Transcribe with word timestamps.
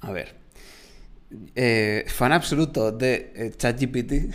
A 0.00 0.12
ver. 0.12 0.34
Eh, 1.54 2.04
fan 2.08 2.32
absoluto 2.32 2.90
de 2.92 3.32
eh, 3.34 3.52
ChatGPT. 3.56 4.12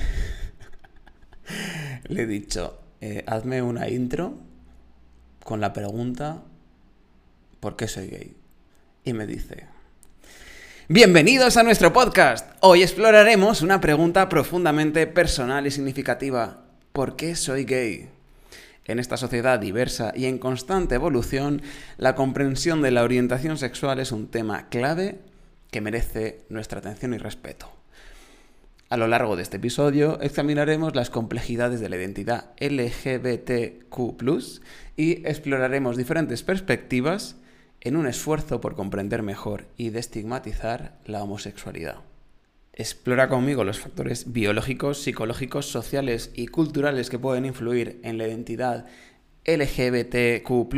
Le 2.10 2.22
he 2.22 2.28
dicho, 2.28 2.80
eh, 3.02 3.24
hazme 3.28 3.62
una 3.62 3.90
intro 3.90 4.38
con 5.44 5.62
la 5.62 5.74
pregunta 5.74 6.42
¿por 7.60 7.76
qué 7.76 7.88
soy 7.88 8.10
gay? 8.10 8.36
Y 9.04 9.14
me 9.14 9.26
dice, 9.26 9.66
bienvenidos 10.88 11.58
a 11.58 11.64
nuestro 11.64 11.92
podcast. 11.92 12.48
Hoy 12.62 12.84
exploraremos 12.84 13.64
una 13.64 13.82
pregunta 13.82 14.30
profundamente 14.30 15.08
personal 15.08 15.66
y 15.66 15.72
significativa. 15.72 16.62
¿Por 16.94 17.16
qué 17.16 17.36
soy 17.36 17.66
gay? 17.66 18.10
En 18.86 19.00
esta 19.00 19.18
sociedad 19.18 19.58
diversa 19.58 20.14
y 20.16 20.26
en 20.26 20.38
constante 20.38 20.94
evolución, 20.94 21.64
la 21.98 22.14
comprensión 22.14 22.84
de 22.84 22.92
la 22.92 23.02
orientación 23.02 23.58
sexual 23.58 24.00
es 24.00 24.12
un 24.12 24.28
tema 24.28 24.70
clave 24.70 25.22
que 25.76 25.82
merece 25.82 26.46
nuestra 26.48 26.80
atención 26.80 27.14
y 27.14 27.18
respeto. 27.18 27.70
A 28.88 28.96
lo 28.96 29.10
largo 29.10 29.36
de 29.36 29.44
este 29.44 29.58
episodio 29.58 30.22
examinaremos 30.22 30.96
las 30.96 31.10
complejidades 31.10 31.82
de 31.82 31.90
la 31.90 31.98
identidad 31.98 32.54
LGBTQ 32.62 33.92
y 34.96 35.28
exploraremos 35.28 35.98
diferentes 35.98 36.44
perspectivas 36.44 37.36
en 37.82 37.98
un 37.98 38.08
esfuerzo 38.08 38.62
por 38.62 38.78
comprender 38.78 39.22
mejor 39.22 39.66
y 39.76 39.90
destigmatizar 39.90 40.98
la 41.04 41.22
homosexualidad. 41.22 41.98
Explora 42.72 43.28
conmigo 43.28 43.66
los 43.66 43.82
factores 43.82 44.32
biológicos, 44.32 45.02
psicológicos, 45.02 45.66
sociales 45.66 46.32
y 46.36 46.48
culturales 46.48 47.10
que 47.10 47.20
pueden 47.20 47.44
influir 47.44 48.00
en 48.04 48.18
la 48.18 48.26
identidad 48.30 48.86
LGBTQ 49.46 50.70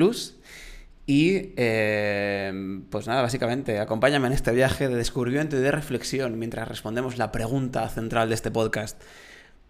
y 1.09 1.53
eh, 1.55 2.81
pues 2.89 3.07
nada, 3.07 3.21
básicamente, 3.21 3.79
acompáñame 3.79 4.27
en 4.27 4.33
este 4.33 4.51
viaje 4.51 4.89
de 4.89 4.95
descubrimiento 4.95 5.55
y 5.55 5.61
de 5.61 5.71
reflexión 5.71 6.37
mientras 6.37 6.67
respondemos 6.67 7.17
la 7.17 7.31
pregunta 7.31 7.87
central 7.87 8.27
de 8.27 8.35
este 8.35 8.51
podcast. 8.51 9.01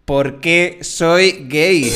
¿Por 0.04 0.40
qué 0.40 0.78
soy 0.82 1.46
gay? 1.48 1.92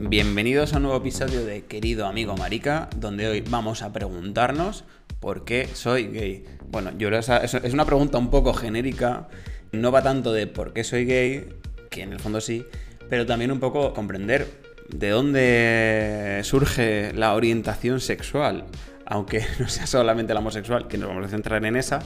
Bienvenidos 0.00 0.72
a 0.72 0.78
un 0.78 0.82
nuevo 0.82 0.98
episodio 0.98 1.46
de 1.46 1.64
Querido 1.66 2.06
Amigo 2.06 2.36
Marica, 2.36 2.88
donde 2.96 3.28
hoy 3.28 3.40
vamos 3.40 3.82
a 3.82 3.92
preguntarnos 3.92 4.82
por 5.20 5.44
qué 5.44 5.68
soy 5.72 6.08
gay. 6.08 6.44
Bueno, 6.66 6.90
yo 6.98 7.08
es 7.08 7.72
una 7.72 7.84
pregunta 7.84 8.18
un 8.18 8.30
poco 8.30 8.52
genérica, 8.52 9.28
no 9.70 9.92
va 9.92 10.02
tanto 10.02 10.32
de 10.32 10.48
por 10.48 10.72
qué 10.72 10.82
soy 10.82 11.04
gay, 11.04 11.48
que 11.88 12.02
en 12.02 12.12
el 12.12 12.18
fondo 12.18 12.40
sí, 12.40 12.64
pero 13.08 13.26
también 13.26 13.52
un 13.52 13.60
poco 13.60 13.94
comprender 13.94 14.48
de 14.88 15.10
dónde 15.10 16.40
surge 16.42 17.12
la 17.14 17.34
orientación 17.34 18.00
sexual, 18.00 18.64
aunque 19.06 19.46
no 19.60 19.68
sea 19.68 19.86
solamente 19.86 20.34
la 20.34 20.40
homosexual, 20.40 20.88
que 20.88 20.98
nos 20.98 21.10
vamos 21.10 21.26
a 21.26 21.28
centrar 21.28 21.64
en 21.64 21.76
esa, 21.76 22.00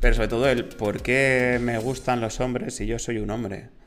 pero 0.00 0.14
sobre 0.14 0.28
todo 0.28 0.48
el 0.48 0.64
por 0.64 1.02
qué 1.02 1.58
me 1.60 1.76
gustan 1.76 2.22
los 2.22 2.40
hombres 2.40 2.76
si 2.76 2.86
yo 2.86 2.98
soy 2.98 3.18
un 3.18 3.30
hombre 3.30 3.77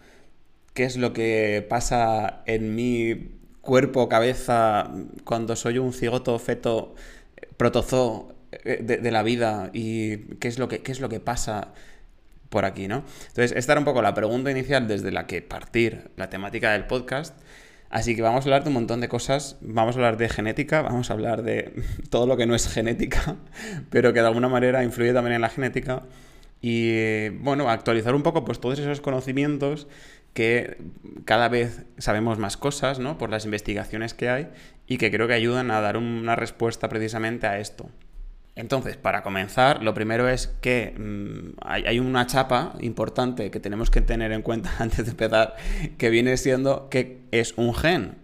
qué 0.73 0.83
es 0.83 0.97
lo 0.97 1.14
que 1.14 1.66
pasa 1.67 2.44
en 2.45 2.75
mi 2.75 3.31
cuerpo, 3.61 4.09
cabeza, 4.09 4.91
cuando 5.23 5.55
soy 5.55 5.77
un 5.77 5.94
cigoto, 5.94 6.38
feto, 6.39 6.95
protozoo 7.58 8.33
eh, 8.52 8.80
de, 8.81 9.11
la 9.11 9.23
vida 9.23 9.69
y 9.73 10.17
qué 10.39 10.47
es, 10.47 10.59
lo 10.59 10.67
que, 10.67 10.81
qué 10.81 10.92
es 10.92 10.99
lo 10.99 11.09
que 11.09 11.19
pasa 11.19 11.73
por 12.49 12.66
aquí, 12.66 12.88
¿no? 12.88 13.05
Entonces, 13.30 13.53
esta 13.55 13.73
era 13.73 13.80
un 13.80 13.86
poco 13.86 14.02
la 14.02 14.14
pregunta 14.14 14.52
inicial 14.52 14.87
desde 14.87 15.11
la 15.11 15.26
que 15.26 15.42
partir 15.42 16.11
la 16.17 16.30
temática 16.30 16.73
del 16.73 16.86
podcast. 16.86 17.39
Así 17.89 18.15
que 18.15 18.21
vamos 18.21 18.45
a 18.45 18.48
hablar 18.48 18.64
de 18.64 18.70
un 18.70 18.76
montón 18.76 19.02
de 19.02 19.08
cosas. 19.09 19.58
Vamos 19.61 19.95
a 19.95 19.99
hablar 19.99 20.17
de 20.17 20.27
genética, 20.30 20.82
vamos 20.82 21.09
a 21.09 21.14
hablar 21.14 21.43
de 21.43 21.73
todo 22.09 22.26
lo 22.26 22.38
que 22.38 22.45
no 22.45 22.55
es 22.55 22.67
genética, 22.67 23.38
pero 23.89 24.14
que 24.14 24.21
de 24.21 24.27
alguna 24.27 24.49
manera 24.49 24.83
influye 24.83 25.14
también 25.14 25.36
en 25.36 25.42
la 25.42 25.49
genética. 25.49 26.03
Y 26.61 27.30
bueno, 27.30 27.70
actualizar 27.70 28.15
un 28.15 28.23
poco 28.23 28.45
pues 28.45 28.59
todos 28.59 28.80
esos 28.80 29.02
conocimientos 29.02 29.88
que 30.33 30.77
cada 31.25 31.49
vez 31.49 31.86
sabemos 31.97 32.37
más 32.37 32.58
cosas, 32.58 32.99
¿no? 32.99 33.17
Por 33.17 33.30
las 33.30 33.45
investigaciones 33.45 34.14
que 34.14 34.30
hay 34.30 34.49
y 34.87 34.97
que 34.97 35.11
creo 35.11 35.27
que 35.27 35.33
ayudan 35.33 35.71
a 35.71 35.81
dar 35.81 35.97
una 35.97 36.36
respuesta 36.36 36.89
precisamente 36.89 37.47
a 37.47 37.59
esto. 37.59 37.89
Entonces, 38.55 38.97
para 38.97 39.23
comenzar, 39.23 39.81
lo 39.81 39.93
primero 39.93 40.27
es 40.27 40.47
que 40.61 40.93
mm, 40.97 41.58
hay, 41.61 41.99
una 41.99 42.27
chapa 42.27 42.75
importante 42.81 43.49
que 43.49 43.59
tenemos 43.59 43.89
que 43.89 44.02
tener 44.02 44.31
en 44.33 44.41
cuenta 44.41 44.71
antes 44.80 45.05
de 45.05 45.11
empezar, 45.11 45.55
que 45.97 46.09
viene 46.09 46.36
siendo 46.37 46.89
que 46.89 47.21
es 47.31 47.53
un 47.58 47.73
gen. 47.73 48.20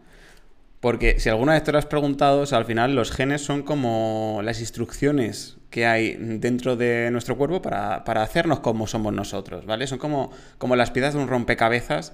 Porque 0.80 1.20
si 1.20 1.30
alguna 1.30 1.54
vez 1.54 1.64
te 1.64 1.72
lo 1.72 1.80
has 1.80 1.88
preguntado, 1.88 2.44
al 2.52 2.66
final 2.66 2.96
los 2.96 3.12
genes 3.12 3.42
son 3.42 3.64
como 3.64 4.42
las 4.44 4.60
instrucciones 4.60 5.58
que 5.72 5.86
hay 5.86 6.16
dentro 6.20 6.76
de 6.76 7.10
nuestro 7.12 7.36
cuerpo 7.36 7.62
para, 7.62 8.04
hacernos 8.22 8.60
como 8.60 8.86
somos 8.88 9.14
nosotros, 9.14 9.66
¿vale? 9.66 9.88
Son 9.88 9.98
como, 9.98 10.32
como 10.58 10.76
las 10.76 10.92
piezas 10.92 11.16
de 11.16 11.20
un 11.20 11.28
rompecabezas 11.28 12.14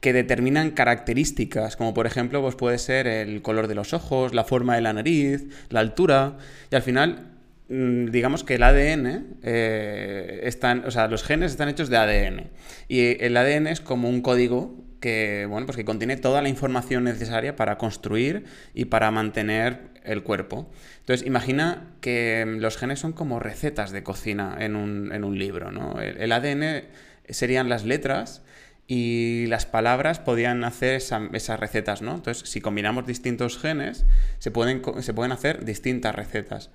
que 0.00 0.12
determinan 0.12 0.70
características, 0.70 1.76
como 1.76 1.94
por 1.94 2.06
ejemplo 2.06 2.40
pues 2.42 2.54
puede 2.54 2.78
ser 2.78 3.06
el 3.06 3.42
color 3.42 3.68
de 3.68 3.74
los 3.74 3.94
ojos, 3.94 4.34
la 4.34 4.44
forma 4.44 4.74
de 4.74 4.82
la 4.82 4.92
nariz, 4.92 5.46
la 5.70 5.80
altura, 5.80 6.36
y 6.70 6.76
al 6.76 6.82
final 6.82 7.30
mm, 7.68 8.06
digamos 8.06 8.44
que 8.44 8.56
el 8.56 8.62
ADN 8.62 9.38
eh, 9.42 10.40
están, 10.44 10.84
o 10.86 10.90
sea, 10.90 11.08
los 11.08 11.24
genes 11.24 11.52
están 11.52 11.68
hechos 11.68 11.88
de 11.88 11.96
ADN 11.96 12.50
y 12.86 13.22
el 13.24 13.36
ADN 13.36 13.66
es 13.66 13.80
como 13.80 14.08
un 14.08 14.20
código 14.20 14.76
que, 15.04 15.44
bueno, 15.50 15.66
pues 15.66 15.76
que 15.76 15.84
contiene 15.84 16.16
toda 16.16 16.40
la 16.40 16.48
información 16.48 17.04
necesaria 17.04 17.56
para 17.56 17.76
construir 17.76 18.46
y 18.72 18.86
para 18.86 19.10
mantener 19.10 19.90
el 20.02 20.22
cuerpo. 20.22 20.70
Entonces, 21.00 21.26
imagina 21.26 21.90
que 22.00 22.42
mm, 22.46 22.60
los 22.60 22.78
genes 22.78 23.00
son 23.00 23.12
como 23.12 23.38
recetas 23.38 23.90
de 23.90 24.02
cocina 24.02 24.56
en 24.60 24.76
un, 24.76 25.38
libro, 25.38 25.70
¿no? 25.70 26.00
El, 26.00 26.32
ADN 26.32 26.84
serían 27.28 27.68
las 27.68 27.84
letras 27.84 28.40
y 28.86 29.44
las 29.48 29.66
palabras 29.66 30.20
podían 30.20 30.64
hacer 30.64 30.94
esas 30.94 31.60
recetas, 31.60 32.00
¿no? 32.00 32.14
Entonces, 32.14 32.48
si 32.48 32.62
combinamos 32.62 33.06
distintos 33.06 33.58
genes, 33.58 34.06
se 34.38 34.50
pueden, 34.50 34.80
se 35.02 35.12
pueden 35.12 35.32
hacer 35.32 35.66
distintas 35.66 36.14
recetas. 36.14 36.70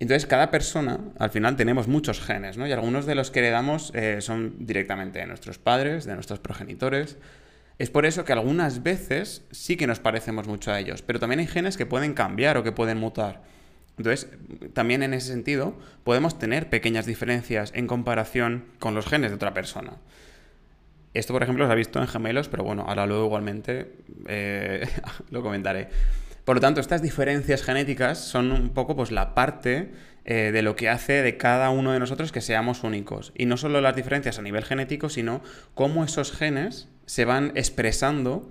Entonces, 0.00 0.26
cada 0.26 0.50
persona, 0.50 0.98
al 1.20 1.30
final 1.30 1.54
tenemos 1.54 1.86
muchos 1.86 2.20
genes, 2.20 2.56
¿no? 2.56 2.66
Y 2.66 2.72
algunos 2.72 3.06
de 3.06 3.14
los 3.14 3.30
que 3.30 3.38
heredamos 3.38 3.92
eh, 3.94 4.22
son 4.22 4.56
directamente 4.58 5.20
de 5.20 5.26
nuestros 5.26 5.58
padres, 5.58 6.04
de 6.04 6.14
nuestros 6.14 6.40
progenitores, 6.40 7.16
es 7.80 7.88
por 7.88 8.04
eso 8.04 8.26
que 8.26 8.34
algunas 8.34 8.82
veces 8.82 9.42
sí 9.52 9.78
que 9.78 9.86
nos 9.86 10.00
parecemos 10.00 10.46
mucho 10.46 10.70
a 10.70 10.78
ellos, 10.78 11.00
pero 11.00 11.18
también 11.18 11.40
hay 11.40 11.46
genes 11.46 11.78
que 11.78 11.86
pueden 11.86 12.12
cambiar 12.12 12.58
o 12.58 12.62
que 12.62 12.72
pueden 12.72 12.98
mutar. 12.98 13.42
Entonces, 13.96 14.28
también 14.74 15.02
en 15.02 15.14
ese 15.14 15.28
sentido, 15.28 15.78
podemos 16.04 16.38
tener 16.38 16.68
pequeñas 16.68 17.06
diferencias 17.06 17.72
en 17.74 17.86
comparación 17.86 18.66
con 18.80 18.94
los 18.94 19.06
genes 19.06 19.30
de 19.30 19.36
otra 19.36 19.54
persona. 19.54 19.94
Esto, 21.14 21.32
por 21.32 21.42
ejemplo, 21.42 21.66
se 21.66 21.72
ha 21.72 21.74
visto 21.74 21.98
en 22.02 22.06
gemelos, 22.06 22.48
pero 22.48 22.64
bueno, 22.64 22.84
ahora 22.86 23.06
luego 23.06 23.24
igualmente 23.24 23.90
eh, 24.28 24.86
lo 25.30 25.42
comentaré. 25.42 25.88
Por 26.50 26.56
lo 26.56 26.62
tanto, 26.62 26.80
estas 26.80 27.00
diferencias 27.00 27.62
genéticas 27.62 28.18
son 28.18 28.50
un 28.50 28.70
poco 28.70 28.96
pues, 28.96 29.12
la 29.12 29.36
parte 29.36 29.92
eh, 30.24 30.50
de 30.52 30.62
lo 30.62 30.74
que 30.74 30.88
hace 30.88 31.22
de 31.22 31.36
cada 31.36 31.70
uno 31.70 31.92
de 31.92 32.00
nosotros 32.00 32.32
que 32.32 32.40
seamos 32.40 32.82
únicos. 32.82 33.32
Y 33.36 33.46
no 33.46 33.56
solo 33.56 33.80
las 33.80 33.94
diferencias 33.94 34.36
a 34.40 34.42
nivel 34.42 34.64
genético, 34.64 35.10
sino 35.10 35.42
cómo 35.76 36.02
esos 36.02 36.32
genes 36.32 36.88
se 37.06 37.24
van 37.24 37.52
expresando 37.54 38.48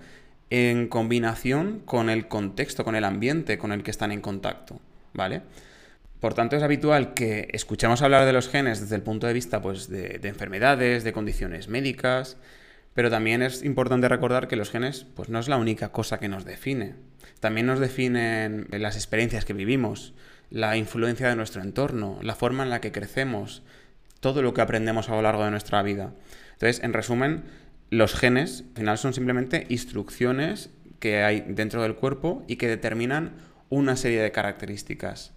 en 0.50 0.88
combinación 0.88 1.82
con 1.84 2.10
el 2.10 2.30
contexto, 2.30 2.86
con 2.86 2.96
el 2.96 3.04
ambiente 3.04 3.58
con 3.58 3.74
el 3.74 3.84
que 3.84 3.92
están 3.92 4.14
en 4.14 4.22
contacto, 4.22 4.80
¿vale? 5.14 5.42
Por 6.22 6.34
tanto, 6.34 6.56
es 6.56 6.63
habitual 6.63 7.13
que 7.13 7.50
escuchemos 7.51 8.01
hablar 8.01 8.25
de 8.25 8.31
los 8.31 8.48
genes 8.48 8.80
desde 8.80 8.96
el 8.96 9.01
punto 9.01 9.28
de 9.28 9.34
vista 9.34 9.62
pues, 9.62 9.90
de, 9.90 10.22
enfermedades, 10.24 11.04
de 11.04 11.12
condiciones 11.12 11.68
médicas, 11.68 12.38
pero 12.94 13.09
también 13.09 13.41
es 13.41 13.63
importante 13.63 14.09
recordar 14.09 14.47
que 14.47 14.56
los 14.56 14.71
genes 14.71 15.06
pues, 15.15 15.30
no 15.30 15.39
es 15.39 15.47
la 15.47 15.57
única 15.57 15.91
cosa 15.91 16.19
que 16.19 16.27
nos 16.27 16.45
define. 16.45 16.95
También 17.39 17.68
nos 17.68 17.80
definen 17.80 18.68
las 18.71 18.95
experiencias 18.95 19.45
que 19.45 19.53
vivimos, 19.53 20.13
la 20.50 20.75
influencia 20.77 21.30
de 21.30 21.36
nuestro 21.36 21.62
entorno, 21.62 22.19
la 22.21 22.36
forma 22.36 22.63
en 22.63 22.69
la 22.69 22.81
que 22.81 22.91
crecemos, 22.91 23.63
todo 24.19 24.41
lo 24.41 24.53
que 24.53 24.62
aprendemos 24.62 25.09
a 25.09 25.15
lo 25.15 25.21
largo 25.21 25.45
de 25.45 25.51
nuestra 25.51 25.81
vida. 25.83 26.13
Entonces, 26.53 26.83
en 26.83 26.94
resumen, 26.94 27.44
los 27.89 28.15
genes 28.15 28.65
al 28.69 28.77
final 28.77 28.97
son 28.97 29.13
simplemente 29.13 29.65
instrucciones 29.69 30.69
que 31.00 31.24
hay 31.24 31.41
dentro 31.47 31.81
del 31.81 31.95
cuerpo 31.95 32.44
y 32.47 32.57
que 32.57 32.68
determinan 32.68 33.33
una 33.69 33.95
serie 33.95 34.21
de 34.21 34.31
características. 34.31 35.31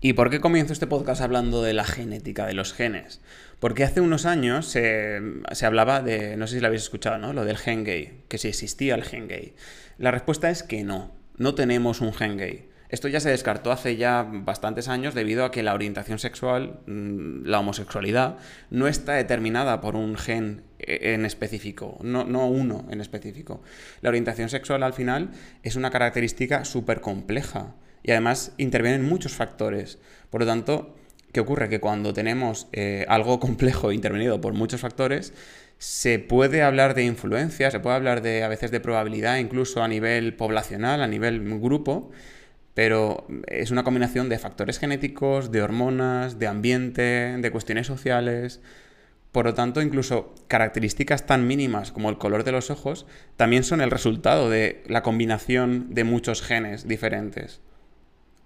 ¿Y 0.00 0.14
por 0.14 0.30
qué 0.30 0.40
comienzo 0.40 0.72
este 0.72 0.86
podcast 0.86 1.20
hablando 1.20 1.62
de 1.62 1.72
la 1.72 1.84
genética, 1.84 2.46
de 2.46 2.54
los 2.54 2.72
genes? 2.72 3.20
Porque 3.62 3.84
hace 3.84 4.00
unos 4.00 4.26
años 4.26 4.66
se, 4.66 5.20
hablaba 5.64 6.02
de, 6.02 6.36
no 6.36 6.48
sé 6.48 6.56
si 6.56 6.60
lo 6.60 6.66
habéis 6.66 6.82
escuchado, 6.82 7.18
¿no? 7.18 7.32
Lo 7.32 7.44
del 7.44 7.56
gen 7.56 7.84
gay, 7.84 8.24
que 8.26 8.36
si 8.36 8.48
existía 8.48 8.96
el 8.96 9.04
gen 9.04 9.28
gay. 9.28 9.54
La 9.98 10.10
respuesta 10.10 10.50
es 10.50 10.64
que 10.64 10.82
no, 10.82 11.14
no 11.36 11.54
tenemos 11.54 12.00
un 12.00 12.12
gen 12.12 12.38
gay. 12.38 12.68
Esto 12.88 13.06
ya 13.06 13.20
se 13.20 13.30
descartó 13.30 13.70
hace 13.70 13.94
ya 13.94 14.26
bastantes 14.28 14.88
años 14.88 15.14
debido 15.14 15.44
a 15.44 15.52
que 15.52 15.62
la 15.62 15.74
orientación 15.74 16.18
sexual, 16.18 16.80
mm, 16.88 17.44
la 17.44 17.60
homosexualidad, 17.60 18.36
no 18.70 18.88
está 18.88 19.12
determinada 19.12 19.80
por 19.80 19.94
un 19.94 20.16
gen 20.16 20.64
e, 20.80 21.14
en 21.14 21.24
específico, 21.24 22.00
no, 22.02 22.24
no 22.24 22.48
uno 22.48 22.88
en 22.90 23.00
específico. 23.00 23.62
La 24.00 24.08
orientación 24.08 24.48
sexual 24.48 24.82
al 24.82 24.92
final 24.92 25.30
es 25.62 25.76
una 25.76 25.92
característica 25.92 26.64
súper 26.64 27.00
compleja 27.00 27.76
y 28.02 28.10
además 28.10 28.54
intervienen 28.58 29.04
muchos 29.04 29.34
factores. 29.34 30.00
Por 30.30 30.40
lo 30.40 30.48
tanto, 30.48 30.96
¿qué 31.32 31.40
ocurre? 31.40 31.68
Que 31.68 31.80
cuando 31.80 32.12
tenemos 32.12 32.68
eh, 32.72 33.04
algo 33.08 33.40
complejo 33.40 33.92
intervenido 33.92 34.40
por 34.40 34.52
muchos 34.52 34.80
factores, 34.80 35.32
se 35.78 36.20
puede 36.20 36.62
hablar 36.62 36.94
de 36.94 37.04
influencia, 37.04 37.70
se 37.70 37.80
puede 37.80 37.96
hablar 37.96 38.22
de 38.22 38.44
a 38.44 38.48
veces 38.48 38.70
de 38.70 38.78
probabilidad, 38.80 39.38
incluso 39.38 39.82
a 39.82 39.88
nivel 39.88 40.34
poblacional, 40.36 41.02
a 41.02 41.08
nivel 41.08 41.58
grupo, 41.58 42.12
pero 42.74 43.26
es 43.48 43.70
una 43.70 43.82
combinación 43.82 44.28
de 44.28 44.38
factores 44.38 44.78
genéticos, 44.78 45.50
de 45.50 45.62
hormonas, 45.62 46.38
de 46.38 46.46
ambiente, 46.46 47.02
de 47.36 47.50
cuestiones 47.50 47.86
sociales. 47.86 48.60
Por 49.32 49.46
lo 49.46 49.54
tanto, 49.54 49.82
incluso 49.82 50.34
características 50.46 51.26
tan 51.26 51.46
mínimas 51.46 51.90
como 51.90 52.10
el 52.10 52.18
color 52.18 52.44
de 52.44 52.52
los 52.52 52.70
ojos 52.70 53.06
también 53.36 53.64
son 53.64 53.80
el 53.80 53.90
resultado 53.90 54.50
de 54.50 54.84
la 54.86 55.02
combinación 55.02 55.92
de 55.94 56.04
muchos 56.04 56.42
genes 56.42 56.86
diferentes. 56.86 57.60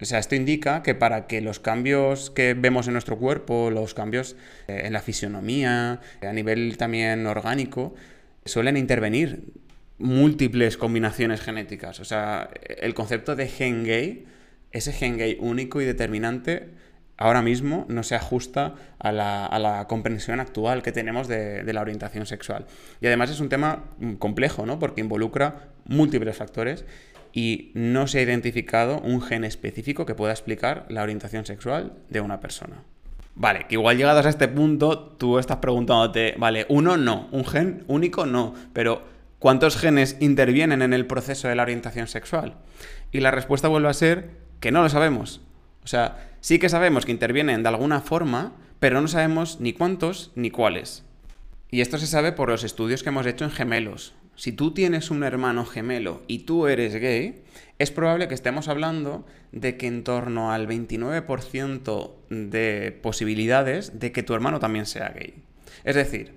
O 0.01 0.05
sea, 0.05 0.19
esto 0.19 0.35
indica 0.35 0.83
que 0.83 0.95
para 0.95 1.27
que 1.27 1.41
los 1.41 1.59
cambios 1.59 2.31
que 2.31 2.55
vemos 2.55 2.87
en 2.87 2.93
nuestro 2.93 3.17
cuerpo, 3.17 3.71
los 3.71 3.95
cambios 3.95 4.37
eh, 4.69 4.83
en 4.85 4.93
la 4.93 5.01
fisionomía, 5.01 6.01
a 6.21 6.33
nivel 6.33 6.77
también 6.77 7.27
orgánico, 7.27 7.95
suelen 8.45 8.77
intervenir 8.77 9.45
múltiples 9.99 10.77
combinaciones 10.77 11.41
genéticas. 11.41 12.01
O 12.01 12.05
sea, 12.05 12.51
el 12.63 12.93
concepto 12.93 13.37
de 13.37 13.49
gen 13.49 13.85
gay, 13.85 14.27
ese 14.71 14.93
gen 14.93 15.17
gay 15.17 15.39
único 15.41 15.81
y 15.81 15.87
determinante, 15.87 16.69
ahora 17.17 17.41
mismo 17.41 17.87
no 17.89 18.03
se 18.03 18.15
ajusta 18.15 18.75
a 18.99 19.13
la, 19.13 19.87
comprensión 19.89 20.41
actual 20.41 20.83
que 20.83 20.93
tenemos 20.93 21.27
de, 21.29 21.63
de, 21.65 21.73
la 21.73 21.81
orientación 21.81 22.27
sexual. 22.27 22.67
Y 23.01 23.07
además 23.07 23.31
es 23.31 23.41
un 23.41 23.49
tema 23.49 23.85
complejo, 24.19 24.67
¿no? 24.67 24.79
Porque 24.79 25.01
involucra 25.01 25.71
múltiples 25.87 26.37
factores 26.37 26.85
y 27.37 27.71
no 27.75 28.07
se 28.07 28.19
ha 28.19 28.23
identificado 28.23 28.99
un 28.99 29.21
gen 29.21 29.45
específico 29.45 30.07
que 30.07 30.15
pueda 30.15 30.33
explicar 30.33 30.87
la 30.89 31.03
orientación 31.03 31.45
sexual 31.45 31.93
de 32.09 32.23
una 32.23 32.41
persona. 32.41 32.83
Vale, 33.35 33.67
que 33.69 33.75
igual 33.75 33.99
llegados 33.99 34.25
a 34.25 34.31
este 34.31 34.49
punto 34.49 34.99
tú 34.99 35.39
estás 35.39 35.59
preguntándote, 35.59 36.35
vale, 36.39 36.65
uno 36.71 36.97
no, 36.97 37.29
un 37.33 37.45
gen 37.45 37.85
único 37.89 38.25
no, 38.25 38.55
pero 38.73 39.03
¿cuántos 39.39 39.77
genes 39.77 40.17
intervienen 40.21 40.81
en 40.81 40.95
el 40.95 41.05
proceso 41.05 41.47
de 41.47 41.57
la 41.57 41.63
orientación 41.65 42.07
sexual? 42.07 42.55
Y 43.13 43.21
la 43.21 43.33
respuesta 43.33 43.69
vuelve 43.69 43.91
a 43.91 43.93
ser 43.93 44.31
que 44.59 44.73
no 44.73 44.83
lo 44.83 44.89
sabemos. 44.89 45.43
O 45.85 45.89
sea, 45.89 46.31
sí 46.41 46.59
que 46.59 46.71
sabemos 46.71 47.05
que 47.05 47.13
intervienen 47.13 47.63
de 47.63 47.69
alguna 47.69 48.01
forma, 48.01 48.55
pero 48.81 49.03
no 49.03 49.09
sabemos 49.09 49.61
ni 49.61 49.75
cuántos 49.75 50.33
ni 50.37 50.51
cuáles. 50.51 51.05
Y 51.71 51.83
esto 51.83 51.99
se 51.99 52.07
sabe 52.07 52.33
por 52.33 52.49
los 52.49 52.65
estudios 52.65 53.03
que 53.03 53.11
hemos 53.11 53.27
hecho 53.27 53.45
en 53.45 53.51
gemelos 53.51 54.15
si 54.37 54.53
tú 54.53 54.73
tienes 54.73 55.11
un 55.11 55.25
hermano 55.25 55.65
gemelo 55.65 56.23
y 56.29 56.41
tú 56.41 56.67
eres 56.67 56.95
gay, 56.95 57.43
es 57.79 57.91
probable 57.91 58.29
que 58.29 58.35
estemos 58.35 58.69
hablando 58.69 59.27
de 59.53 59.77
que 59.77 59.87
en 59.87 60.05
torno 60.05 60.53
al 60.53 60.69
29% 60.69 62.13
de 62.29 62.99
posibilidades 63.03 63.99
de 63.99 64.13
que 64.13 64.23
tu 64.23 64.35
hermano 64.35 64.61
también 64.61 64.87
sea 64.87 65.09
gay. 65.09 65.35
Es 65.85 65.97
decir, 65.97 66.33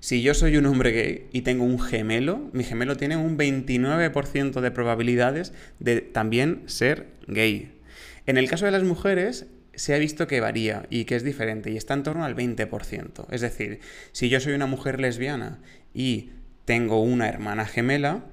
si 0.00 0.22
yo 0.22 0.34
soy 0.34 0.56
un 0.56 0.66
hombre 0.66 0.90
gay 0.90 1.28
y 1.32 1.42
tengo 1.42 1.64
un 1.64 1.78
gemelo, 1.78 2.50
mi 2.52 2.64
gemelo 2.64 2.96
tiene 2.96 3.16
un 3.16 3.38
29% 3.38 4.60
de 4.60 4.70
probabilidades 4.70 5.52
de 5.78 6.00
también 6.00 6.62
ser 6.66 7.08
gay. 7.28 7.78
En 8.26 8.36
el 8.36 8.48
caso 8.48 8.64
de 8.64 8.72
las 8.72 8.82
mujeres, 8.82 9.46
se 9.74 9.94
ha 9.94 9.98
visto 9.98 10.26
que 10.26 10.40
varía 10.40 10.86
y 10.90 11.04
que 11.04 11.16
es 11.16 11.22
diferente 11.22 11.70
y 11.70 11.76
está 11.76 11.94
en 11.94 12.02
torno 12.02 12.24
al 12.24 12.34
20%. 12.36 13.26
Es 13.30 13.40
decir, 13.40 13.80
si 14.12 14.28
yo 14.28 14.40
soy 14.40 14.54
una 14.54 14.66
mujer 14.66 15.00
lesbiana 15.00 15.60
y 15.94 16.30
tengo 16.64 17.02
una 17.02 17.28
hermana 17.28 17.66
gemela, 17.66 18.24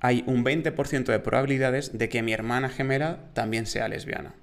hay 0.00 0.24
un 0.26 0.44
20% 0.44 1.04
de 1.04 1.18
probabilidades 1.20 1.96
de 1.96 2.08
que 2.08 2.22
mi 2.22 2.32
hermana 2.32 2.68
gemela 2.68 3.20
también 3.34 3.66
sea 3.66 3.88
lesbiana. 3.88 4.34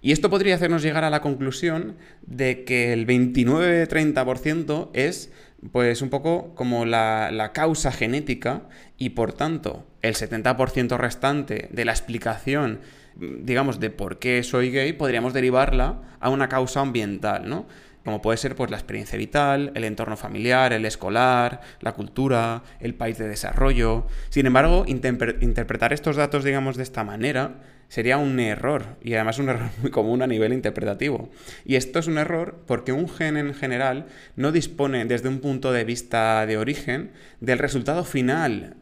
Y 0.00 0.12
esto 0.12 0.30
podría 0.30 0.54
hacernos 0.54 0.82
llegar 0.82 1.04
a 1.04 1.10
la 1.10 1.20
conclusión 1.20 1.96
de 2.22 2.64
que 2.64 2.92
el 2.92 3.06
29-30% 3.06 4.90
es 4.92 5.32
pues 5.72 6.02
un 6.02 6.08
poco 6.08 6.54
como 6.54 6.84
la, 6.84 7.30
la, 7.32 7.52
causa 7.52 7.90
genética 7.90 8.62
y 8.96 9.10
por 9.10 9.32
tanto 9.32 9.86
el 10.02 10.14
70% 10.14 10.96
restante 10.96 11.68
de 11.72 11.84
la 11.84 11.90
explicación, 11.90 12.78
digamos, 13.16 13.80
de 13.80 13.90
por 13.90 14.20
qué 14.20 14.44
soy 14.44 14.70
gay, 14.70 14.92
podríamos 14.92 15.32
derivarla 15.32 16.02
a 16.20 16.30
una 16.30 16.48
causa 16.48 16.80
ambiental, 16.80 17.48
¿no? 17.48 17.66
Como 18.04 18.22
puede 18.22 18.38
ser 18.38 18.54
pues, 18.54 18.70
la 18.70 18.76
experiencia 18.76 19.18
vital, 19.18 19.72
el 19.74 19.84
entorno 19.84 20.16
familiar, 20.16 20.72
el 20.72 20.84
escolar, 20.84 21.60
la 21.80 21.92
cultura, 21.92 22.62
el 22.80 22.94
país 22.94 23.18
de 23.18 23.28
desarrollo. 23.28 24.06
Sin 24.30 24.46
embargo, 24.46 24.84
interpretar 24.86 25.92
estos 25.92 26.16
datos, 26.16 26.44
digamos, 26.44 26.76
de 26.76 26.82
esta 26.84 27.04
manera 27.04 27.56
sería 27.88 28.18
un 28.18 28.38
error, 28.38 28.96
y 29.02 29.14
además 29.14 29.38
un 29.38 29.48
error 29.50 29.70
muy 29.80 29.90
común 29.90 30.22
a 30.22 30.26
nivel 30.26 30.52
interpretativo. 30.52 31.30
Y 31.64 31.76
esto 31.76 31.98
es 31.98 32.06
un 32.06 32.18
error 32.18 32.62
porque 32.66 32.92
un 32.92 33.08
gen 33.08 33.36
en 33.36 33.54
general 33.54 34.06
no 34.36 34.52
dispone 34.52 35.04
desde 35.04 35.28
un 35.28 35.40
punto 35.40 35.72
de 35.72 35.84
vista 35.84 36.46
de 36.46 36.58
origen 36.58 37.10
del 37.40 37.58
resultado 37.58 38.04
final 38.04 38.76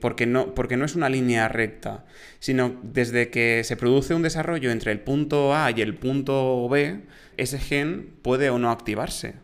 porque 0.00 0.26
no, 0.26 0.54
porque 0.54 0.76
no 0.76 0.84
es 0.84 0.94
una 0.94 1.08
línea 1.08 1.48
recta, 1.48 2.06
sino 2.38 2.80
desde 2.82 3.30
que 3.30 3.62
se 3.64 3.76
produce 3.76 4.14
un 4.14 4.22
desarrollo 4.22 4.70
entre 4.70 4.92
el 4.92 5.00
punto 5.00 5.54
A 5.54 5.70
y 5.70 5.82
el 5.82 5.94
punto 5.94 6.68
B, 6.68 7.02
ese 7.36 7.58
gen 7.58 8.14
puede 8.22 8.50
o 8.50 8.58
no 8.58 8.70
activarse. 8.70 9.34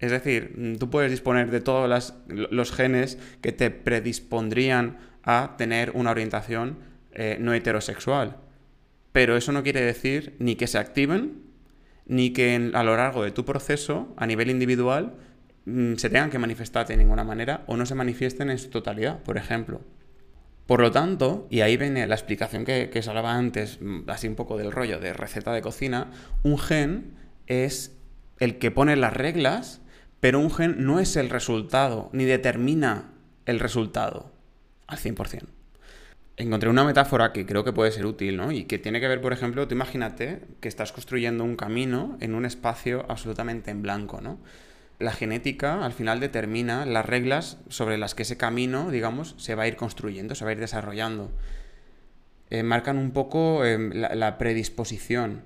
Es 0.00 0.10
decir, 0.10 0.54
mm, 0.56 0.76
tú 0.76 0.90
puedes 0.90 1.10
disponer 1.10 1.50
de 1.50 1.60
todos 1.60 2.14
los 2.26 2.72
genes 2.72 3.18
que 3.42 3.52
te 3.52 3.70
predispondrían 3.70 4.98
a 5.22 5.54
tener 5.56 5.92
una 5.94 6.10
orientación 6.10 6.78
eh, 7.12 7.36
no 7.38 7.52
heterosexual. 7.52 8.38
Pero 9.12 9.36
eso 9.36 9.52
no 9.52 9.62
quiere 9.62 9.82
decir 9.82 10.36
ni 10.38 10.56
que 10.56 10.66
se 10.66 10.78
activen, 10.78 11.42
ni 12.06 12.32
que 12.32 12.70
a 12.74 12.82
lo 12.82 12.96
largo 12.96 13.22
de 13.22 13.30
tu 13.30 13.44
proceso, 13.44 14.14
a 14.16 14.26
nivel 14.26 14.50
individual, 14.50 15.14
mm, 15.14 15.29
se 15.66 16.10
tengan 16.10 16.30
que 16.30 16.38
manifestar 16.38 16.86
de 16.86 16.96
ninguna 16.96 17.24
manera 17.24 17.64
o 17.66 17.76
no 17.76 17.86
se 17.86 17.94
manifiesten 17.94 18.50
en 18.50 18.58
su 18.58 18.70
totalidad, 18.70 19.22
por 19.22 19.36
ejemplo. 19.36 19.82
Por 20.66 20.80
lo 20.80 20.90
tanto, 20.90 21.46
y 21.50 21.62
ahí 21.62 21.76
viene 21.76 22.06
la 22.06 22.14
explicación 22.14 22.64
que, 22.64 22.90
que 22.90 23.00
os 23.00 23.08
hablaba 23.08 23.34
antes, 23.34 23.78
mm, 23.80 24.08
así 24.08 24.28
un 24.28 24.36
poco 24.36 24.56
del 24.56 24.72
rollo 24.72 25.00
de 25.00 25.12
receta 25.12 25.52
de 25.52 25.62
cocina, 25.62 26.10
un 26.42 26.58
gen 26.58 27.14
es 27.46 27.96
el 28.38 28.58
que 28.58 28.70
pone 28.70 28.96
las 28.96 29.12
reglas, 29.12 29.80
pero 30.20 30.38
un 30.38 30.50
gen 30.50 30.76
no 30.84 31.00
es 31.00 31.16
el 31.16 31.28
resultado, 31.28 32.08
ni 32.12 32.24
determina 32.24 33.10
el 33.46 33.58
resultado 33.58 34.32
al 34.86 34.98
100%. 34.98 35.48
Encontré 36.36 36.70
una 36.70 36.84
metáfora 36.84 37.32
que 37.32 37.44
creo 37.44 37.64
que 37.64 37.72
puede 37.72 37.92
ser 37.92 38.06
útil, 38.06 38.36
¿no? 38.36 38.50
Y 38.50 38.64
que 38.64 38.78
tiene 38.78 39.00
que 39.00 39.08
ver, 39.08 39.20
por 39.20 39.32
ejemplo, 39.32 39.66
tú 39.68 39.74
imagínate 39.74 40.42
que 40.60 40.68
estás 40.68 40.92
construyendo 40.92 41.44
un 41.44 41.56
camino 41.56 42.16
en 42.20 42.34
un 42.34 42.46
espacio 42.46 43.04
absolutamente 43.08 43.70
en 43.70 43.82
blanco, 43.82 44.20
¿no? 44.20 44.38
La 45.00 45.12
genética 45.12 45.84
al 45.84 45.92
final 45.92 46.20
determina 46.20 46.86
las 46.86 47.04
reglas 47.04 47.58
sobre 47.68 47.98
las 47.98 48.14
que 48.14 48.22
ese 48.22 48.36
camino, 48.36 48.90
digamos, 48.90 49.34
se 49.38 49.56
va 49.56 49.64
a 49.64 49.68
ir 49.68 49.74
construyendo, 49.74 50.36
se 50.36 50.44
va 50.44 50.50
a 50.50 50.52
ir 50.52 50.60
desarrollando. 50.60 51.32
Eh, 52.50 52.62
marcan 52.62 52.98
un 52.98 53.10
poco 53.10 53.64
em, 53.64 53.90
la 53.92 54.38
predisposición. 54.38 55.42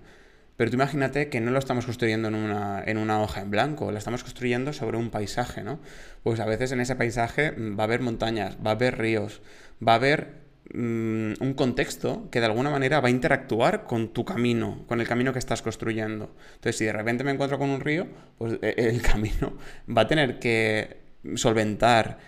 Pero 0.56 0.70
tú 0.70 0.76
imagínate 0.76 1.28
que 1.30 1.40
no 1.40 1.50
lo 1.50 1.58
estamos 1.58 1.84
construyendo 1.84 2.28
en 2.28 2.36
una, 2.36 2.82
en 2.84 2.96
una 2.98 3.20
hoja 3.20 3.40
en 3.40 3.50
blanco, 3.50 3.90
lo 3.90 3.98
estamos 3.98 4.22
construyendo 4.22 4.72
sobre 4.72 4.96
un 4.96 5.10
paisaje, 5.10 5.64
¿no? 5.64 5.80
Pues 6.22 6.38
a 6.38 6.46
veces 6.46 6.70
en 6.70 6.80
ese 6.80 6.94
paisaje 6.94 7.52
mm, 7.52 7.76
va 7.78 7.82
a 7.82 7.86
haber 7.86 8.00
montañas, 8.00 8.56
va 8.64 8.70
a 8.70 8.74
haber 8.74 8.98
ríos, 8.98 9.42
va 9.86 9.92
a 9.92 9.96
haber 9.96 10.43
un 10.72 11.54
contexto 11.56 12.28
que 12.30 12.40
de 12.40 12.46
alguna 12.46 12.70
manera 12.70 13.00
va 13.00 13.08
a 13.08 13.10
interactuar 13.10 13.84
con 13.84 14.08
tu 14.08 14.24
camino, 14.24 14.84
con 14.88 15.00
el 15.00 15.06
camino 15.06 15.32
que 15.32 15.38
estás 15.38 15.62
construyendo. 15.62 16.34
Entonces, 16.54 16.78
si 16.78 16.84
de 16.84 16.92
repente 16.92 17.22
me 17.22 17.32
encuentro 17.32 17.58
con 17.58 17.70
un 17.70 17.80
río, 17.80 18.06
pues 18.38 18.54
eh, 18.62 18.74
el 18.78 19.02
camino 19.02 19.52
va 19.94 20.02
a 20.02 20.06
tener 20.08 20.38
que 20.38 20.96
solventar 21.34 22.18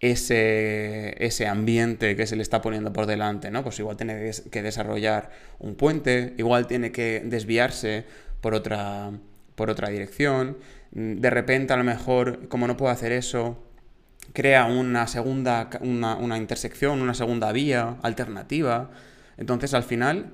ese, 0.00 1.14
ese, 1.24 1.46
ambiente 1.46 2.16
que 2.16 2.26
se 2.26 2.34
le 2.34 2.42
está 2.42 2.60
poniendo 2.60 2.92
por 2.92 3.06
delante, 3.06 3.50
¿no? 3.50 3.62
Pues 3.62 3.78
igual 3.78 3.96
tiene 3.96 4.32
que 4.50 4.62
desarrollar 4.62 5.30
un 5.60 5.76
puente, 5.76 6.34
igual 6.38 6.66
tiene 6.66 6.90
que 6.90 7.22
desviarse 7.24 8.04
por 8.40 8.54
otra, 8.54 9.12
por 9.54 9.70
otra 9.70 9.90
dirección, 9.90 10.58
de 10.90 11.30
repente 11.30 11.72
a 11.72 11.76
lo 11.76 11.84
mejor, 11.84 12.48
como 12.48 12.66
no 12.66 12.76
puede 12.76 12.92
hacer 12.92 13.12
eso, 13.12 13.62
crea 14.32 14.64
una 14.64 15.06
segunda, 15.06 15.68
una, 15.80 16.16
una 16.16 16.38
intersección, 16.38 17.02
una 17.02 17.14
segunda 17.14 17.52
vía 17.52 17.96
alternativa. 18.02 18.90
Entonces 19.36 19.74
al 19.74 19.82
final 19.82 20.30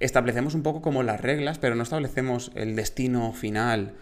establecemos 0.00 0.54
un 0.54 0.62
poco 0.62 0.82
como 0.82 1.02
las 1.02 1.20
reglas, 1.20 1.58
pero 1.58 1.74
no 1.74 1.82
establecemos 1.82 2.50
el 2.54 2.74
destino 2.76 3.32
final, 3.32 3.94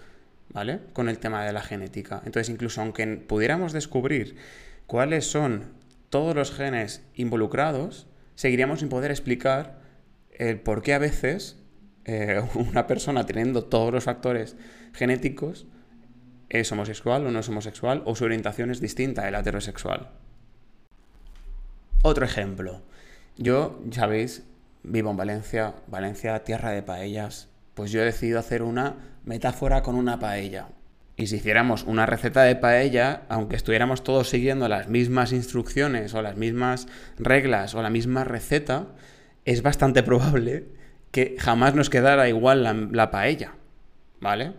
¿vale? 0.53 0.81
Con 0.93 1.09
el 1.09 1.19
tema 1.19 1.45
de 1.45 1.53
la 1.53 1.63
genética. 1.63 2.23
Entonces 2.25 2.49
incluso 2.49 2.81
aunque 2.81 3.07
pudiéramos 3.07 3.73
descubrir 3.73 4.37
cuáles 4.87 5.27
son 5.27 5.65
todos 6.09 6.35
los 6.35 6.53
genes 6.53 7.03
involucrados, 7.15 8.07
seguiríamos 8.35 8.81
sin 8.81 8.89
poder 8.89 9.11
explicar 9.11 9.81
el 10.33 10.59
por 10.61 10.83
qué 10.83 10.95
a 10.95 10.99
veces 10.99 11.57
eh, 12.05 12.43
una 12.55 12.87
persona 12.87 13.27
teniendo 13.27 13.65
todos 13.65 13.93
los 13.93 14.05
factores 14.05 14.57
genéticos 14.93 15.67
es 16.51 16.71
homosexual 16.73 17.27
o 17.27 17.31
no 17.31 17.39
es 17.39 17.49
homosexual 17.49 18.03
o 18.05 18.15
su 18.15 18.25
orientación 18.25 18.71
es 18.71 18.81
distinta 18.81 19.31
la 19.31 19.41
heterosexual. 19.41 20.11
Otro 22.03 22.25
ejemplo. 22.25 22.83
Yo, 23.37 23.81
ya 23.87 24.03
sabéis, 24.03 24.45
vivo 24.83 25.11
en 25.11 25.17
Valencia, 25.17 25.75
Valencia, 25.87 26.43
tierra 26.45 26.71
de 26.73 26.83
paellas. 26.83 27.49
Pues 27.75 27.93
yo 27.93 28.03
he 28.03 28.05
decidido 28.05 28.39
hacer 28.39 28.63
una 28.63 28.97
metáfora 29.25 29.83
con 29.83 29.95
una 29.95 30.19
paella. 30.19 30.69
Y 31.17 31.27
si 31.27 31.37
hiciéramos 31.37 31.85
una 31.85 32.07
receta 32.07 32.43
de 32.43 32.57
paella, 32.57 33.23
aunque 33.29 33.57
estuviéramos 33.57 34.03
todos 34.03 34.29
siguiendo 34.29 34.69
las 34.69 34.89
mismas 34.89 35.33
instrucciones 35.33 36.15
o 36.15 36.23
las 36.23 36.37
mismas 36.37 36.89
reglas 37.19 37.75
o 37.75 37.83
la 37.83 37.91
misma 37.91 38.25
receta, 38.25 38.89
es 39.45 39.63
bastante 39.63 40.03
probable 40.03 40.67
que 41.11 41.37
jamás 41.39 41.75
nos 41.75 41.91
quedara 41.91 42.29
igual 42.29 42.91
la 42.93 43.11
paella. 43.11 43.55
¿Vale? 44.21 44.55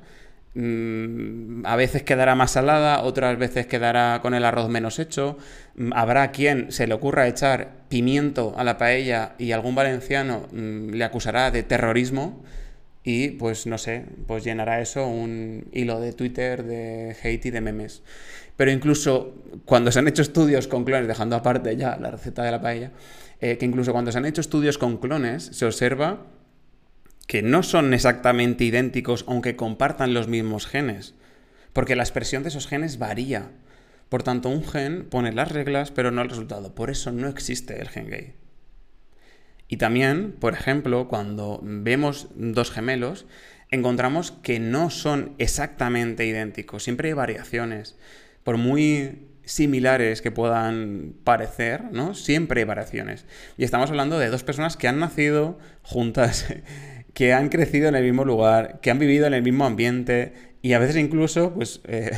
Mm, 0.54 1.66
a 1.66 1.78
veces 1.78 2.04
quedará 2.04 2.36
más 2.36 2.52
salada, 2.52 3.04
otras 3.04 3.38
veces 3.38 3.68
quedará 3.68 4.20
con 4.22 4.34
el 4.34 4.44
arroz 4.44 4.70
menos 4.70 5.00
hecho. 5.00 5.38
Mm, 5.76 5.94
habrá 5.94 6.32
quien 6.32 6.72
se 6.72 6.88
le 6.88 6.94
ocurra 6.94 7.28
echar 7.28 7.86
pimiento 7.90 8.54
a 8.58 8.64
la 8.64 8.78
paella 8.78 9.36
y 9.38 9.54
algún 9.54 9.76
valenciano 9.76 10.48
mm, 10.52 10.90
le 10.92 11.04
acusará 11.04 11.52
de 11.52 11.64
terrorismo 11.64 12.44
y 13.04 13.30
pues 13.32 13.66
no 13.66 13.78
sé, 13.78 14.06
pues 14.28 14.44
llenará 14.44 14.82
eso 14.82 15.08
un 15.08 15.68
hilo 15.72 16.00
de 16.00 16.14
Twitter 16.14 16.64
de 16.64 17.16
hate 17.24 17.46
y 17.46 17.52
de 17.52 17.62
memes. 17.62 18.04
Pero 18.58 18.72
incluso 18.72 19.36
cuando 19.66 19.92
se 19.92 20.00
han 20.00 20.08
hecho 20.08 20.22
estudios 20.22 20.68
con 20.68 20.84
clones, 20.84 21.08
dejando 21.08 21.36
aparte 21.36 21.76
ya 21.78 21.98
la 21.98 22.12
receta 22.12 22.44
de 22.44 22.52
la 22.52 22.62
paella, 22.62 22.92
eh, 23.40 23.58
que 23.58 23.66
incluso 23.66 23.92
cuando 23.94 24.12
se 24.12 24.18
han 24.20 24.26
hecho 24.26 24.42
estudios 24.42 24.78
con 24.78 24.98
clones 24.98 25.44
se 25.44 25.66
observa 25.66 26.26
que 27.32 27.42
no 27.42 27.64
son 27.64 27.94
exactamente 27.94 28.66
idénticos 28.66 29.24
aunque 29.26 29.56
compartan 29.56 30.14
los 30.14 30.28
mismos 30.28 30.68
genes, 30.68 31.16
porque 31.72 31.96
la 31.96 32.04
expresión 32.04 32.44
de 32.44 32.50
esos 32.50 32.68
genes 32.68 33.00
varía. 33.00 33.52
Por 34.10 34.22
tanto, 34.22 34.50
un 34.50 34.68
gen 34.68 35.08
pone 35.10 35.32
las 35.32 35.50
reglas 35.50 35.92
pero 35.92 36.12
no 36.12 36.22
el 36.24 36.30
resultado. 36.30 36.76
Por 36.76 36.90
eso 36.90 37.14
no 37.14 37.30
existe 37.30 37.80
el 37.80 37.88
gen 37.88 38.10
gay. 38.10 38.34
Y 39.70 39.78
también, 39.78 40.34
por 40.42 40.54
ejemplo, 40.54 41.08
cuando 41.08 41.62
vemos 41.64 42.28
dos 42.36 42.70
gemelos, 42.70 43.28
encontramos 43.70 44.32
que 44.32 44.60
no 44.60 44.90
son 44.90 45.34
exactamente 45.38 46.26
idénticos. 46.26 46.84
Siempre 46.84 47.08
hay 47.08 47.14
variaciones. 47.14 47.96
Por 48.44 48.58
muy 48.58 49.30
similares 49.46 50.22
que 50.22 50.32
puedan 50.32 51.14
parecer, 51.24 51.86
¿no? 51.94 52.14
Siempre 52.14 52.60
hay 52.60 52.66
variaciones. 52.66 53.26
Y 53.58 53.64
estamos 53.64 53.90
hablando 53.90 54.20
de 54.20 54.28
dos 54.28 54.44
personas 54.44 54.76
que 54.76 54.90
han 54.90 55.00
nacido 55.00 55.60
juntas 55.82 56.54
que 57.14 57.34
han 57.34 57.50
crecido 57.50 57.90
en 57.90 57.96
el 57.96 58.04
mismo 58.04 58.26
lugar, 58.26 58.80
que 58.82 58.92
han 58.92 59.00
vivido 59.00 59.28
en 59.28 59.34
el 59.34 59.44
mismo 59.44 59.66
ambiente 59.66 60.34
y 60.64 60.74
a 60.74 60.80
veces 60.80 60.98
incluso, 60.98 61.54
pues, 61.54 61.82
eh, 61.88 62.12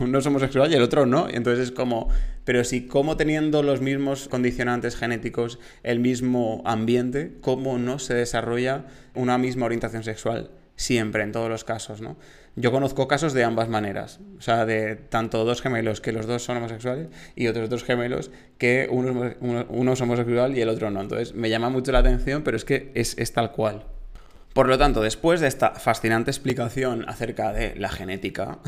uno 0.00 0.18
es 0.18 0.26
homosexual 0.26 0.70
y 0.70 0.76
el 0.76 0.82
otro 0.82 1.06
no. 1.06 1.28
Entonces 1.28 1.68
es 1.68 1.72
como, 1.72 2.08
pero 2.44 2.64
si 2.64 2.86
como 2.86 3.16
teniendo 3.16 3.62
los 3.62 3.80
mismos 3.80 4.28
condicionantes 4.28 4.96
genéticos, 4.96 5.58
el 5.82 5.98
mismo 5.98 6.62
ambiente, 6.64 7.36
¿cómo 7.40 7.78
no 7.78 7.98
se 7.98 8.14
desarrolla 8.14 8.86
una 9.14 9.38
misma 9.38 9.66
orientación 9.66 10.04
sexual? 10.04 10.50
Siempre, 10.76 11.24
en 11.24 11.32
todos 11.32 11.48
los 11.48 11.64
casos, 11.64 12.00
¿no? 12.00 12.16
Yo 12.54 12.70
conozco 12.70 13.08
casos 13.08 13.34
de 13.34 13.42
ambas 13.42 13.68
maneras. 13.68 14.20
O 14.38 14.42
sea, 14.42 14.64
de 14.64 14.94
tanto 14.94 15.44
dos 15.44 15.60
gemelos 15.60 16.00
que 16.00 16.12
los 16.12 16.26
dos 16.26 16.42
son 16.44 16.56
homosexuales 16.56 17.08
y 17.34 17.48
otros 17.48 17.68
dos 17.68 17.82
gemelos 17.82 18.30
que 18.58 18.88
uno, 18.90 19.34
uno, 19.40 19.92
es 19.92 20.00
homosexual 20.00 20.56
y 20.56 20.60
el 20.60 20.68
otro 20.68 20.90
no. 20.90 21.00
Entonces 21.00 21.34
me 21.34 21.50
llama 21.50 21.68
mucho 21.68 21.90
la 21.90 21.98
atención, 21.98 22.42
pero 22.42 22.56
es 22.56 22.64
que 22.64 22.92
es, 22.94 23.16
es 23.18 23.32
tal 23.32 23.52
cual. 23.52 23.86
Por 24.52 24.68
lo 24.68 24.78
tanto, 24.78 25.02
después 25.02 25.40
de 25.40 25.48
esta 25.48 25.70
fascinante 25.70 26.30
explicación 26.30 27.04
acerca 27.08 27.52
de 27.52 27.74
la 27.76 27.88
genética, 27.88 28.58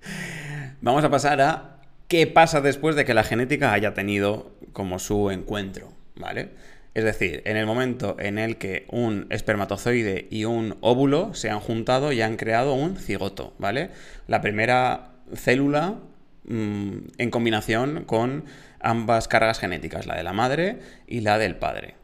vamos 0.80 1.04
a 1.04 1.10
pasar 1.10 1.40
a 1.40 1.78
qué 2.08 2.26
pasa 2.26 2.60
después 2.60 2.96
de 2.96 3.04
que 3.04 3.14
la 3.14 3.24
genética 3.24 3.72
haya 3.72 3.94
tenido 3.94 4.52
como 4.72 4.98
su 4.98 5.30
encuentro, 5.30 5.92
¿vale? 6.16 6.50
Es 6.94 7.04
decir, 7.04 7.42
en 7.46 7.56
el 7.56 7.64
momento 7.64 8.16
en 8.18 8.38
el 8.38 8.58
que 8.58 8.84
un 8.90 9.26
espermatozoide 9.30 10.28
y 10.30 10.44
un 10.44 10.76
óvulo 10.82 11.32
se 11.32 11.48
han 11.48 11.60
juntado 11.60 12.12
y 12.12 12.20
han 12.20 12.36
creado 12.36 12.74
un 12.74 12.96
cigoto, 12.96 13.54
¿vale? 13.58 13.90
La 14.26 14.42
primera 14.42 15.12
célula 15.34 16.00
mm, 16.44 16.96
en 17.16 17.30
combinación 17.30 18.04
con 18.04 18.44
ambas 18.80 19.26
cargas 19.26 19.58
genéticas, 19.58 20.06
la 20.06 20.16
de 20.16 20.22
la 20.22 20.34
madre 20.34 20.80
y 21.06 21.20
la 21.20 21.38
del 21.38 21.56
padre. 21.56 21.94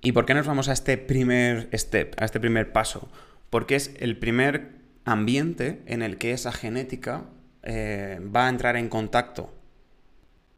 ¿Y 0.00 0.12
por 0.12 0.26
qué 0.26 0.34
nos 0.34 0.46
vamos 0.46 0.68
a 0.68 0.72
este 0.72 0.98
primer 0.98 1.68
step, 1.72 2.14
a 2.20 2.24
este 2.24 2.40
primer 2.40 2.72
paso? 2.72 3.08
Porque 3.50 3.76
es 3.76 3.94
el 3.98 4.18
primer 4.18 4.76
ambiente 5.04 5.82
en 5.86 6.02
el 6.02 6.18
que 6.18 6.32
esa 6.32 6.52
genética 6.52 7.24
eh, 7.62 8.20
va 8.34 8.46
a 8.46 8.48
entrar 8.48 8.76
en 8.76 8.88
contacto. 8.88 9.52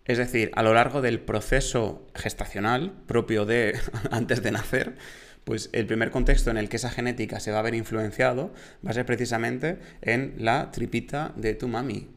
Es 0.05 0.19
decir, 0.19 0.51
a 0.55 0.63
lo 0.63 0.75
largo 0.75 1.03
del 1.03 1.21
proceso 1.21 2.07
gestacional 2.15 2.93
propio 3.07 3.45
de 3.45 3.79
antes 4.11 4.43
de 4.43 4.51
nacer, 4.51 4.97
pues 5.45 5.71
el 5.73 5.87
primer 5.87 6.11
contexto 6.11 6.51
en 6.51 6.57
el 6.59 6.69
que 6.69 6.77
esa 6.77 6.91
genética 6.91 7.41
se 7.41 7.53
va 7.53 7.61
a 7.61 7.63
ver 7.63 7.75
influenciado 7.75 8.53
va 8.85 8.91
a 8.91 8.95
ser 8.95 9.07
precisamente 9.07 9.79
en 10.03 10.35
la 10.39 10.71
tripita 10.73 11.33
de 11.37 11.55
tu 11.55 11.69
mami. 11.69 12.09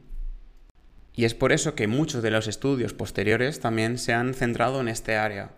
Y 1.14 1.26
es 1.26 1.34
por 1.34 1.52
eso 1.52 1.76
que 1.76 1.88
muchos 1.88 2.24
de 2.24 2.32
los 2.32 2.48
estudios 2.48 2.94
posteriores 2.94 3.60
también 3.60 3.98
se 3.98 4.14
han 4.14 4.34
centrado 4.34 4.80
en 4.82 4.88
este 4.88 5.18
área. 5.18 5.52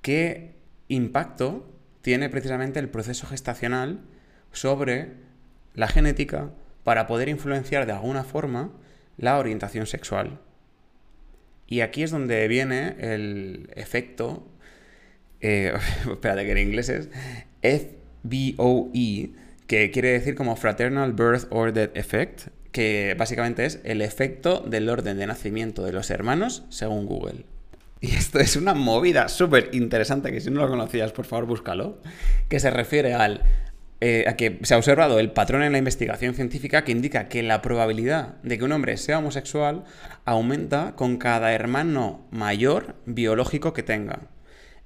¿Qué 0.00 0.53
impacto 0.88 1.70
tiene 2.02 2.28
precisamente 2.28 2.78
el 2.80 2.88
proceso 2.88 3.26
gestacional 3.26 4.00
sobre 4.52 5.12
la 5.74 5.88
genética 5.88 6.50
para 6.84 7.06
poder 7.06 7.28
influenciar 7.28 7.86
de 7.86 7.92
alguna 7.92 8.24
forma 8.24 8.72
la 9.16 9.38
orientación 9.38 9.86
sexual. 9.86 10.40
Y 11.66 11.80
aquí 11.80 12.02
es 12.02 12.10
donde 12.10 12.46
viene 12.46 12.96
el 12.98 13.70
efecto, 13.74 14.46
eh, 15.40 15.72
espérate 16.10 16.44
que 16.44 16.52
en 16.52 16.58
inglés 16.58 16.88
es 16.90 17.08
FBOE, 17.62 19.32
que 19.66 19.90
quiere 19.90 20.10
decir 20.10 20.34
como 20.34 20.56
Fraternal 20.56 21.14
Birth 21.14 21.46
Order 21.50 21.90
Effect, 21.94 22.48
que 22.70 23.14
básicamente 23.18 23.64
es 23.64 23.80
el 23.84 24.02
efecto 24.02 24.60
del 24.60 24.88
orden 24.88 25.16
de 25.16 25.26
nacimiento 25.26 25.84
de 25.84 25.92
los 25.92 26.10
hermanos 26.10 26.64
según 26.68 27.06
Google. 27.06 27.46
Y 28.04 28.16
esto 28.16 28.38
es 28.38 28.56
una 28.56 28.74
movida 28.74 29.28
súper 29.28 29.70
interesante 29.72 30.30
que 30.30 30.38
si 30.38 30.50
no 30.50 30.60
lo 30.60 30.68
conocías, 30.68 31.12
por 31.12 31.24
favor, 31.24 31.46
búscalo. 31.46 32.02
Que 32.50 32.60
se 32.60 32.70
refiere 32.70 33.14
al, 33.14 33.40
eh, 34.02 34.26
a 34.28 34.36
que 34.36 34.58
se 34.62 34.74
ha 34.74 34.76
observado 34.76 35.18
el 35.18 35.30
patrón 35.30 35.62
en 35.62 35.72
la 35.72 35.78
investigación 35.78 36.34
científica 36.34 36.84
que 36.84 36.92
indica 36.92 37.28
que 37.28 37.42
la 37.42 37.62
probabilidad 37.62 38.42
de 38.42 38.58
que 38.58 38.64
un 38.64 38.72
hombre 38.72 38.98
sea 38.98 39.20
homosexual 39.20 39.84
aumenta 40.26 40.94
con 40.96 41.16
cada 41.16 41.54
hermano 41.54 42.28
mayor 42.30 42.96
biológico 43.06 43.72
que 43.72 43.82
tenga. 43.82 44.28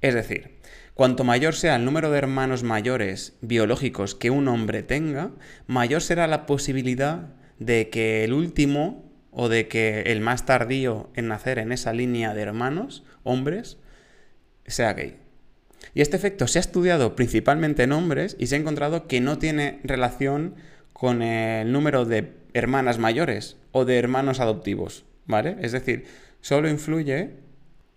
Es 0.01 0.15
decir, 0.15 0.61
cuanto 0.95 1.25
mayor 1.25 1.57
sea 1.57 1.75
el 1.75 1.85
número 1.85 2.13
de 2.13 2.19
hermanos 2.19 2.63
mayores 2.63 3.37
biológicos 3.41 4.15
que 4.15 4.31
un 4.31 4.47
hombre 4.47 4.85
tenga, 4.85 5.33
mayor 5.67 6.03
será 6.03 6.29
la 6.29 6.47
posibilidad 6.47 7.35
de 7.59 7.91
que 7.91 8.23
el 8.23 8.33
último 8.33 9.08
o 9.41 9.49
de 9.49 9.69
que 9.69 10.01
el 10.07 10.21
más 10.21 10.47
tardío 10.47 11.11
en 11.15 11.29
nacer 11.29 11.61
en 11.61 11.71
esa 11.71 11.93
línea 11.93 12.35
de 12.35 12.43
hermanos, 12.43 13.05
hombres, 13.23 13.79
sea 14.67 14.95
gay. 14.95 15.17
Y 15.95 16.01
este 16.01 16.17
efecto 16.17 16.49
se 16.49 16.59
ha 16.59 16.61
estudiado 16.61 17.15
principalmente 17.15 17.85
en 17.85 17.93
hombres 17.93 18.35
y 18.41 18.49
se 18.49 18.57
ha 18.57 18.59
encontrado 18.59 19.07
que 19.07 19.21
no 19.21 19.39
tiene 19.39 19.79
relación 19.85 20.57
con 20.93 21.23
el 21.23 21.71
número 21.71 22.05
de 22.05 22.33
hermanas 22.53 22.99
mayores 22.99 23.57
o 23.71 23.85
de 23.85 24.01
hermanos 24.01 24.41
adoptivos, 24.41 25.05
¿vale? 25.25 25.57
Es 25.61 25.71
decir, 25.71 26.07
solo 26.41 26.69
influye 26.69 27.31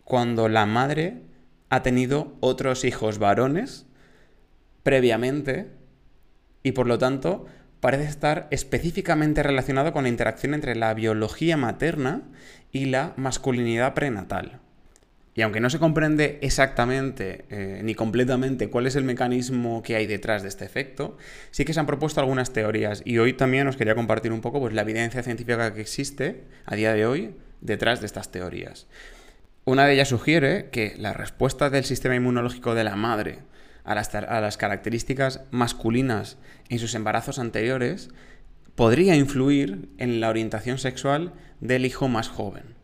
cuando 0.04 0.48
la 0.48 0.68
madre 0.68 1.24
ha 1.70 1.82
tenido 1.82 2.38
otros 2.40 2.86
hijos 2.86 3.18
varones 3.18 3.88
previamente 4.84 5.72
y 6.62 6.74
por 6.74 6.86
lo 6.86 7.00
tanto 7.00 7.48
parece 7.82 8.06
estar 8.06 8.48
específicamente 8.52 9.44
relacionado 9.44 9.92
con 9.92 10.04
la 10.04 10.10
interacción 10.10 10.54
entre 10.54 10.76
la 10.76 10.94
biología 10.94 11.58
materna 11.58 12.22
y 12.72 12.86
la 12.86 13.14
masculinidad 13.18 13.94
prenatal. 13.94 14.62
Y 15.34 15.42
aunque 15.44 15.62
no 15.62 15.70
se 15.70 15.80
comprende 15.80 16.40
exactamente 16.42 17.46
eh, 17.50 17.82
ni 17.84 17.96
completamente 17.96 18.70
cuál 18.70 18.86
es 18.86 18.96
el 18.96 19.06
mecanismo 19.06 19.82
que 19.82 19.96
hay 19.96 20.06
detrás 20.06 20.44
de 20.44 20.50
este 20.50 20.66
efecto, 20.66 21.18
sí 21.52 21.64
que 21.64 21.74
se 21.74 21.80
han 21.80 21.86
propuesto 21.86 22.20
algunas 22.20 22.52
teorías 22.52 23.02
y 23.06 23.18
hoy 23.18 23.34
también 23.34 23.68
os 23.68 23.78
quería 23.78 23.96
compartir 23.96 24.34
un 24.34 24.42
poco 24.42 24.60
pues, 24.60 24.74
la 24.74 24.82
evidencia 24.82 25.24
científica 25.24 25.74
que 25.74 25.82
existe 25.82 26.44
a 26.66 26.76
día 26.76 26.94
de 26.94 27.06
hoy 27.06 27.36
detrás 27.62 28.02
de 28.02 28.08
estas 28.08 28.32
teorías. 28.32 28.88
Una 29.64 29.86
de 29.86 29.94
ellas 29.94 30.10
sugiere 30.10 30.70
que 30.70 30.96
la 30.98 31.14
respuesta 31.14 31.70
del 31.70 31.86
sistema 31.86 32.16
inmunológico 32.16 32.76
de 32.76 32.84
la 32.84 32.96
madre 32.96 33.40
a 33.84 33.96
las, 33.96 34.58
características 34.58 35.42
masculinas 35.52 36.38
en 36.70 36.80
sus 36.80 36.96
embarazos 36.96 37.40
anteriores, 37.40 38.10
podría 38.76 39.16
influir 39.16 39.90
en 39.98 40.20
la 40.22 40.30
orientación 40.30 40.78
sexual 40.78 41.34
del 41.60 41.86
hijo 41.86 42.08
más 42.08 42.30
joven. 42.30 42.76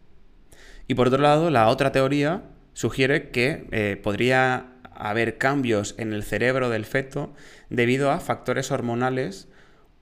Y 0.88 0.96
por 0.96 1.08
otro 1.08 1.22
lado, 1.22 1.50
la 1.50 1.68
otra 1.68 1.92
teoría 1.92 2.44
sugiere 2.74 3.30
que 3.30 3.68
eh, 3.72 4.00
podría 4.02 4.74
haber 4.94 5.38
cambios 5.38 5.96
en 5.98 6.14
el 6.14 6.24
cerebro 6.24 6.70
del 6.70 6.86
feto 6.86 7.34
debido 7.70 8.12
a 8.12 8.20
factores 8.20 8.72
hormonales 8.72 9.48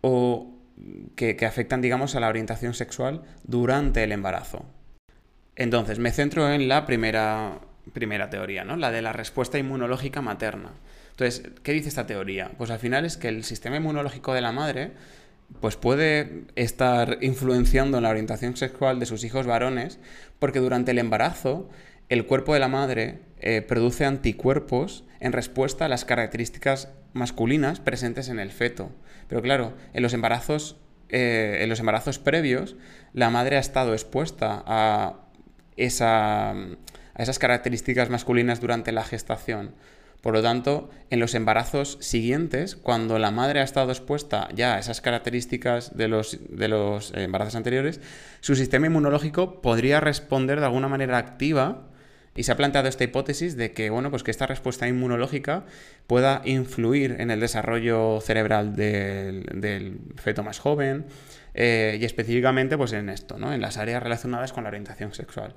o 0.02 0.56
que, 1.16 1.38
afectan, 1.46 1.82
digamos, 1.82 2.16
a 2.16 2.20
la 2.20 2.28
orientación 2.28 2.74
sexual 2.74 3.24
durante 3.44 4.04
el 4.04 4.12
embarazo. 4.12 4.66
Entonces, 5.56 6.00
me 6.00 6.12
centro 6.12 6.52
en 6.52 6.68
la 6.68 6.86
primera, 6.86 7.62
primera 7.94 8.30
teoría, 8.30 8.64
¿no? 8.64 8.76
La 8.76 8.92
de 8.92 9.02
la 9.02 9.14
respuesta 9.14 9.58
inmunológica 9.58 10.22
materna. 10.22 10.72
Entonces, 11.12 11.50
¿qué 11.64 11.72
dice 11.72 11.90
esta 11.90 12.06
teoría? 12.06 12.52
Pues 12.58 12.72
al 12.72 12.80
final 12.80 13.06
es 13.06 13.18
que 13.18 13.30
el 13.30 13.44
sistema 13.44 13.78
inmunológico 13.78 14.34
de 14.34 14.42
la 14.42 14.52
madre 14.52 14.92
pues 15.62 15.76
puede 15.76 16.46
estar 16.56 17.20
influenciando 17.22 17.98
en 17.98 18.04
la 18.04 18.10
orientación 18.10 18.58
sexual 18.58 19.00
de 19.00 19.06
sus 19.06 19.24
hijos 19.24 19.46
varones 19.46 20.00
porque 20.40 20.60
durante 20.60 20.92
el 20.92 20.98
embarazo 20.98 21.70
el 22.10 22.26
cuerpo 22.26 22.54
de 22.54 22.60
la 22.60 22.68
madre 22.68 23.20
eh, 23.40 23.62
produce 23.62 24.06
anticuerpos 24.06 25.06
en 25.20 25.32
respuesta 25.32 25.86
a 25.86 25.90
las 25.90 26.06
características 26.06 26.90
masculinas 27.14 27.80
presentes 27.80 28.30
en 28.30 28.40
el 28.40 28.52
feto. 28.52 28.92
Pero 29.28 29.42
claro, 29.42 29.74
en 29.94 30.04
los 30.04 30.14
embarazos, 30.14 30.78
eh, 31.10 31.60
en 31.62 31.70
los 31.70 31.80
embarazos 31.80 32.20
previos, 32.20 32.76
la 33.14 33.30
madre 33.30 33.58
ha 33.58 33.60
estado 33.60 33.94
expuesta 33.94 34.64
a, 34.68 35.26
esa, 35.78 36.54
a 37.16 37.24
esas 37.24 37.40
características 37.40 38.10
masculinas 38.10 38.62
durante 38.62 38.92
la 38.92 39.04
gestación. 39.04 39.72
Por 40.22 40.34
lo 40.34 40.42
tanto, 40.42 40.90
en 41.12 41.20
los 41.20 41.36
embarazos 41.36 41.98
siguientes, 42.02 42.76
cuando 42.76 43.20
la 43.20 43.30
madre 43.30 43.60
ha 43.60 43.64
estado 43.64 43.92
expuesta 43.92 44.50
ya 44.56 44.76
a 44.76 44.80
esas 44.80 45.00
características 45.00 45.96
de 45.96 46.08
los, 46.08 46.40
de 46.50 46.68
los 46.68 47.14
embarazos 47.14 47.56
anteriores, 47.56 48.02
su 48.40 48.56
sistema 48.56 48.88
inmunológico 48.88 49.62
podría 49.62 50.00
responder 50.00 50.60
de 50.60 50.66
alguna 50.66 50.88
manera 50.88 51.20
activa 51.20 51.84
y 52.36 52.44
se 52.44 52.52
ha 52.52 52.58
planteado 52.58 52.90
esta 52.90 53.04
hipótesis 53.04 53.56
de 53.56 53.72
que, 53.72 53.90
bueno, 53.90 54.10
pues 54.10 54.24
que 54.24 54.32
esta 54.32 54.46
respuesta 54.46 54.88
inmunológica 54.88 55.64
pueda 56.06 56.42
influir 56.44 57.18
en 57.20 57.32
el 57.32 57.40
desarrollo 57.40 58.20
cerebral 58.20 58.76
del, 58.76 60.00
feto 60.18 60.44
más 60.44 60.60
joven 60.60 61.06
eh, 61.54 61.98
y 62.02 62.04
específicamente 62.04 62.78
pues 62.78 62.92
en 62.92 63.10
esto, 63.10 63.38
¿no? 63.38 63.54
En 63.54 63.62
las 63.62 63.78
áreas 63.78 64.04
relacionadas 64.04 64.52
con 64.52 64.64
la 64.64 64.70
orientación 64.70 65.14
sexual. 65.14 65.54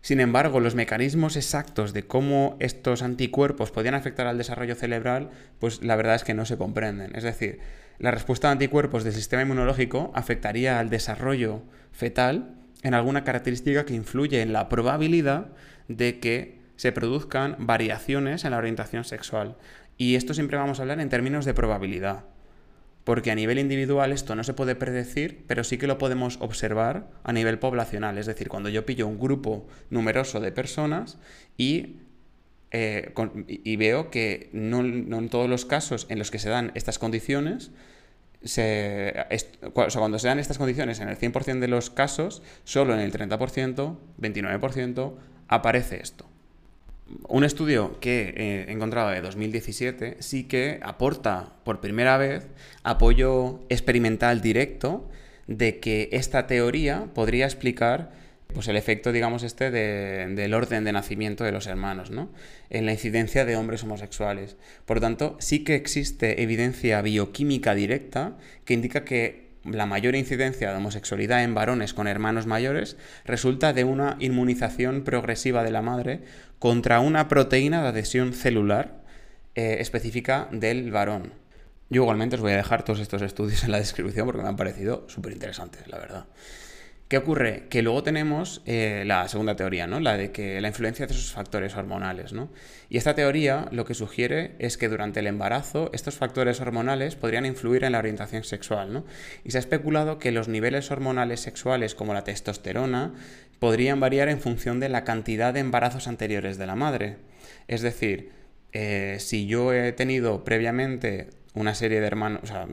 Sin 0.00 0.20
embargo, 0.20 0.60
los 0.60 0.74
mecanismos 0.74 1.36
exactos 1.36 1.92
de 1.92 2.06
cómo 2.06 2.56
estos 2.60 3.02
anticuerpos 3.02 3.72
podían 3.72 3.94
afectar 3.94 4.26
al 4.26 4.38
desarrollo 4.38 4.74
cerebral, 4.74 5.30
pues 5.58 5.82
la 5.82 5.96
verdad 5.96 6.14
es 6.14 6.24
que 6.24 6.34
no 6.34 6.46
se 6.46 6.56
comprenden. 6.56 7.16
Es 7.16 7.24
decir, 7.24 7.58
la 7.98 8.10
respuesta 8.10 8.48
de 8.48 8.52
anticuerpos 8.52 9.04
del 9.04 9.14
sistema 9.14 9.42
inmunológico 9.42 10.12
afectaría 10.14 10.78
al 10.78 10.90
desarrollo 10.90 11.62
fetal 11.92 12.54
en 12.82 12.94
alguna 12.94 13.24
característica 13.24 13.84
que 13.84 13.94
influye 13.94 14.42
en 14.42 14.52
la 14.52 14.68
probabilidad 14.68 15.48
de 15.88 16.20
que 16.20 16.60
se 16.76 16.92
produzcan 16.92 17.56
variaciones 17.58 18.44
en 18.44 18.50
la 18.52 18.58
orientación 18.58 19.04
sexual. 19.04 19.56
Y 19.96 20.14
esto 20.14 20.34
siempre 20.34 20.58
vamos 20.58 20.78
a 20.78 20.82
hablar 20.82 21.00
en 21.00 21.08
términos 21.08 21.44
de 21.46 21.54
probabilidad. 21.54 22.24
Porque 23.06 23.30
a 23.30 23.36
nivel 23.36 23.60
individual 23.60 24.10
esto 24.10 24.34
no 24.34 24.42
se 24.42 24.52
puede 24.52 24.74
predecir, 24.74 25.44
pero 25.46 25.62
sí 25.62 25.78
que 25.78 25.86
lo 25.86 25.96
podemos 25.96 26.38
observar 26.40 27.06
a 27.22 27.32
nivel 27.32 27.60
poblacional. 27.60 28.18
Es 28.18 28.26
decir, 28.26 28.48
cuando 28.48 28.68
yo 28.68 28.84
pillo 28.84 29.06
un 29.06 29.20
grupo 29.20 29.68
numeroso 29.90 30.40
de 30.40 30.50
personas 30.50 31.16
y, 31.56 31.98
eh, 32.72 33.14
veo 33.78 34.10
que 34.10 34.50
no, 34.52 34.80
en 34.80 35.28
todos 35.28 35.48
los 35.48 35.64
casos 35.64 36.08
en 36.10 36.18
los 36.18 36.32
que 36.32 36.40
se 36.40 36.48
dan 36.48 36.72
estas 36.74 36.98
condiciones, 36.98 37.70
se, 38.42 39.14
cuando 39.72 40.18
se 40.18 40.26
dan 40.26 40.40
estas 40.40 40.58
condiciones 40.58 40.98
en 40.98 41.08
el 41.08 41.16
100% 41.16 41.60
de 41.60 41.68
los 41.68 41.90
casos, 41.90 42.42
solo 42.64 42.92
en 42.92 42.98
el 42.98 43.12
30%, 43.12 43.98
29%, 44.20 45.14
aparece 45.46 46.02
esto. 46.02 46.26
Un 47.28 47.44
estudio 47.44 48.00
que 48.00 48.66
he 48.66 48.72
encontrado 48.72 49.10
de 49.10 49.20
2017 49.20 50.16
sí 50.18 50.44
que 50.44 50.80
aporta 50.82 51.52
por 51.64 51.80
primera 51.80 52.16
vez 52.18 52.48
apoyo 52.82 53.60
experimental 53.68 54.40
directo 54.40 55.08
de 55.46 55.78
que 55.78 56.08
esta 56.10 56.48
teoría 56.48 57.06
podría 57.14 57.44
explicar 57.44 58.10
pues 58.52 58.68
el 58.68 58.76
efecto, 58.76 59.12
digamos, 59.12 59.42
este 59.42 59.70
del 59.70 60.54
orden 60.54 60.84
de 60.84 60.92
nacimiento 60.92 61.44
de 61.44 61.52
los 61.52 61.66
hermanos, 61.66 62.10
¿no? 62.10 62.30
En 62.70 62.86
la 62.86 62.92
incidencia 62.92 63.44
de 63.44 63.56
hombres 63.56 63.82
homosexuales. 63.84 64.56
Por 64.84 64.96
lo 64.96 65.00
tanto, 65.02 65.36
sí 65.40 65.62
que 65.62 65.74
existe 65.74 66.42
evidencia 66.42 67.02
bioquímica 67.02 67.74
directa 67.74 68.36
que 68.64 68.74
indica 68.74 69.04
que 69.04 69.45
la 69.70 69.86
mayor 69.86 70.14
incidencia 70.14 70.70
de 70.70 70.76
homosexualidad 70.76 71.42
en 71.42 71.54
varones 71.54 71.94
con 71.94 72.06
hermanos 72.06 72.46
mayores 72.46 72.96
resulta 73.24 73.72
de 73.72 73.84
una 73.84 74.16
inmunización 74.20 75.02
progresiva 75.02 75.62
de 75.62 75.70
la 75.70 75.82
madre 75.82 76.22
contra 76.58 77.00
una 77.00 77.28
proteína 77.28 77.82
de 77.82 77.88
adhesión 77.88 78.32
celular 78.32 79.02
eh, 79.54 79.78
específica 79.80 80.48
del 80.52 80.90
varón. 80.90 81.32
Yo 81.88 82.02
igualmente 82.02 82.36
os 82.36 82.42
voy 82.42 82.52
a 82.52 82.56
dejar 82.56 82.82
todos 82.82 83.00
estos 83.00 83.22
estudios 83.22 83.62
en 83.64 83.70
la 83.70 83.78
descripción 83.78 84.26
porque 84.26 84.42
me 84.42 84.48
han 84.48 84.56
parecido 84.56 85.06
súper 85.08 85.32
interesantes, 85.32 85.86
la 85.86 85.98
verdad. 85.98 86.26
¿Qué 87.08 87.18
ocurre? 87.18 87.68
Que 87.70 87.82
luego 87.82 88.02
tenemos 88.02 88.62
eh, 88.66 89.04
la 89.06 89.28
segunda 89.28 89.54
teoría, 89.54 89.86
¿no? 89.86 90.00
La 90.00 90.16
de 90.16 90.32
que 90.32 90.60
la 90.60 90.66
influencia 90.66 91.06
de 91.06 91.12
esos 91.12 91.30
factores 91.30 91.76
hormonales, 91.76 92.32
¿no? 92.32 92.50
Y 92.88 92.96
esta 92.96 93.14
teoría 93.14 93.68
lo 93.70 93.84
que 93.84 93.94
sugiere 93.94 94.56
es 94.58 94.76
que 94.76 94.88
durante 94.88 95.20
el 95.20 95.28
embarazo 95.28 95.88
estos 95.92 96.16
factores 96.16 96.60
hormonales 96.60 97.14
podrían 97.14 97.46
influir 97.46 97.84
en 97.84 97.92
la 97.92 98.00
orientación 98.00 98.42
sexual, 98.42 98.92
¿no? 98.92 99.04
Y 99.44 99.52
se 99.52 99.58
ha 99.58 99.60
especulado 99.60 100.18
que 100.18 100.32
los 100.32 100.48
niveles 100.48 100.90
hormonales 100.90 101.38
sexuales 101.38 101.94
como 101.94 102.12
la 102.12 102.24
testosterona 102.24 103.14
podrían 103.60 104.00
variar 104.00 104.28
en 104.28 104.40
función 104.40 104.80
de 104.80 104.88
la 104.88 105.04
cantidad 105.04 105.54
de 105.54 105.60
embarazos 105.60 106.08
anteriores 106.08 106.58
de 106.58 106.66
la 106.66 106.74
madre. 106.74 107.18
Es 107.68 107.82
decir, 107.82 108.32
eh, 108.72 109.18
si 109.20 109.46
yo 109.46 109.72
he 109.72 109.92
tenido 109.92 110.42
previamente 110.42 111.28
una 111.54 111.76
serie 111.76 112.00
de 112.00 112.06
hermanos, 112.08 112.40
o 112.42 112.46
sea, 112.48 112.66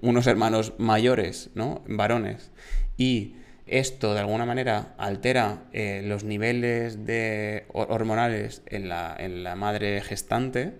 unos 0.00 0.26
hermanos 0.26 0.72
mayores, 0.78 1.50
¿no? 1.54 1.84
Varones, 1.86 2.50
y 2.96 3.34
esto 3.66 4.14
de 4.14 4.20
alguna 4.20 4.46
manera 4.46 4.94
altera 4.98 5.64
eh, 5.72 6.02
los 6.04 6.24
niveles 6.24 7.06
de 7.06 7.64
hormonales 7.72 8.62
en 8.66 8.88
la, 8.88 9.14
en 9.18 9.42
la 9.42 9.56
madre 9.56 10.00
gestante, 10.02 10.74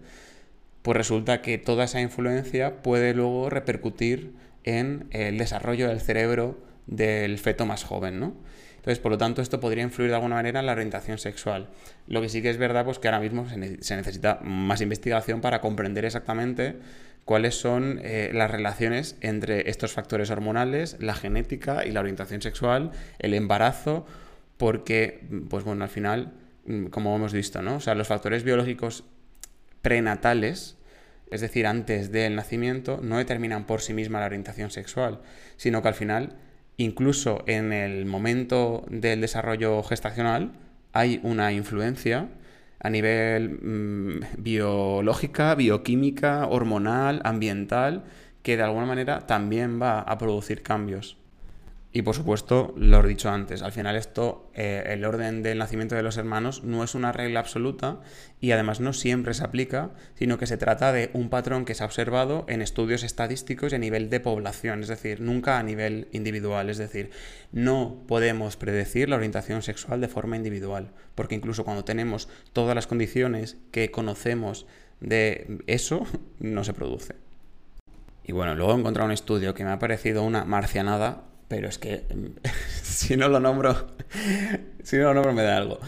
pues 0.83 0.97
resulta 0.97 1.41
que 1.41 1.59
toda 1.59 1.85
esa 1.85 2.01
influencia 2.01 2.83
puede 2.83 3.15
luego 3.15 3.49
repercutir 3.49 4.35
en 4.65 5.09
el 5.11 5.39
desarrollo 5.39 5.89
del 5.89 6.01
cerebro 6.01 6.59
del 6.87 7.39
feto 7.39 7.65
más 7.65 7.85
joven, 7.85 8.21
¿no? 8.21 8.35
Entonces, 8.85 8.99
por 8.99 9.13
lo 9.13 9.17
tanto, 9.17 9.41
esto 9.41 9.61
podría 9.61 9.83
influir 9.83 10.11
de 10.11 10.17
alguna 10.17 10.35
manera 10.35 10.61
en 10.61 10.67
la 10.67 10.73
orientación 10.73 11.17
sexual. 11.17 11.71
Lo 12.07 12.21
que 12.21 12.29
sí 12.29 12.43
que 12.43 12.51
es 12.51 12.59
verdad, 12.59 12.85
pues 12.85 12.99
que 12.99 13.09
ahora 13.09 13.19
mismo 13.19 13.49
se, 13.49 13.57
necesita 13.57 14.41
más 14.43 14.83
investigación 14.83 15.41
para 15.41 15.63
comprender 15.63 16.05
exactamente 16.05 16.77
cuáles 17.25 17.55
son 17.55 17.99
eh, 18.03 18.31
las 18.35 18.51
relaciones 18.51 19.17
entre 19.23 19.71
estos 19.71 19.93
factores 19.93 20.31
hormonales, 20.31 20.99
la 21.01 21.15
genética 21.15 21.87
y 21.87 21.93
la 21.93 22.01
orientación 22.01 22.43
sexual, 22.43 22.91
el 23.21 23.33
embarazo, 23.33 24.05
porque, 24.59 25.27
pues 25.49 25.65
bueno, 25.65 25.85
al 25.85 25.91
final, 25.91 26.35
mm, 26.67 26.89
como 26.89 27.17
hemos 27.17 27.33
visto, 27.33 27.63
¿no? 27.63 27.77
O 27.77 27.81
sea, 27.81 27.95
los 27.95 28.09
factores 28.09 28.45
biológicos 28.45 29.05
prenatales, 29.81 30.77
es 31.31 31.41
decir, 31.41 31.67
antes 31.67 32.13
del 32.13 32.37
nacimiento, 32.37 33.01
no 33.03 33.17
determinan 33.17 33.65
por 33.65 33.81
sí 33.81 33.95
misma 33.95 34.21
la 34.21 34.27
orientación 34.27 34.71
sexual, 34.71 35.23
sino 35.57 35.81
que 35.81 35.89
al 35.89 35.95
final, 35.95 36.37
incluso 36.77 37.45
en 37.47 37.73
el 37.73 38.07
momento 38.07 38.85
del 38.89 39.21
desarrollo 39.21 39.83
gestacional, 39.83 40.53
hay 40.93 41.21
una 41.23 41.53
influencia 41.53 42.29
a 42.81 42.91
nivel 42.91 43.59
mm, 43.63 44.43
biológica, 44.43 45.55
bioquímica, 45.55 46.47
hormonal, 46.47 47.21
ambiental, 47.25 48.05
que 48.43 48.57
de 48.57 48.63
alguna 48.63 48.87
manera 48.87 49.27
también 49.27 49.81
va 49.81 50.01
a 50.01 50.19
producir 50.19 50.63
cambios. 50.63 51.17
Y 51.97 52.03
por 52.03 52.17
supuesto, 52.17 52.75
lo 52.77 53.05
he 53.05 53.07
dicho 53.07 53.31
antes, 53.31 53.63
al 53.63 53.71
final 53.71 53.95
esto, 53.95 54.51
eh, 54.53 54.83
el 54.89 55.05
orden 55.05 55.45
del 55.45 55.59
nacimiento 55.59 55.95
de 55.95 56.03
los 56.03 56.17
hermanos 56.17 56.65
no 56.65 56.83
es 56.83 56.97
una 56.97 57.13
regla 57.13 57.39
absoluta 57.39 58.01
y 58.41 58.51
además 58.51 58.81
no 58.81 58.93
siempre 58.93 59.33
se 59.33 59.45
aplica, 59.45 59.93
sino 60.17 60.37
que 60.37 60.49
se 60.49 60.57
trata 60.57 60.93
de 60.93 61.11
un 61.13 61.29
patrón 61.31 61.65
que 61.65 61.77
se 61.77 61.85
ha 61.85 61.87
observado 61.87 62.47
en 62.49 62.63
estudios 62.63 63.05
estadísticos 63.05 63.71
y 63.71 63.77
a 63.77 63.79
nivel 63.79 64.11
de 64.11 64.19
población, 64.19 64.83
es 64.83 64.89
decir, 64.89 65.21
nunca 65.21 65.57
a 65.57 65.63
nivel 65.63 66.09
individual, 66.11 66.69
es 66.69 66.79
decir, 66.79 67.11
no 67.53 68.03
podemos 68.09 68.57
predecir 68.57 69.09
la 69.09 69.15
orientación 69.15 69.63
sexual 69.63 70.01
de 70.01 70.09
forma 70.09 70.35
individual, 70.35 70.91
porque 71.15 71.37
incluso 71.37 71.65
cuando 71.65 71.85
tenemos 71.85 72.29
todas 72.53 72.75
las 72.75 72.89
condiciones 72.89 73.57
que 73.71 73.93
conocemos 73.93 74.67
de 74.99 75.63
eso, 75.69 76.09
no 76.41 76.65
se 76.65 76.73
produce. 76.73 77.15
Y 78.25 78.33
bueno, 78.33 78.57
luego 78.57 78.73
he 78.73 78.81
encontrado 78.81 79.07
un 79.07 79.13
estudio 79.13 79.55
que 79.55 79.63
me 79.63 79.71
ha 79.71 79.79
parecido 79.79 80.25
una 80.25 80.45
marcianada 80.45 81.23
pero 81.49 81.69
es 81.69 81.79
que 81.79 82.05
si 82.83 83.17
no 83.17 83.29
lo 83.29 83.41
nombro, 83.41 83.89
si 84.83 84.97
no 84.97 85.05
lo 85.05 85.15
nombro 85.15 85.33
me 85.33 85.43
da 85.43 85.57
algo. 85.57 85.81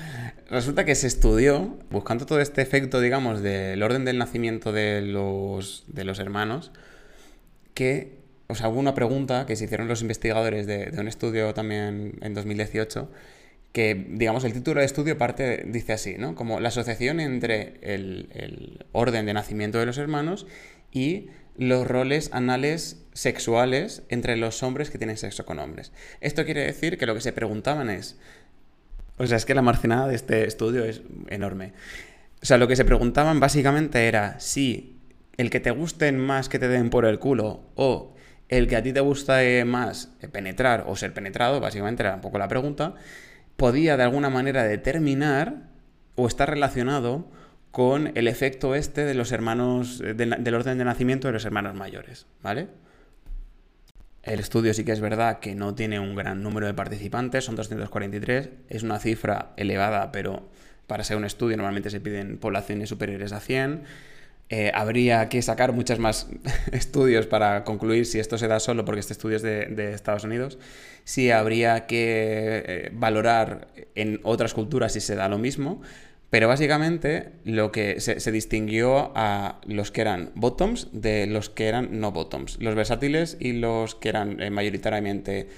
Resulta 0.48 0.84
que 0.84 0.94
se 0.94 1.08
estudió, 1.08 1.76
buscando 1.90 2.24
todo 2.24 2.40
este 2.40 2.62
efecto, 2.62 3.00
digamos, 3.00 3.42
del 3.42 3.82
orden 3.82 4.04
del 4.04 4.18
nacimiento 4.18 4.72
de 4.72 5.02
los, 5.02 5.84
de 5.88 6.04
los 6.04 6.20
hermanos, 6.20 6.70
que, 7.74 8.20
o 8.46 8.54
sea, 8.54 8.68
hubo 8.68 8.78
una 8.78 8.94
pregunta 8.94 9.44
que 9.46 9.56
se 9.56 9.64
hicieron 9.64 9.88
los 9.88 10.02
investigadores 10.02 10.66
de, 10.68 10.92
un 10.98 11.08
estudio 11.08 11.52
también 11.52 12.18
en 12.22 12.34
2018, 12.34 13.10
que, 13.72 14.06
digamos, 14.08 14.44
el 14.44 14.52
título 14.52 14.80
de 14.80 14.86
estudio 14.86 15.18
parte, 15.18 15.64
dice 15.66 15.92
así, 15.94 16.14
¿no? 16.16 16.36
Como 16.36 16.60
la 16.60 16.68
asociación 16.68 17.18
entre 17.18 17.74
el, 17.82 18.28
el 18.32 18.86
orden 18.92 19.26
de 19.26 19.34
nacimiento 19.34 19.78
de 19.78 19.86
los 19.86 19.98
hermanos 19.98 20.46
y 20.92 21.26
los 21.58 21.86
roles 21.86 22.30
anales 22.32 23.02
sexuales 23.12 24.02
entre 24.08 24.36
los 24.36 24.62
hombres 24.62 24.90
que 24.90 24.98
tienen 24.98 25.16
sexo 25.16 25.46
con 25.46 25.58
hombres. 25.58 25.92
Esto 26.20 26.44
quiere 26.44 26.64
decir 26.64 26.98
que 26.98 27.06
lo 27.06 27.14
que 27.14 27.20
se 27.20 27.32
preguntaban 27.32 27.90
es, 27.90 28.18
o 29.16 29.26
sea, 29.26 29.36
es 29.36 29.46
que 29.46 29.54
la 29.54 29.62
marcinada 29.62 30.08
de 30.08 30.14
este 30.14 30.46
estudio 30.46 30.84
es 30.84 31.02
enorme. 31.28 31.72
O 32.42 32.46
sea, 32.46 32.58
lo 32.58 32.68
que 32.68 32.76
se 32.76 32.84
preguntaban 32.84 33.40
básicamente 33.40 34.06
era 34.06 34.38
si 34.38 34.98
el 35.36 35.50
que 35.50 35.60
te 35.60 35.70
gusten 35.70 36.18
más 36.18 36.48
que 36.48 36.58
te 36.58 36.68
den 36.68 36.90
por 36.90 37.04
el 37.04 37.18
culo 37.18 37.62
o 37.74 38.14
el 38.48 38.68
que 38.68 38.76
a 38.76 38.82
ti 38.82 38.92
te 38.92 39.00
gusta 39.00 39.40
más 39.64 40.10
penetrar 40.32 40.84
o 40.86 40.96
ser 40.96 41.12
penetrado, 41.12 41.60
básicamente 41.60 42.02
era 42.02 42.14
un 42.14 42.20
poco 42.20 42.38
la 42.38 42.48
pregunta, 42.48 42.94
podía 43.56 43.96
de 43.96 44.04
alguna 44.04 44.30
manera 44.30 44.64
determinar 44.64 45.68
o 46.14 46.26
estar 46.26 46.48
relacionado 46.48 47.28
con 47.70 48.12
el 48.16 48.28
efecto 48.28 48.74
este 48.74 49.04
de 49.04 49.14
los 49.14 49.32
hermanos, 49.32 49.98
del 49.98 50.54
orden 50.54 50.78
de 50.78 50.84
nacimiento 50.84 51.28
de 51.28 51.32
los 51.32 51.44
hermanos 51.44 51.74
mayores, 51.74 52.26
¿vale? 52.42 52.68
El 54.26 54.40
estudio 54.40 54.74
sí 54.74 54.84
que 54.84 54.90
es 54.90 55.00
verdad 55.00 55.38
que 55.38 55.54
no 55.54 55.76
tiene 55.76 56.00
un 56.00 56.16
gran 56.16 56.42
número 56.42 56.66
de 56.66 56.74
participantes, 56.74 57.44
son 57.44 57.54
243, 57.54 58.48
es 58.68 58.82
una 58.82 58.98
cifra 58.98 59.52
elevada, 59.56 60.10
pero 60.10 60.48
para 60.88 61.04
ser 61.04 61.16
un 61.16 61.24
estudio 61.24 61.56
normalmente 61.56 61.90
se 61.90 62.00
piden 62.00 62.38
poblaciones 62.38 62.88
superiores 62.88 63.32
a 63.32 63.38
100. 63.38 63.84
Eh, 64.48 64.70
habría 64.74 65.28
que 65.28 65.42
sacar 65.42 65.72
muchos 65.72 66.00
más 66.00 66.28
estudios 66.72 67.26
para 67.26 67.62
concluir 67.62 68.04
si 68.04 68.18
esto 68.18 68.36
se 68.36 68.48
da 68.48 68.58
solo 68.58 68.84
porque 68.84 69.00
este 69.00 69.12
estudio 69.12 69.36
es 69.36 69.42
de, 69.42 69.92
Estados 69.92 70.24
Unidos, 70.24 70.58
si 71.04 71.30
habría 71.30 71.86
que 71.86 72.64
eh, 72.66 72.90
valorar 72.92 73.68
en 73.94 74.18
otras 74.24 74.54
culturas 74.54 74.92
si 74.92 75.00
se 75.00 75.14
da 75.14 75.28
lo 75.28 75.38
mismo, 75.38 75.82
pero 76.36 76.48
básicamente 76.48 77.32
lo 77.44 77.72
que 77.72 77.98
se, 77.98 78.30
distinguió 78.30 79.10
a 79.14 79.58
los 79.64 79.90
que 79.90 80.02
eran 80.02 80.32
bottoms 80.34 80.88
de 80.92 81.26
los 81.26 81.48
que 81.48 81.66
eran 81.66 81.98
no 81.98 82.12
bottoms, 82.12 82.58
los 82.60 82.74
versátiles 82.74 83.38
y 83.40 83.54
los 83.54 83.94
que 83.94 84.10
eran 84.10 84.42
eh, 84.42 84.50
mayoritariamente 84.50 85.48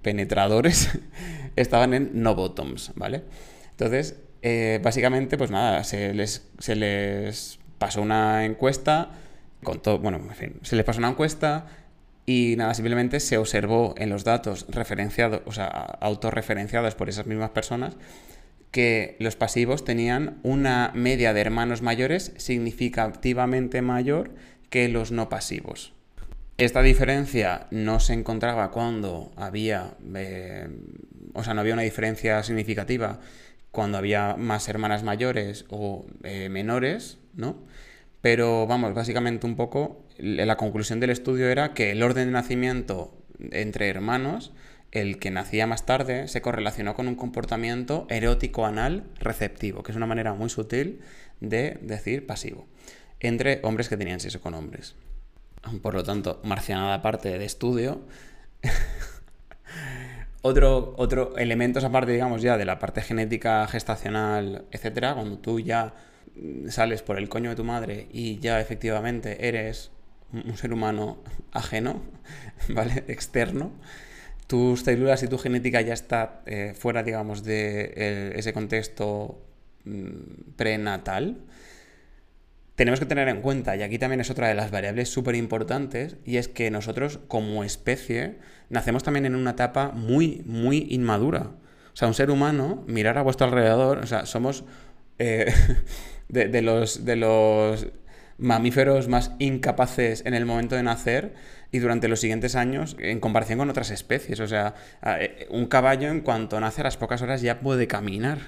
penetradores 0.00 0.88
estaban 1.56 1.92
en 1.92 2.10
no 2.14 2.34
bottoms, 2.34 2.92
¿vale? 2.94 3.24
Entonces, 3.72 4.16
básicamente, 4.82 5.36
pues 5.36 5.50
nada, 5.50 5.84
se 5.84 6.14
les, 6.14 6.48
se 6.58 6.74
les 6.74 7.58
pasó 7.76 8.00
una 8.00 8.46
encuesta, 8.46 9.10
con 9.62 9.82
todo, 9.82 9.98
bueno, 9.98 10.16
en 10.16 10.34
fin, 10.34 10.54
se 10.62 10.76
les 10.76 10.86
pasó 10.86 11.00
una 11.00 11.10
encuesta 11.10 11.66
y 12.24 12.54
nada, 12.56 12.72
simplemente 12.72 13.20
se 13.20 13.36
observó 13.36 13.94
en 13.98 14.08
los 14.08 14.24
datos 14.24 14.64
referenciados, 14.70 15.42
o 15.44 15.52
sea, 15.52 15.66
autorreferenciados 16.00 16.94
por 16.94 17.10
esas 17.10 17.26
mismas 17.26 17.50
personas, 17.50 17.94
que 18.70 19.16
los 19.20 19.36
pasivos 19.36 19.84
tenían 19.84 20.38
una 20.42 20.90
media 20.94 21.32
de 21.32 21.40
hermanos 21.40 21.82
mayores 21.82 22.32
significativamente 22.36 23.82
mayor 23.82 24.34
que 24.70 24.88
los 24.88 25.12
no 25.12 25.28
pasivos. 25.28 25.92
Esta 26.58 26.82
diferencia 26.82 27.66
no 27.70 28.00
se 28.00 28.14
encontraba 28.14 28.70
cuando 28.70 29.30
había, 29.36 29.94
eh, 30.14 30.68
o 31.34 31.44
sea, 31.44 31.52
no 31.54 31.60
había 31.60 31.74
una 31.74 31.82
diferencia 31.82 32.42
significativa 32.42 33.20
cuando 33.70 33.98
había 33.98 34.36
más 34.36 34.68
hermanas 34.68 35.02
mayores 35.02 35.66
o 35.68 36.06
eh, 36.22 36.48
menores, 36.48 37.18
¿no? 37.34 37.58
Pero 38.22 38.66
vamos, 38.66 38.94
básicamente 38.94 39.46
un 39.46 39.54
poco, 39.54 40.06
la 40.18 40.56
conclusión 40.56 40.98
del 40.98 41.10
estudio 41.10 41.48
era 41.50 41.74
que 41.74 41.90
el 41.90 42.02
orden 42.02 42.28
de 42.28 42.32
nacimiento 42.32 43.14
entre 43.50 43.88
hermanos, 43.88 44.52
el 45.00 45.18
que 45.18 45.30
nacía 45.30 45.66
más 45.66 45.86
tarde, 45.86 46.28
se 46.28 46.42
correlacionó 46.42 46.94
con 46.94 47.08
un 47.08 47.14
comportamiento 47.14 48.06
erótico 48.10 48.66
anal 48.66 49.04
receptivo, 49.18 49.82
que 49.82 49.92
es 49.92 49.96
una 49.96 50.06
manera 50.06 50.34
muy 50.34 50.50
sutil 50.50 51.00
de 51.40 51.78
decir 51.82 52.26
pasivo, 52.26 52.66
entre 53.20 53.60
hombres 53.62 53.88
que 53.88 53.96
tenían 53.96 54.20
sexo 54.20 54.40
con 54.40 54.54
hombres. 54.54 54.94
Por 55.82 55.94
lo 55.94 56.04
tanto, 56.04 56.40
marcianada 56.44 56.94
aparte 56.94 57.38
de 57.38 57.44
estudio, 57.44 58.02
Otro, 60.48 60.94
otro 60.96 61.36
elementos 61.38 61.82
aparte, 61.82 62.12
digamos, 62.12 62.40
ya 62.40 62.56
de 62.56 62.64
la 62.64 62.78
parte 62.78 63.02
genética 63.02 63.66
gestacional, 63.66 64.64
etcétera, 64.70 65.14
cuando 65.14 65.38
tú 65.38 65.58
ya 65.58 65.94
sales 66.68 67.02
por 67.02 67.18
el 67.18 67.28
coño 67.28 67.50
de 67.50 67.56
tu 67.56 67.64
madre 67.64 68.06
y 68.12 68.38
ya 68.38 68.60
efectivamente 68.60 69.48
eres 69.48 69.90
un 70.32 70.56
ser 70.56 70.72
humano 70.72 71.18
ajeno, 71.50 72.00
¿vale? 72.68 73.02
Externo, 73.08 73.72
tus 74.46 74.82
células 74.82 75.22
y 75.22 75.28
tu 75.28 75.38
genética 75.38 75.80
ya 75.80 75.94
está 75.94 76.42
eh, 76.46 76.74
fuera, 76.78 77.02
digamos, 77.02 77.42
de 77.42 78.32
ese 78.36 78.52
contexto 78.52 79.42
mm, 79.84 80.52
prenatal, 80.56 81.38
tenemos 82.76 83.00
que 83.00 83.06
tener 83.06 83.28
en 83.28 83.40
cuenta, 83.40 83.74
y 83.74 83.82
aquí 83.82 83.98
también 83.98 84.20
es 84.20 84.30
otra 84.30 84.48
de 84.48 84.54
las 84.54 84.70
variables 84.70 85.08
súper 85.08 85.34
importantes, 85.34 86.16
y 86.26 86.36
es 86.36 86.48
que 86.48 86.70
nosotros 86.70 87.18
como 87.26 87.64
especie 87.64 88.36
nacemos 88.68 89.02
también 89.02 89.24
en 89.24 89.34
una 89.34 89.52
etapa 89.52 89.92
muy, 89.92 90.42
muy 90.44 90.86
inmadura. 90.90 91.52
O 91.94 91.96
sea, 91.96 92.06
un 92.06 92.14
ser 92.14 92.30
humano, 92.30 92.84
mirar 92.86 93.16
a 93.16 93.22
vuestro 93.22 93.46
alrededor, 93.46 93.98
o 93.98 94.06
sea, 94.06 94.26
somos 94.26 94.64
eh, 95.18 95.52
de, 96.28 96.60
los, 96.60 97.06
de 97.06 97.16
los 97.16 97.86
mamíferos 98.38 99.08
más 99.08 99.32
incapaces 99.38 100.22
en 100.26 100.34
el 100.34 100.46
momento 100.46 100.76
de 100.76 100.82
nacer 100.82 101.34
y 101.72 101.78
durante 101.78 102.08
los 102.08 102.20
siguientes 102.20 102.54
años 102.54 102.96
en 102.98 103.20
comparación 103.20 103.58
con 103.58 103.70
otras 103.70 103.90
especies. 103.90 104.40
O 104.40 104.46
sea, 104.46 104.74
eh, 105.04 105.46
un 105.50 105.66
caballo 105.66 106.08
en 106.08 106.20
cuanto 106.20 106.60
nace 106.60 106.82
a 106.82 106.84
las 106.84 106.96
pocas 106.96 107.22
horas 107.22 107.42
ya 107.42 107.60
puede 107.60 107.86
caminar, 107.86 108.38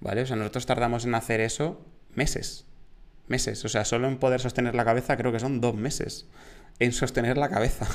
¿vale? 0.00 0.22
O 0.22 0.26
sea, 0.26 0.36
nosotros 0.36 0.66
tardamos 0.66 1.04
en 1.04 1.14
hacer 1.14 1.40
eso 1.40 1.84
meses 2.14 2.66
meses. 3.30 3.64
O 3.64 3.68
sea, 3.68 3.86
solo 3.86 4.08
en 4.08 4.18
poder 4.18 4.40
sostener 4.40 4.74
la 4.74 4.84
cabeza 4.84 5.16
creo 5.16 5.32
que 5.32 5.40
son 5.40 5.62
dos 5.62 5.74
meses. 5.74 6.26
En 6.78 6.92
sostener 6.92 7.38
la 7.38 7.48
cabeza. 7.48 7.86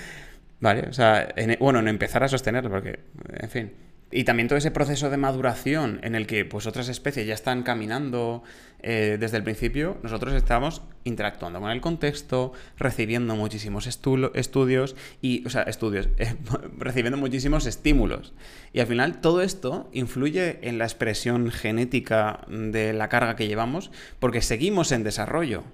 ¿Vale? 0.60 0.86
O 0.88 0.92
sea, 0.92 1.34
bueno, 1.58 1.80
en 1.80 1.88
empezar 1.88 2.22
a 2.22 2.28
sostenerla, 2.28 2.70
porque, 2.70 3.00
en 3.40 3.50
fin. 3.50 3.72
Y 4.16 4.22
también 4.22 4.46
todo 4.46 4.56
ese 4.56 4.70
proceso 4.70 5.10
de 5.10 5.16
maduración 5.16 5.98
en 6.04 6.14
el 6.14 6.28
que 6.28 6.44
pues, 6.44 6.68
otras 6.68 6.88
especies 6.88 7.26
ya 7.26 7.34
están 7.34 7.64
caminando 7.64 8.44
eh, 8.80 9.16
desde 9.18 9.38
el 9.38 9.42
principio, 9.42 9.98
nosotros 10.04 10.34
estamos 10.34 10.82
interactuando 11.02 11.60
con 11.60 11.72
el 11.72 11.80
contexto, 11.80 12.52
recibiendo 12.78 13.34
muchísimos 13.34 13.88
estudios 13.88 14.94
y, 15.20 15.44
o 15.44 15.50
sea, 15.50 15.62
estudios, 15.62 16.10
eh, 16.18 16.36
recibiendo 16.78 17.18
muchísimos 17.18 17.66
estímulos. 17.66 18.34
Y 18.72 18.78
al 18.78 18.86
final 18.86 19.20
todo 19.20 19.42
esto 19.42 19.90
influye 19.92 20.60
en 20.62 20.78
la 20.78 20.84
expresión 20.84 21.50
genética 21.50 22.46
de 22.48 22.92
la 22.92 23.08
carga 23.08 23.34
que 23.34 23.48
llevamos 23.48 23.90
porque 24.20 24.42
seguimos 24.42 24.92
en 24.92 25.02
desarrollo. 25.02 25.64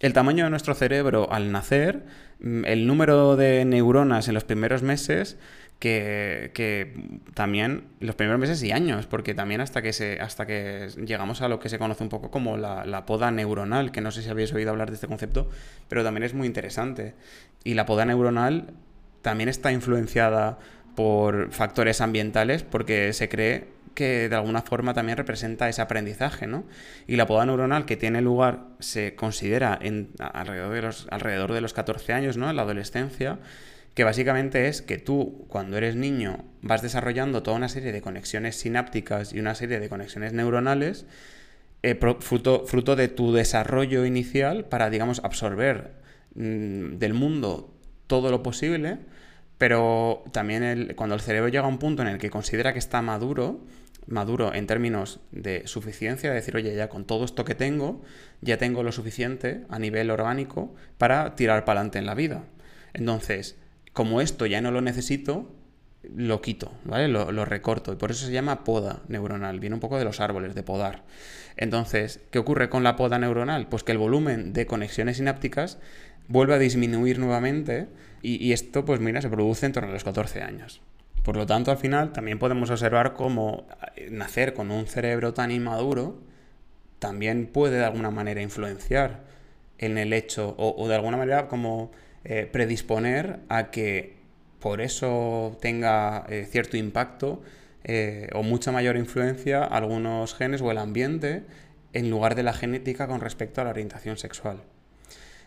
El 0.00 0.12
tamaño 0.12 0.44
de 0.44 0.50
nuestro 0.50 0.74
cerebro 0.74 1.32
al 1.32 1.52
nacer, 1.52 2.04
mm, 2.40 2.64
el 2.64 2.88
número 2.88 3.36
de 3.36 3.64
neuronas 3.64 4.26
en 4.26 4.34
los 4.34 4.42
primeros 4.42 4.82
meses, 4.82 5.38
que, 5.84 6.94
también 7.34 7.84
los 8.00 8.14
primeros 8.14 8.40
meses 8.40 8.62
y 8.62 8.72
años, 8.72 9.06
porque 9.06 9.34
también 9.34 9.60
hasta 9.60 9.82
que, 9.82 9.92
se, 9.92 10.18
hasta 10.20 10.46
que 10.46 10.88
llegamos 11.04 11.42
a 11.42 11.48
lo 11.48 11.60
que 11.60 11.68
se 11.68 11.78
conoce 11.78 12.02
un 12.02 12.08
poco 12.08 12.30
como 12.30 12.56
la, 12.56 13.04
poda 13.06 13.30
neuronal, 13.30 13.92
que 13.92 14.00
no 14.00 14.10
sé 14.10 14.22
si 14.22 14.30
habéis 14.30 14.52
oído 14.54 14.70
hablar 14.70 14.88
de 14.88 14.94
este 14.94 15.06
concepto, 15.06 15.50
pero 15.88 16.02
también 16.02 16.24
es 16.24 16.32
muy 16.32 16.46
interesante. 16.46 17.14
Y 17.64 17.74
la 17.74 17.84
poda 17.84 18.06
neuronal 18.06 18.72
también 19.20 19.50
está 19.50 19.72
influenciada 19.72 20.58
por 20.94 21.50
factores 21.50 22.00
ambientales 22.00 22.62
porque 22.62 23.12
se 23.12 23.28
cree 23.28 23.66
que 23.94 24.28
de 24.28 24.36
alguna 24.36 24.62
forma 24.62 24.94
también 24.94 25.18
representa 25.18 25.68
ese 25.68 25.82
aprendizaje, 25.82 26.46
¿no? 26.46 26.64
Y 27.06 27.16
la 27.16 27.26
poda 27.26 27.44
neuronal 27.46 27.84
que 27.84 27.96
tiene 27.96 28.22
lugar 28.22 28.64
se 28.80 29.14
considera 29.14 29.78
en, 29.80 30.10
alrededor, 30.18 30.72
de 30.72 30.82
los, 30.82 31.06
alrededor 31.10 31.52
de 31.52 31.60
los 31.60 31.74
14 31.74 32.12
años, 32.12 32.36
¿no? 32.36 32.48
En 32.48 32.56
la 32.56 32.62
adolescencia, 32.62 33.38
que 33.94 34.04
básicamente 34.04 34.68
es 34.68 34.82
que 34.82 34.98
tú 34.98 35.46
cuando 35.48 35.76
eres 35.76 35.96
niño 35.96 36.44
vas 36.62 36.82
desarrollando 36.82 37.42
toda 37.42 37.56
una 37.56 37.68
serie 37.68 37.92
de 37.92 38.02
conexiones 38.02 38.56
sinápticas 38.56 39.32
y 39.32 39.40
una 39.40 39.54
serie 39.54 39.80
de 39.80 39.88
conexiones 39.88 40.32
neuronales 40.32 41.06
eh, 41.82 41.98
fruto, 42.20 42.64
fruto, 42.66 42.96
de 42.96 43.08
tu 43.08 43.32
desarrollo 43.32 44.06
inicial 44.06 44.64
para, 44.64 44.88
digamos, 44.88 45.20
absorber 45.22 45.92
mm, 46.34 46.96
del 46.96 47.12
mundo 47.12 47.74
todo 48.06 48.30
lo 48.30 48.42
posible, 48.42 48.98
pero 49.58 50.24
también 50.32 50.94
cuando 50.96 51.14
el 51.14 51.20
cerebro 51.20 51.48
llega 51.48 51.64
a 51.64 51.68
un 51.68 51.78
punto 51.78 52.00
en 52.00 52.08
el 52.08 52.18
que 52.18 52.30
considera 52.30 52.72
que 52.72 52.78
está 52.78 53.02
maduro, 53.02 53.60
maduro 54.06 54.54
en 54.54 54.66
términos 54.66 55.20
de 55.30 55.66
suficiencia, 55.66 56.30
de 56.30 56.36
decir, 56.36 56.56
oye, 56.56 56.74
ya 56.74 56.88
con 56.88 57.04
todo 57.04 57.26
esto 57.26 57.44
que 57.44 57.54
tengo, 57.54 58.02
ya 58.40 58.56
tengo 58.56 58.82
lo 58.82 58.90
suficiente 58.90 59.66
a 59.68 59.78
nivel 59.78 60.10
orgánico 60.10 60.74
para 60.96 61.34
tirar 61.34 61.66
para 61.66 61.80
adelante 61.80 61.98
en 61.98 62.06
la 62.06 62.14
vida. 62.14 62.44
Entonces, 62.94 63.56
como 63.94 64.20
esto 64.20 64.44
ya 64.44 64.60
no 64.60 64.70
lo 64.70 64.82
necesito, 64.82 65.50
lo 66.14 66.42
quito, 66.42 66.70
¿vale? 66.84 67.08
Lo, 67.08 67.44
recorto. 67.46 67.94
Y 67.94 67.96
por 67.96 68.10
eso 68.10 68.26
se 68.26 68.32
llama 68.32 68.62
poda 68.62 69.00
neuronal. 69.08 69.58
Viene 69.58 69.74
un 69.74 69.80
poco 69.80 69.98
de 69.98 70.04
los 70.04 70.20
árboles, 70.20 70.54
de 70.54 70.62
podar. 70.62 71.04
Entonces, 71.56 72.20
¿qué 72.30 72.38
ocurre 72.38 72.68
con 72.68 72.84
la 72.84 72.96
poda 72.96 73.18
neuronal? 73.18 73.68
Pues 73.68 73.82
que 73.82 73.92
el 73.92 73.98
volumen 73.98 74.52
de 74.52 74.66
conexiones 74.66 75.16
sinápticas 75.16 75.78
vuelve 76.28 76.54
a 76.54 76.58
disminuir 76.58 77.18
nuevamente 77.18 77.88
y, 78.20 78.52
esto, 78.52 78.84
pues 78.84 79.00
mira, 79.00 79.22
se 79.22 79.30
produce 79.30 79.64
en 79.64 79.72
torno 79.72 79.88
a 79.88 79.92
los 79.92 80.04
14 80.04 80.42
años. 80.42 80.82
Por 81.22 81.36
lo 81.36 81.46
tanto, 81.46 81.70
al 81.70 81.78
final 81.78 82.12
también 82.12 82.38
podemos 82.38 82.68
observar 82.68 83.14
cómo 83.14 83.66
eh, 83.96 84.08
nacer 84.10 84.52
con 84.52 84.70
un 84.70 84.86
cerebro 84.86 85.32
tan 85.32 85.50
inmaduro 85.50 86.20
también 87.04 87.46
puede 87.46 87.76
de 87.76 87.84
alguna 87.84 88.10
manera 88.10 88.40
influenciar 88.40 89.24
en 89.76 89.98
el 89.98 90.14
hecho 90.14 90.54
o, 90.56 90.88
de 90.88 90.94
alguna 90.94 91.18
manera 91.18 91.48
como 91.48 91.90
eh, 92.24 92.48
predisponer 92.50 93.40
a 93.48 93.70
que 93.70 94.16
por 94.60 94.80
eso 94.80 95.58
tenga 95.60 96.24
eh, 96.28 96.46
cierto 96.50 96.76
impacto 96.76 97.42
o 98.32 98.42
mucha 98.42 98.72
mayor 98.72 98.96
influencia 98.96 99.62
algunos 99.62 100.34
genes 100.34 100.62
o 100.62 100.70
el 100.70 100.78
ambiente 100.78 101.42
en 101.92 102.08
lugar 102.08 102.34
de 102.34 102.42
la 102.42 102.54
genética 102.54 103.06
con 103.06 103.20
respecto 103.20 103.60
a 103.60 103.64
la 103.64 103.70
orientación 103.70 104.16
sexual. 104.16 104.62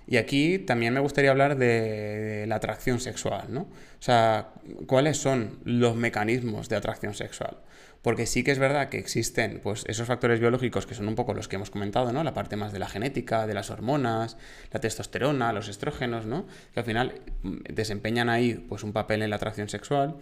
Y 0.08 0.16
aquí 0.16 0.58
también 0.58 0.94
me 0.94 1.02
gustaría 1.02 1.32
hablar 1.32 1.58
de 1.58 2.46
la 2.48 2.56
atracción 2.56 3.02
sexual, 3.02 3.48
¿no? 3.50 3.62
O 3.62 4.02
sea, 4.02 4.52
¿cuáles 4.86 5.18
son 5.18 5.60
los 5.66 5.98
mecanismos 5.98 6.70
de 6.70 6.78
atracción 6.78 7.14
sexual? 7.14 7.58
Porque 8.02 8.26
sí 8.26 8.44
que 8.44 8.52
es 8.52 8.60
verdad 8.60 8.90
que 8.90 9.00
existen 9.00 9.60
pues, 9.62 9.84
esos 9.88 10.08
factores 10.08 10.40
biológicos 10.40 10.86
que 10.86 10.96
son 10.96 11.08
un 11.08 11.16
poco 11.16 11.34
los 11.34 11.48
que 11.48 11.56
hemos 11.56 11.70
comentado, 11.70 12.14
¿no? 12.14 12.24
La 12.24 12.34
parte 12.34 12.56
más 12.56 12.72
de 12.72 12.80
la 12.80 12.88
genética, 12.88 13.48
de 13.48 13.54
las 13.54 13.70
hormonas, 13.70 14.38
la 14.72 14.80
testosterona, 14.80 15.52
los 15.54 15.68
estrógenos, 15.68 16.26
¿no? 16.26 16.46
Que 16.74 16.80
al 16.80 16.86
final 16.86 17.14
mm, 17.44 17.58
desempeñan 17.74 18.30
ahí 18.30 18.54
pues, 18.54 18.84
un 18.84 18.94
papel 18.94 19.22
en 19.22 19.30
la 19.30 19.36
atracción 19.38 19.70
sexual. 19.70 20.16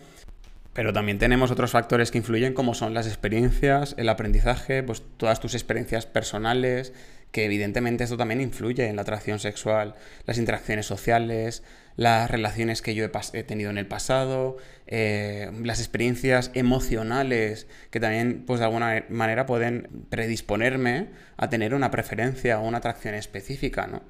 Pero 0.74 0.92
también 0.92 1.20
tenemos 1.20 1.52
otros 1.52 1.72
factores 1.72 2.12
que 2.12 2.18
influyen 2.18 2.54
como 2.54 2.74
son 2.74 2.94
las 2.94 3.08
experiencias, 3.08 3.96
el 3.98 4.10
aprendizaje, 4.10 4.84
pues 4.84 5.04
todas 5.16 5.40
tus 5.40 5.54
experiencias 5.54 6.06
personales, 6.06 6.92
que 7.36 7.44
evidentemente 7.44 8.06
esto 8.06 8.16
también 8.16 8.40
influye 8.40 8.88
en 8.88 8.96
la 8.96 9.02
atracción 9.02 9.40
sexual, 9.40 9.96
las 10.26 10.38
interacciones 10.38 10.86
sociales, 10.86 11.64
las 11.98 12.32
relaciones 12.32 12.82
que 12.82 12.96
yo 12.96 13.04
he, 13.04 13.44
tenido 13.44 13.70
en 13.70 13.78
el 13.78 13.88
pasado, 13.88 14.56
eh, 14.88 15.52
las 15.62 15.80
experiencias 15.80 16.50
emocionales 16.54 17.68
que 17.92 18.00
también 18.00 18.46
pues 18.48 18.62
de 18.62 18.68
alguna 18.68 19.04
manera 19.10 19.46
pueden 19.46 20.06
predisponerme 20.10 21.10
a 21.36 21.50
tener 21.50 21.74
una 21.74 21.92
preferencia 21.92 22.58
o 22.62 22.66
una 22.66 22.78
atracción 22.78 23.16
específica, 23.16 23.86
¿no? 23.86 24.04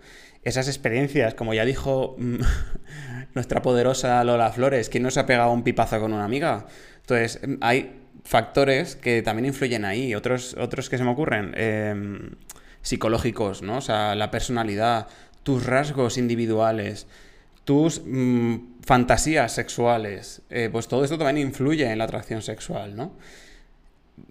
Esas 0.43 0.67
experiencias, 0.67 1.33
como 1.33 1.55
ya 1.55 1.65
dijo 1.65 2.17
mm, 2.19 2.41
nuestra 3.33 3.63
poderosa 3.63 4.23
Lola 4.23 4.51
Flores, 4.51 4.89
¿quién 4.89 5.01
no 5.01 5.09
se 5.09 5.19
ha 5.19 5.25
pegado 5.25 5.51
un 5.51 5.63
pipazo 5.63 5.99
con 5.99 6.13
una 6.13 6.25
amiga? 6.25 6.67
Entonces, 7.01 7.39
hay 7.61 8.03
factores 8.23 8.95
que 8.95 9.23
también 9.23 9.47
influyen 9.47 9.83
ahí, 9.83 10.13
otros, 10.13 10.55
otros 10.59 10.91
que 10.91 10.99
se 10.99 11.03
me 11.03 11.09
ocurren. 11.09 11.53
Em, 11.55 12.35
psicológicos, 12.85 13.63
¿no? 13.63 13.77
O 13.77 13.81
sea, 13.81 14.13
la 14.13 14.29
personalidad, 14.29 15.07
tus 15.41 15.65
rasgos 15.65 16.19
individuales, 16.19 17.07
tus 17.63 18.03
mm, 18.05 18.83
fantasías 18.83 19.51
sexuales, 19.51 20.43
eh, 20.51 20.69
pues 20.71 20.87
todo 20.87 21.03
esto 21.03 21.17
también 21.17 21.47
influye 21.47 21.91
en 21.91 21.97
la 21.97 22.03
atracción 22.03 22.43
sexual, 22.43 22.95
¿no? 22.95 23.13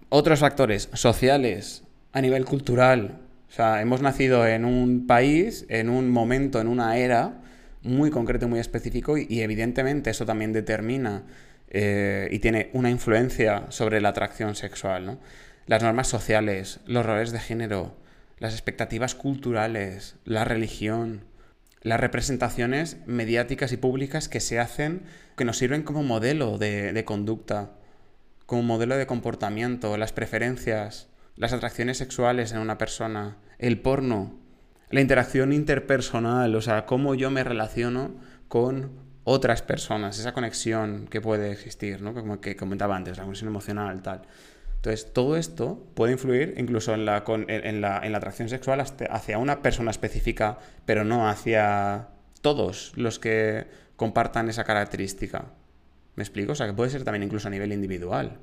Otros 0.07 0.39
factores 0.39 0.89
sociales, 0.93 1.83
a 2.13 2.21
nivel 2.21 2.45
cultural, 2.45 3.19
o 3.49 3.51
sea, 3.51 3.81
hemos 3.81 4.01
nacido 4.01 4.47
en 4.47 4.63
un 4.63 5.05
país, 5.05 5.65
en 5.67 5.89
un 5.89 6.09
momento, 6.09 6.61
en 6.61 6.67
una 6.67 6.97
era 6.97 7.41
muy 7.83 8.09
concreto, 8.09 8.47
muy 8.47 8.59
específico, 8.59 9.17
y, 9.17 9.41
evidentemente 9.41 10.11
eso 10.11 10.25
también 10.25 10.53
determina 10.53 11.23
eh, 11.69 12.29
y 12.31 12.39
tiene 12.39 12.69
una 12.71 12.89
influencia 12.89 13.65
sobre 13.67 13.99
la 13.99 14.09
atracción 14.09 14.55
sexual, 14.55 15.05
¿no? 15.05 15.19
Las 15.67 15.83
normas 15.83 16.07
sociales, 16.07 16.79
los 16.85 17.05
roles 17.05 17.33
de 17.33 17.39
género, 17.39 18.04
las 18.37 18.53
expectativas 18.53 19.15
culturales, 19.15 20.17
la 20.25 20.45
religión, 20.45 21.25
las 21.81 21.99
representaciones 21.99 22.97
mediáticas 23.05 23.71
y 23.71 23.77
públicas 23.77 24.27
que 24.27 24.39
se 24.39 24.59
hacen, 24.59 25.03
que 25.37 25.45
nos 25.45 25.57
sirven 25.57 25.83
como 25.83 26.03
modelo 26.03 26.57
de, 26.57 27.03
conducta, 27.05 27.73
como 28.45 28.63
modelo 28.63 28.97
de 28.97 29.07
comportamiento, 29.07 29.95
las 29.97 30.11
preferencias, 30.11 31.09
las 31.35 31.53
atracciones 31.53 31.97
sexuales 31.97 32.51
en 32.51 32.59
una 32.59 32.77
persona, 32.77 33.37
el 33.59 33.79
porno, 33.79 34.39
la 34.89 35.01
interacción 35.01 35.53
interpersonal, 35.53 36.55
o 36.55 36.61
sea, 36.61 36.85
cómo 36.85 37.15
yo 37.15 37.29
me 37.29 37.43
relaciono 37.43 38.15
con 38.47 38.91
otras 39.23 39.61
personas, 39.61 40.19
esa 40.19 40.33
conexión 40.33 41.07
que 41.07 41.21
puede 41.21 41.51
existir, 41.51 42.01
¿no? 42.01 42.13
Como 42.13 42.41
que 42.41 42.55
comentaba 42.55 42.95
antes, 42.95 43.17
la 43.17 43.23
conexión 43.23 43.49
emocional, 43.49 44.01
tal. 44.01 44.23
Entonces, 44.85 45.13
todo 45.13 45.35
esto 45.35 45.83
puede 45.95 46.13
influir 46.13 46.53
incluso 46.57 46.93
en 46.93 47.05
la, 47.05 47.23
en, 47.47 47.81
la, 47.81 47.97
atracción 47.97 48.49
sexual 48.49 48.79
hacia 48.81 49.37
una 49.39 49.63
persona 49.63 49.89
específica, 49.89 50.59
pero 50.85 51.03
no 51.03 51.27
hacia 51.27 52.09
todos 52.41 52.93
los 52.95 53.17
que 53.17 53.65
compartan 53.95 54.47
esa 54.47 54.63
característica. 54.63 55.45
¿Me 56.15 56.21
explico? 56.21 56.51
O 56.51 56.55
sea, 56.55 56.67
que 56.67 56.73
puede 56.73 56.91
ser 56.91 57.03
también 57.03 57.23
incluso 57.23 57.47
a 57.47 57.51
nivel 57.51 57.73
individual. 57.73 58.37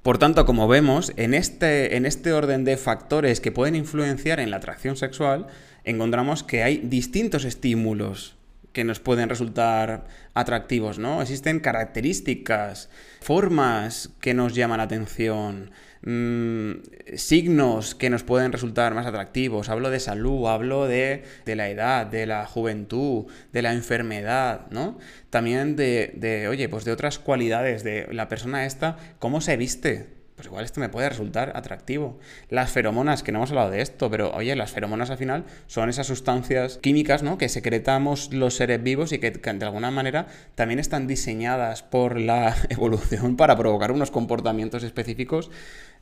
Por 0.00 0.16
tanto, 0.16 0.46
como 0.46 0.66
vemos, 0.66 1.12
en 1.16 1.34
este, 1.34 1.98
en 1.98 2.06
este 2.06 2.32
orden 2.32 2.64
de 2.64 2.78
factores 2.78 3.42
que 3.42 3.52
pueden 3.52 3.76
influenciar 3.76 4.40
en 4.40 4.50
la 4.50 4.56
atracción 4.56 4.96
sexual, 4.96 5.46
encontramos 5.84 6.42
que 6.42 6.62
hay 6.62 6.78
distintos 6.78 7.44
estímulos 7.44 8.35
que 8.76 8.84
nos 8.84 9.00
pueden 9.00 9.30
resultar 9.30 10.04
atractivos, 10.34 10.98
¿no? 10.98 11.22
Existen 11.22 11.60
características, 11.60 12.90
formas 13.22 14.10
que 14.20 14.34
nos 14.34 14.54
llaman 14.54 14.76
la 14.76 14.84
atención, 14.84 15.70
mm, 16.02 16.72
signos 17.14 17.94
que 17.94 18.10
nos 18.10 18.22
pueden 18.22 18.52
resultar 18.52 18.94
más 18.94 19.06
atractivos. 19.06 19.70
Hablo 19.70 19.88
de 19.88 19.98
salud, 19.98 20.46
hablo 20.48 20.86
de, 20.86 21.24
de, 21.46 21.56
la 21.56 21.70
edad, 21.70 22.04
de 22.04 22.26
la 22.26 22.44
juventud, 22.44 23.24
de 23.50 23.62
la 23.62 23.72
enfermedad, 23.72 24.66
¿no? 24.70 24.98
También 25.30 25.74
de, 25.74 26.12
de, 26.14 26.46
oye, 26.46 26.68
pues 26.68 26.84
de 26.84 26.92
otras 26.92 27.18
cualidades 27.18 27.82
de 27.82 28.06
la 28.12 28.28
persona 28.28 28.66
esta, 28.66 28.98
cómo 29.18 29.40
se 29.40 29.56
viste, 29.56 30.15
pues 30.36 30.46
igual 30.46 30.64
esto 30.64 30.80
me 30.80 30.90
puede 30.90 31.08
resultar 31.08 31.52
atractivo. 31.54 32.18
Las 32.50 32.70
feromonas, 32.70 33.22
que 33.22 33.32
no 33.32 33.38
hemos 33.38 33.50
hablado 33.50 33.70
de 33.70 33.80
esto, 33.80 34.10
pero 34.10 34.32
oye, 34.34 34.54
las 34.54 34.70
feromonas 34.70 35.08
al 35.08 35.16
final 35.16 35.44
son 35.66 35.88
esas 35.88 36.06
sustancias 36.06 36.78
químicas, 36.78 37.22
¿no? 37.22 37.38
Que 37.38 37.48
secretamos 37.48 38.34
los 38.34 38.54
seres 38.54 38.82
vivos 38.82 39.12
y 39.12 39.18
que, 39.18 39.30
de 39.30 39.64
alguna 39.64 39.90
manera 39.90 40.26
también 40.54 40.78
están 40.78 41.06
diseñadas 41.06 41.82
por 41.82 42.20
la 42.20 42.54
evolución 42.68 43.36
para 43.36 43.56
provocar 43.56 43.92
unos 43.92 44.10
comportamientos 44.10 44.82
específicos 44.82 45.50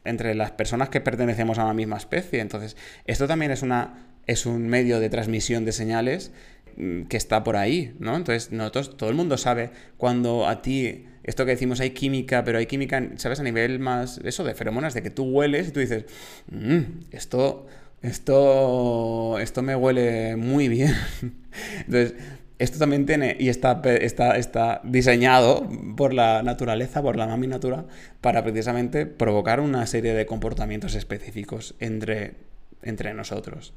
entre 0.05 0.35
las 0.35 0.51
personas 0.51 0.89
que 0.89 1.01
pertenecemos 1.01 1.59
a 1.59 1.65
la 1.65 1.73
misma 1.73 1.97
especie. 1.97 2.41
Entonces, 2.41 2.77
esto 3.07 3.29
también 3.29 3.53
es 3.53 3.63
una 3.63 4.11
es 4.27 4.47
un 4.47 4.67
medio 4.69 5.01
de 5.01 5.11
transmisión 5.11 5.65
de 5.65 5.73
señales 5.73 6.33
mm, 6.77 7.03
que 7.05 7.17
está 7.17 7.45
por 7.45 7.57
ahí, 7.57 7.95
¿no? 7.99 8.17
Entonces, 8.17 8.53
nosotros, 8.53 8.97
todo 8.97 9.11
el 9.11 9.17
mundo 9.17 9.37
sabe 9.37 9.71
cuando 9.97 10.49
a 10.49 10.63
ti 10.63 11.07
esto 11.25 11.45
que 11.45 11.53
decimos 11.53 11.81
hay 11.81 11.91
química, 11.91 12.45
pero 12.45 12.59
hay 12.59 12.67
química, 12.67 13.03
¿sabes? 13.17 13.41
A 13.41 13.43
nivel 13.43 13.79
más, 13.81 14.21
eso 14.25 14.45
de 14.45 14.55
feromonas, 14.55 14.95
de 14.95 15.03
que 15.03 15.11
tú 15.11 15.25
hueles 15.25 15.69
y 15.69 15.71
tú 15.73 15.81
dices, 15.81 16.05
mm, 16.51 16.81
esto, 17.11 17.67
esto, 18.03 19.39
esto 19.39 19.63
me 19.63 19.75
huele 19.75 20.37
muy 20.37 20.69
bien. 20.69 20.95
Entonces, 21.87 22.15
esto 22.59 22.79
también 22.79 23.07
tiene 23.07 23.37
y 23.41 23.49
está, 23.49 23.81
está, 23.85 24.37
está 24.37 24.81
diseñado 24.85 25.69
por 25.97 26.15
la 26.15 26.43
naturaleza, 26.43 27.03
por 27.03 27.17
la 27.17 27.27
mami 27.27 27.47
natura, 27.47 27.87
para 28.21 28.43
precisamente 28.45 29.07
provocar 29.07 29.61
una 29.61 29.87
serie 29.87 30.15
de 30.15 30.27
comportamientos 30.27 30.95
específicos 30.95 31.75
entre, 31.81 32.35
entre 32.83 33.13
nosotros. 33.15 33.73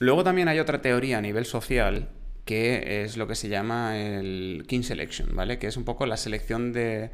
Luego 0.00 0.24
también 0.24 0.48
hay 0.48 0.58
otra 0.58 0.82
teoría 0.82 1.18
a 1.18 1.22
nivel 1.22 1.44
social 1.44 2.08
que 2.46 3.02
es 3.02 3.16
lo 3.16 3.26
que 3.26 3.34
se 3.34 3.48
llama 3.48 3.98
el 3.98 4.64
King 4.68 4.82
Selection, 4.82 5.34
¿vale? 5.34 5.58
Que 5.58 5.66
es 5.66 5.76
un 5.76 5.84
poco 5.84 6.06
la 6.06 6.16
selección 6.16 6.72
de, 6.72 7.10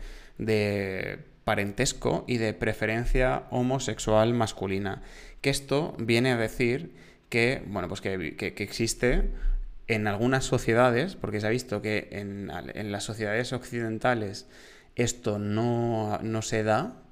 parentesco 1.44 2.24
y 2.28 2.36
de 2.36 2.52
preferencia 2.52 3.44
homosexual 3.50 4.34
masculina. 4.34 5.02
Que 5.40 5.48
esto 5.48 5.96
viene 5.98 6.32
a 6.32 6.36
decir 6.36 6.92
que, 7.30 7.62
bueno, 7.66 7.88
pues 7.88 8.02
que, 8.02 8.36
existe 8.58 9.30
en 9.88 10.06
algunas 10.06 10.44
sociedades, 10.44 11.16
porque 11.16 11.40
se 11.40 11.46
ha 11.46 11.50
visto 11.50 11.80
que 11.80 12.08
en, 12.12 12.92
las 12.92 13.02
sociedades 13.02 13.54
occidentales 13.54 14.46
esto 14.96 15.38
no, 15.38 16.42
se 16.42 16.62
da, 16.62 17.02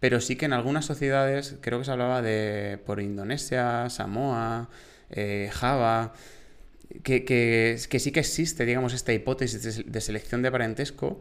pero 0.00 0.20
sí 0.20 0.36
que 0.36 0.44
en 0.44 0.52
algunas 0.52 0.84
sociedades, 0.84 1.56
creo 1.62 1.78
que 1.78 1.86
se 1.86 1.92
hablaba 1.92 2.20
de 2.20 2.78
por 2.84 3.00
Indonesia, 3.00 3.88
Samoa, 3.88 4.68
eh, 5.08 5.48
Java, 5.50 6.12
que, 7.02 7.76
sí 7.78 8.12
que 8.12 8.20
existe, 8.20 8.64
digamos, 8.64 8.92
esta 8.92 9.12
hipótesis 9.12 9.84
de, 9.86 10.00
selección 10.00 10.42
de 10.42 10.50
parentesco 10.50 11.20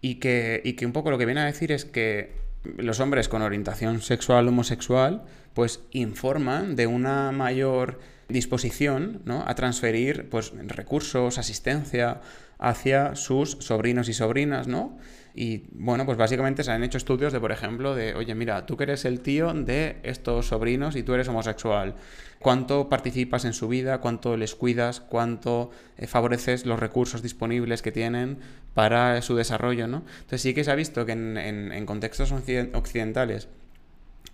y 0.00 0.16
que, 0.16 0.60
y 0.64 0.74
que 0.74 0.86
un 0.86 0.92
poco 0.92 1.10
lo 1.10 1.18
que 1.18 1.26
viene 1.26 1.40
a 1.40 1.44
decir 1.44 1.72
es 1.72 1.84
que 1.84 2.32
los 2.76 3.00
hombres 3.00 3.28
con 3.28 3.42
orientación 3.42 4.00
sexual 4.02 4.48
homosexual 4.48 5.24
pues 5.54 5.80
informan 5.92 6.76
de 6.76 6.86
una 6.86 7.32
mayor 7.32 8.00
disposición 8.28 9.22
¿no? 9.24 9.44
a 9.46 9.54
transferir 9.54 10.28
pues, 10.28 10.52
recursos, 10.66 11.38
asistencia 11.38 12.20
hacia 12.58 13.14
sus 13.14 13.52
sobrinos 13.60 14.08
y 14.08 14.12
sobrinas, 14.12 14.66
¿no? 14.66 14.98
Y 15.34 15.64
bueno, 15.72 16.04
pues 16.06 16.18
básicamente 16.18 16.64
se 16.64 16.70
han 16.70 16.82
hecho 16.82 16.98
estudios 16.98 17.32
de, 17.32 17.40
por 17.40 17.52
ejemplo, 17.52 17.94
de, 17.94 18.14
oye, 18.14 18.34
mira, 18.34 18.66
tú 18.66 18.76
que 18.76 18.84
eres 18.84 19.04
el 19.04 19.20
tío 19.20 19.52
de 19.52 19.98
estos 20.02 20.48
sobrinos 20.48 20.96
y 20.96 21.02
tú 21.02 21.14
eres 21.14 21.28
homosexual. 21.28 21.94
¿Cuánto 22.38 22.88
participas 22.88 23.44
en 23.44 23.52
su 23.52 23.68
vida? 23.68 23.98
¿Cuánto 23.98 24.36
les 24.36 24.54
cuidas? 24.54 25.00
¿Cuánto 25.00 25.70
eh, 25.96 26.06
favoreces 26.06 26.66
los 26.66 26.78
recursos 26.78 27.22
disponibles 27.22 27.82
que 27.82 27.92
tienen 27.92 28.38
para 28.74 29.20
su 29.22 29.36
desarrollo? 29.36 29.86
¿no? 29.86 30.04
Entonces 30.20 30.42
sí 30.42 30.54
que 30.54 30.64
se 30.64 30.70
ha 30.70 30.74
visto 30.74 31.04
que 31.06 31.12
en 31.12 31.86
contextos 31.86 32.32
occidentales 32.32 33.48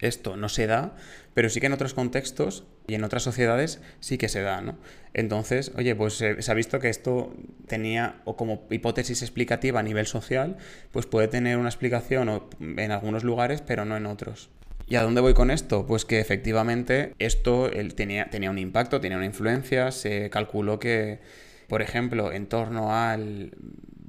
esto 0.04 0.36
no 0.36 0.48
se 0.48 0.66
da, 0.66 0.94
pero 1.34 1.48
sí 1.48 1.60
que 1.60 1.66
en 1.66 1.72
otros 1.72 1.94
contextos 1.94 2.64
y 2.86 2.94
en 2.94 3.04
otras 3.04 3.22
sociedades 3.22 3.80
sí 4.00 4.18
que 4.18 4.28
se 4.28 4.42
da, 4.42 4.60
¿no? 4.60 4.78
Entonces, 5.12 5.72
oye, 5.76 5.94
pues 5.94 6.14
se, 6.14 6.36
ha 6.46 6.54
visto 6.54 6.78
que 6.80 6.88
esto 6.88 7.34
tenía, 7.66 8.20
o 8.24 8.36
como 8.36 8.66
hipótesis 8.70 9.22
explicativa 9.22 9.80
a 9.80 9.82
nivel 9.82 10.06
social, 10.06 10.56
pues 10.92 11.06
puede 11.06 11.28
tener 11.28 11.58
una 11.58 11.68
explicación 11.68 12.42
en 12.60 12.90
algunos 12.90 13.24
lugares, 13.24 13.62
pero 13.62 13.84
no 13.84 13.96
en 13.96 14.06
otros. 14.06 14.50
¿Y 14.86 14.96
a 14.96 15.02
dónde 15.02 15.20
voy 15.20 15.32
con 15.32 15.50
esto? 15.50 15.86
Pues 15.86 16.04
que 16.04 16.20
efectivamente 16.20 17.14
esto 17.18 17.70
tenía, 17.94 18.28
tenía 18.28 18.50
un 18.50 18.58
impacto, 18.58 19.00
tenía 19.00 19.16
una 19.16 19.26
influencia, 19.26 19.90
se 19.92 20.28
calculó 20.30 20.78
que, 20.78 21.20
por 21.68 21.80
ejemplo, 21.80 22.32
en 22.32 22.46
torno 22.46 22.94
al 22.94 23.52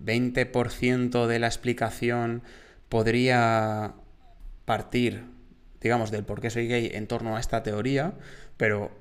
20% 0.04 1.28
de 1.28 1.40
la 1.40 1.48
explicación 1.48 2.44
podría 2.90 3.94
partir 4.66 5.24
digamos, 5.82 6.12
del 6.12 6.24
por 6.24 6.42
qué 6.42 6.50
soy 6.50 6.68
gay 6.68 6.92
en 6.94 7.08
torno 7.08 7.38
a 7.38 7.40
esta 7.40 7.64
teoría, 7.64 8.14
pero 8.58 8.92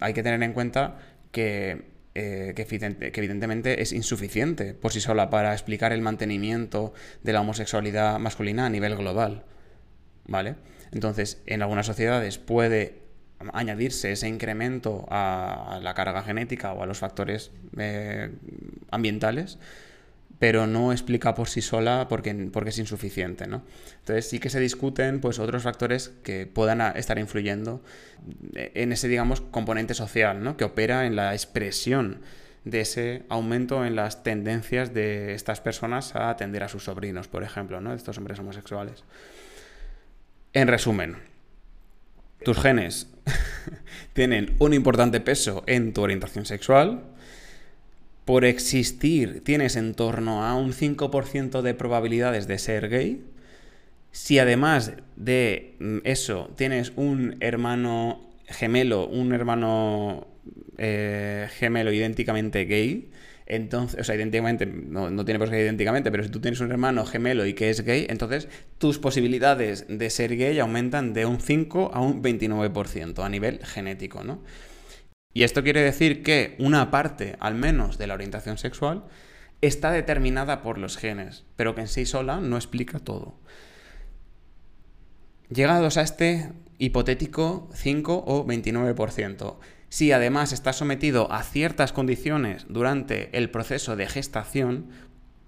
hay 0.00 0.14
que 0.14 0.22
tener 0.22 0.42
en 0.42 0.52
cuenta 0.52 0.98
que, 1.30 1.84
eh, 2.14 2.52
que, 2.56 3.10
evidentemente 3.14 3.82
es 3.82 3.92
insuficiente 3.92 4.74
por 4.74 4.92
sí 4.92 5.00
sola 5.00 5.30
para 5.30 5.52
explicar 5.52 5.92
el 5.92 6.00
mantenimiento 6.00 6.94
de 7.22 7.32
la 7.32 7.40
homosexualidad 7.40 8.18
masculina 8.18 8.66
a 8.66 8.70
nivel 8.70 8.96
global. 8.96 9.44
¿Vale? 10.26 10.56
Entonces, 10.92 11.42
en 11.46 11.62
algunas 11.62 11.86
sociedades 11.86 12.38
puede 12.38 13.06
añadirse 13.52 14.12
ese 14.12 14.28
incremento 14.28 15.06
a 15.10 15.78
la 15.82 15.94
carga 15.94 16.22
genética 16.22 16.72
o 16.72 16.82
a 16.82 16.86
los 16.86 16.98
factores 16.98 17.50
eh, 17.76 18.30
ambientales, 18.90 19.58
pero 20.38 20.66
no 20.66 20.92
explica 20.92 21.34
por 21.34 21.48
sí 21.48 21.62
sola 21.62 22.06
porque, 22.08 22.34
porque 22.52 22.70
es 22.70 22.78
insuficiente. 22.78 23.46
¿no? 23.46 23.62
Entonces 24.00 24.28
sí 24.28 24.38
que 24.38 24.50
se 24.50 24.60
discuten 24.60 25.20
pues, 25.20 25.38
otros 25.38 25.62
factores 25.62 26.12
que 26.22 26.46
puedan 26.46 26.80
estar 26.96 27.18
influyendo 27.18 27.82
en 28.54 28.92
ese, 28.92 29.08
digamos, 29.08 29.40
componente 29.40 29.94
social, 29.94 30.42
¿no? 30.42 30.56
que 30.56 30.64
opera 30.64 31.06
en 31.06 31.16
la 31.16 31.32
expresión 31.32 32.20
de 32.64 32.80
ese 32.80 33.22
aumento 33.28 33.84
en 33.84 33.94
las 33.94 34.24
tendencias 34.24 34.92
de 34.92 35.34
estas 35.34 35.60
personas 35.60 36.16
a 36.16 36.30
atender 36.30 36.64
a 36.64 36.68
sus 36.68 36.84
sobrinos, 36.84 37.28
por 37.28 37.44
ejemplo, 37.44 37.80
¿no? 37.80 37.90
de 37.90 37.96
estos 37.96 38.18
hombres 38.18 38.38
homosexuales. 38.38 39.04
En 40.52 40.68
resumen, 40.68 41.16
tus 42.44 42.58
genes 42.58 43.08
tienen 44.12 44.56
un 44.58 44.74
importante 44.74 45.20
peso 45.20 45.62
en 45.66 45.92
tu 45.92 46.02
orientación 46.02 46.44
sexual, 46.44 47.15
por 48.26 48.44
existir 48.44 49.42
tienes 49.44 49.76
en 49.76 49.94
torno 49.94 50.44
a 50.44 50.56
un 50.56 50.72
5% 50.72 51.62
de 51.62 51.74
probabilidades 51.74 52.46
de 52.48 52.58
ser 52.58 52.90
gay, 52.90 53.24
si 54.10 54.38
además 54.40 54.92
de 55.14 55.76
mm, 55.78 55.98
eso 56.02 56.50
tienes 56.56 56.92
un 56.96 57.36
hermano 57.40 58.28
gemelo, 58.48 59.06
un 59.06 59.32
hermano 59.32 60.26
eh, 60.76 61.46
gemelo 61.52 61.92
idénticamente 61.92 62.64
gay, 62.64 63.10
entonces, 63.46 64.00
o 64.00 64.02
sea, 64.02 64.16
idénticamente, 64.16 64.66
no, 64.66 65.08
no, 65.08 65.24
tiene 65.24 65.38
por 65.38 65.48
qué 65.48 65.60
idénticamente, 65.60 66.10
pero 66.10 66.24
si 66.24 66.30
tú 66.30 66.40
tienes 66.40 66.58
un 66.58 66.72
hermano 66.72 67.06
gemelo 67.06 67.46
y 67.46 67.54
que 67.54 67.70
es 67.70 67.82
gay, 67.82 68.06
entonces 68.08 68.48
tus 68.78 68.98
posibilidades 68.98 69.86
de 69.88 70.10
ser 70.10 70.36
gay 70.36 70.58
aumentan 70.58 71.14
de 71.14 71.26
un 71.26 71.38
5 71.38 71.92
a 71.94 72.00
un 72.00 72.24
29% 72.24 73.24
a 73.24 73.28
nivel 73.28 73.60
genético, 73.64 74.24
¿no? 74.24 74.40
Y 75.36 75.42
esto 75.42 75.62
quiere 75.62 75.82
decir 75.82 76.22
que 76.22 76.56
una 76.58 76.90
parte, 76.90 77.36
al 77.40 77.54
menos, 77.54 77.98
de 77.98 78.06
la 78.06 78.14
orientación 78.14 78.56
sexual 78.56 79.04
está 79.60 79.90
determinada 79.90 80.62
por 80.62 80.78
los 80.78 80.96
genes, 80.96 81.44
pero 81.56 81.74
que 81.74 81.82
en 81.82 81.88
sí 81.88 82.06
sola 82.06 82.40
no 82.40 82.56
explica 82.56 83.00
todo. 83.00 83.38
Llegados 85.50 85.98
a 85.98 86.00
este 86.00 86.52
hipotético 86.78 87.68
5 87.74 88.24
o 88.26 88.46
29%, 88.46 89.58
si 89.90 90.10
además 90.10 90.54
está 90.54 90.72
sometido 90.72 91.30
a 91.30 91.42
ciertas 91.42 91.92
condiciones 91.92 92.64
durante 92.70 93.36
el 93.36 93.50
proceso 93.50 93.94
de 93.94 94.06
gestación, 94.06 94.86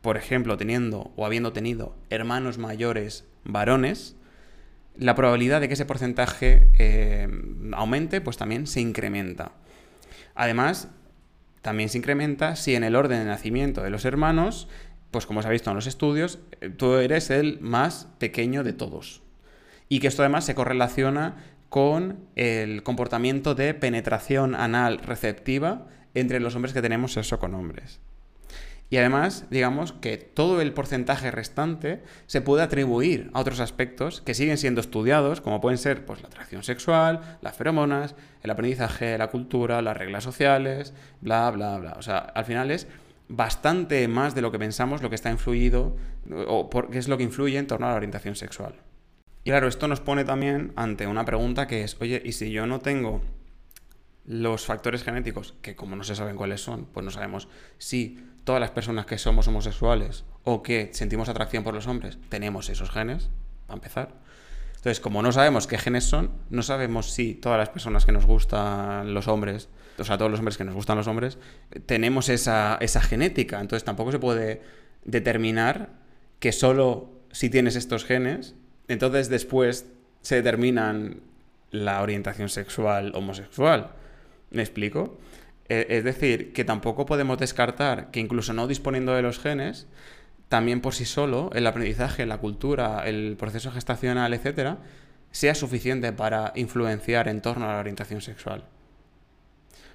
por 0.02 0.18
ejemplo, 0.18 0.58
teniendo 0.58 1.12
o 1.16 1.24
habiendo 1.24 1.54
tenido 1.54 1.96
hermanos 2.10 2.58
mayores 2.58 3.24
varones, 3.44 4.16
la 4.98 5.14
probabilidad 5.14 5.62
de 5.62 5.68
que 5.68 5.74
ese 5.74 5.86
porcentaje 5.86 6.68
eh, 6.78 7.26
aumente, 7.72 8.20
pues 8.20 8.36
también 8.36 8.66
se 8.66 8.82
incrementa. 8.82 9.52
Además, 10.38 10.88
también 11.62 11.88
se 11.88 11.98
incrementa 11.98 12.54
si 12.54 12.76
en 12.76 12.84
el 12.84 12.94
orden 12.94 13.18
de 13.18 13.24
nacimiento 13.24 13.82
de 13.82 13.90
los 13.90 14.04
hermanos, 14.04 14.68
pues 15.10 15.26
como 15.26 15.42
se 15.42 15.48
ha 15.48 15.50
visto 15.50 15.68
en 15.68 15.74
los 15.74 15.88
estudios, 15.88 16.38
eh, 16.60 16.70
tú 16.70 16.94
eres 16.94 17.30
el 17.30 17.58
más 17.60 18.06
pequeño 18.18 18.62
de 18.62 18.72
todos. 18.72 19.20
Y 19.88 19.98
que 19.98 20.06
esto 20.06 20.22
además 20.22 20.44
se 20.44 20.54
correlaciona 20.54 21.34
con 21.70 22.20
el 22.36 22.84
comportamiento 22.84 23.56
de 23.56 23.74
penetración 23.74 24.54
anal 24.54 24.98
receptiva 24.98 25.88
entre 26.14 26.38
los 26.38 26.54
hombres 26.54 26.72
que 26.72 26.82
tenemos 26.82 27.14
sexo 27.14 27.40
con 27.40 27.54
hombres. 27.54 27.98
Y 28.90 28.96
además, 28.96 29.44
digamos 29.50 29.92
que 29.92 30.16
todo 30.16 30.62
el 30.62 30.72
porcentaje 30.72 31.30
restante 31.30 32.02
se 32.26 32.40
puede 32.40 32.62
atribuir 32.62 33.30
a 33.34 33.40
otros 33.40 33.60
aspectos 33.60 34.22
que 34.22 34.32
siguen 34.32 34.56
siendo 34.56 34.80
estudiados, 34.80 35.42
como 35.42 35.60
pueden 35.60 35.76
ser 35.76 36.06
pues, 36.06 36.22
la 36.22 36.28
atracción 36.28 36.62
sexual, 36.62 37.38
las 37.42 37.54
feromonas, 37.54 38.14
el 38.42 38.50
aprendizaje, 38.50 39.18
la 39.18 39.28
cultura, 39.28 39.82
las 39.82 39.96
reglas 39.96 40.24
sociales, 40.24 40.94
bla, 41.20 41.50
bla, 41.50 41.78
bla. 41.78 41.96
O 41.98 42.02
sea, 42.02 42.18
al 42.18 42.46
final 42.46 42.70
es 42.70 42.86
bastante 43.28 44.08
más 44.08 44.34
de 44.34 44.40
lo 44.40 44.50
que 44.50 44.58
pensamos 44.58 45.02
lo 45.02 45.10
que 45.10 45.16
está 45.16 45.30
influido, 45.30 45.96
o 46.46 46.70
qué 46.90 46.98
es 46.98 47.08
lo 47.08 47.18
que 47.18 47.24
influye 47.24 47.58
en 47.58 47.66
torno 47.66 47.86
a 47.86 47.90
la 47.90 47.96
orientación 47.96 48.36
sexual. 48.36 48.74
Y 49.44 49.50
claro, 49.50 49.68
esto 49.68 49.86
nos 49.86 50.00
pone 50.00 50.24
también 50.24 50.72
ante 50.76 51.06
una 51.06 51.26
pregunta 51.26 51.66
que 51.66 51.82
es, 51.82 51.96
oye, 52.00 52.22
¿y 52.24 52.32
si 52.32 52.50
yo 52.50 52.66
no 52.66 52.80
tengo 52.80 53.20
los 54.28 54.66
factores 54.66 55.04
genéticos, 55.04 55.54
que 55.62 55.74
como 55.74 55.96
no 55.96 56.04
se 56.04 56.14
saben 56.14 56.36
cuáles 56.36 56.60
son, 56.60 56.84
pues 56.84 57.02
no 57.02 57.10
sabemos 57.10 57.48
si 57.78 58.22
todas 58.44 58.60
las 58.60 58.70
personas 58.70 59.06
que 59.06 59.16
somos 59.16 59.48
homosexuales 59.48 60.24
o 60.44 60.62
que 60.62 60.90
sentimos 60.92 61.30
atracción 61.30 61.64
por 61.64 61.72
los 61.72 61.86
hombres 61.86 62.18
tenemos 62.28 62.68
esos 62.68 62.90
genes, 62.90 63.30
para 63.66 63.78
empezar. 63.78 64.14
Entonces, 64.76 65.00
como 65.00 65.22
no 65.22 65.32
sabemos 65.32 65.66
qué 65.66 65.78
genes 65.78 66.04
son, 66.04 66.30
no 66.50 66.62
sabemos 66.62 67.10
si 67.10 67.34
todas 67.34 67.58
las 67.58 67.70
personas 67.70 68.04
que 68.04 68.12
nos 68.12 68.26
gustan 68.26 69.14
los 69.14 69.28
hombres, 69.28 69.70
o 69.98 70.04
sea, 70.04 70.18
todos 70.18 70.30
los 70.30 70.40
hombres 70.40 70.58
que 70.58 70.64
nos 70.64 70.74
gustan 70.74 70.98
los 70.98 71.06
hombres, 71.06 71.38
tenemos 71.86 72.28
esa, 72.28 72.76
esa 72.82 73.00
genética. 73.00 73.60
Entonces, 73.60 73.84
tampoco 73.84 74.12
se 74.12 74.18
puede 74.18 74.60
determinar 75.04 75.88
que 76.38 76.52
solo 76.52 77.10
si 77.32 77.48
tienes 77.48 77.76
estos 77.76 78.04
genes, 78.04 78.54
entonces 78.88 79.30
después 79.30 79.86
se 80.20 80.36
determinan 80.36 81.22
la 81.70 82.02
orientación 82.02 82.50
sexual 82.50 83.12
homosexual. 83.14 83.94
¿Me 84.50 84.62
explico? 84.62 85.18
E, 85.68 85.86
es 85.90 86.04
decir, 86.04 86.52
que 86.52 86.64
tampoco 86.64 87.06
podemos 87.06 87.38
descartar 87.38 88.10
que 88.10 88.20
incluso 88.20 88.52
no 88.52 88.66
disponiendo 88.66 89.14
de 89.14 89.22
los 89.22 89.38
genes, 89.38 89.86
también 90.48 90.80
por 90.80 90.94
sí 90.94 91.04
solo 91.04 91.50
el 91.54 91.66
aprendizaje, 91.66 92.24
la 92.26 92.38
cultura, 92.38 93.02
el 93.06 93.36
proceso 93.38 93.70
gestacional, 93.70 94.32
etcétera, 94.32 94.78
sea 95.30 95.54
suficiente 95.54 96.12
para 96.12 96.52
influenciar 96.56 97.28
en 97.28 97.42
torno 97.42 97.68
a 97.68 97.74
la 97.74 97.80
orientación 97.80 98.22
sexual. 98.22 98.64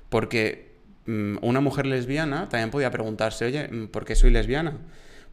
Porque 0.09 0.75
mm, 1.07 1.37
una 1.41 1.59
mujer 1.59 1.87
lesbiana 1.87 2.49
también 2.49 2.69
podía 2.69 2.91
preguntarse, 2.91 3.45
oye, 3.45 3.67
mm, 3.67 3.87
¿por 3.87 4.05
qué 4.05 4.15
soy 4.15 4.29
lesbiana? 4.29 4.77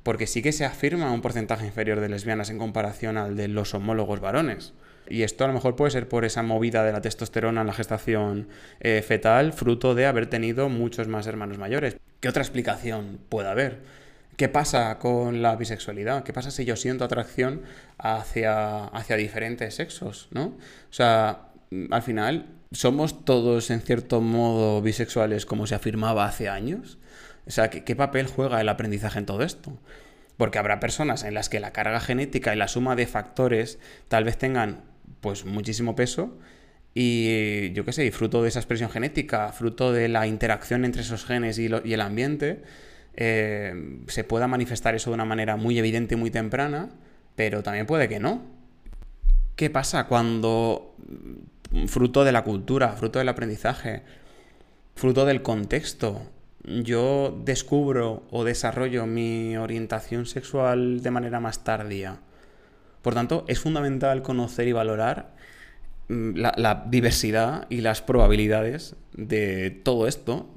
Porque 0.02 0.26
sí 0.26 0.40
que 0.40 0.52
se 0.52 0.64
afirma 0.64 1.12
un 1.12 1.20
porcentaje 1.20 1.66
inferior 1.66 2.00
de 2.00 2.08
lesbianas 2.08 2.48
en 2.48 2.56
comparación 2.56 3.18
al 3.18 3.36
de 3.36 3.48
los 3.48 3.74
homólogos 3.74 4.20
varones. 4.20 4.72
Y 5.10 5.24
esto 5.24 5.44
a 5.44 5.48
lo 5.48 5.52
mejor 5.52 5.74
puede 5.76 5.90
ser 5.90 6.08
por 6.08 6.24
esa 6.24 6.42
movida 6.42 6.84
de 6.84 6.92
la 6.92 7.00
testosterona 7.00 7.62
en 7.62 7.66
la 7.66 7.72
gestación 7.72 8.48
eh, 8.78 9.02
fetal, 9.06 9.52
fruto 9.52 9.94
de 9.96 10.06
haber 10.06 10.28
tenido 10.28 10.68
muchos 10.68 11.08
más 11.08 11.26
hermanos 11.26 11.58
mayores. 11.58 11.96
¿Qué 12.20 12.28
otra 12.28 12.42
explicación 12.42 13.18
puede 13.28 13.48
haber? 13.48 13.80
¿Qué 14.36 14.48
pasa 14.48 14.98
con 14.98 15.42
la 15.42 15.56
bisexualidad? 15.56 16.22
¿Qué 16.22 16.32
pasa 16.32 16.50
si 16.50 16.64
yo 16.64 16.76
siento 16.76 17.04
atracción 17.04 17.62
hacia, 17.98 18.84
hacia 18.84 19.16
diferentes 19.16 19.74
sexos? 19.74 20.28
¿no? 20.30 20.44
O 20.44 20.92
sea, 20.92 21.48
al 21.90 22.02
final, 22.02 22.46
¿somos 22.70 23.24
todos 23.24 23.70
en 23.70 23.80
cierto 23.80 24.20
modo 24.20 24.80
bisexuales 24.80 25.44
como 25.44 25.66
se 25.66 25.74
afirmaba 25.74 26.24
hace 26.24 26.48
años? 26.48 26.98
O 27.46 27.50
sea, 27.50 27.68
¿qué, 27.68 27.82
qué 27.82 27.96
papel 27.96 28.28
juega 28.28 28.60
el 28.60 28.68
aprendizaje 28.68 29.18
en 29.18 29.26
todo 29.26 29.42
esto? 29.42 29.76
Porque 30.36 30.58
habrá 30.58 30.78
personas 30.78 31.24
en 31.24 31.34
las 31.34 31.48
que 31.48 31.58
la 31.58 31.72
carga 31.72 32.00
genética 32.00 32.54
y 32.54 32.56
la 32.56 32.68
suma 32.68 32.96
de 32.96 33.06
factores 33.06 33.78
tal 34.08 34.24
vez 34.24 34.38
tengan 34.38 34.89
pues 35.20 35.44
muchísimo 35.44 35.94
peso 35.94 36.38
y 36.94 37.72
yo 37.72 37.84
qué 37.84 37.92
sé, 37.92 38.10
fruto 38.10 38.42
de 38.42 38.48
esa 38.48 38.58
expresión 38.58 38.90
genética, 38.90 39.52
fruto 39.52 39.92
de 39.92 40.08
la 40.08 40.26
interacción 40.26 40.84
entre 40.84 41.02
esos 41.02 41.24
genes 41.24 41.58
y, 41.58 41.66
el 41.66 42.00
ambiente, 42.00 42.62
eh, 43.14 44.00
se 44.08 44.24
pueda 44.24 44.48
manifestar 44.48 44.94
eso 44.94 45.10
de 45.10 45.14
una 45.14 45.24
manera 45.24 45.56
muy 45.56 45.78
evidente 45.78 46.14
y 46.14 46.18
muy 46.18 46.30
temprana, 46.30 46.90
pero 47.36 47.62
también 47.62 47.86
puede 47.86 48.08
que 48.08 48.18
no. 48.18 48.42
¿Qué 49.54 49.70
pasa 49.70 50.06
cuando 50.06 50.96
mm, 51.70 51.86
fruto 51.86 52.24
de 52.24 52.32
la 52.32 52.42
cultura, 52.42 52.88
fruto 52.92 53.18
del 53.20 53.28
aprendizaje, 53.28 54.02
fruto 54.96 55.26
del 55.26 55.42
contexto, 55.42 56.22
yo 56.64 57.40
descubro 57.44 58.24
o 58.30 58.44
desarrollo 58.44 59.06
mi 59.06 59.56
orientación 59.56 60.26
sexual 60.26 61.02
de 61.02 61.10
manera 61.10 61.38
más 61.38 61.62
tardía? 61.62 62.18
Por 63.02 63.14
tanto, 63.14 63.44
es 63.48 63.58
fundamental 63.58 64.22
conocer 64.22 64.68
y 64.68 64.72
valorar 64.72 65.32
mm, 66.08 66.36
la, 66.36 66.84
diversidad 66.88 67.66
y 67.68 67.80
las 67.80 68.02
probabilidades 68.02 68.96
de 69.12 69.70
todo 69.70 70.06
esto 70.06 70.48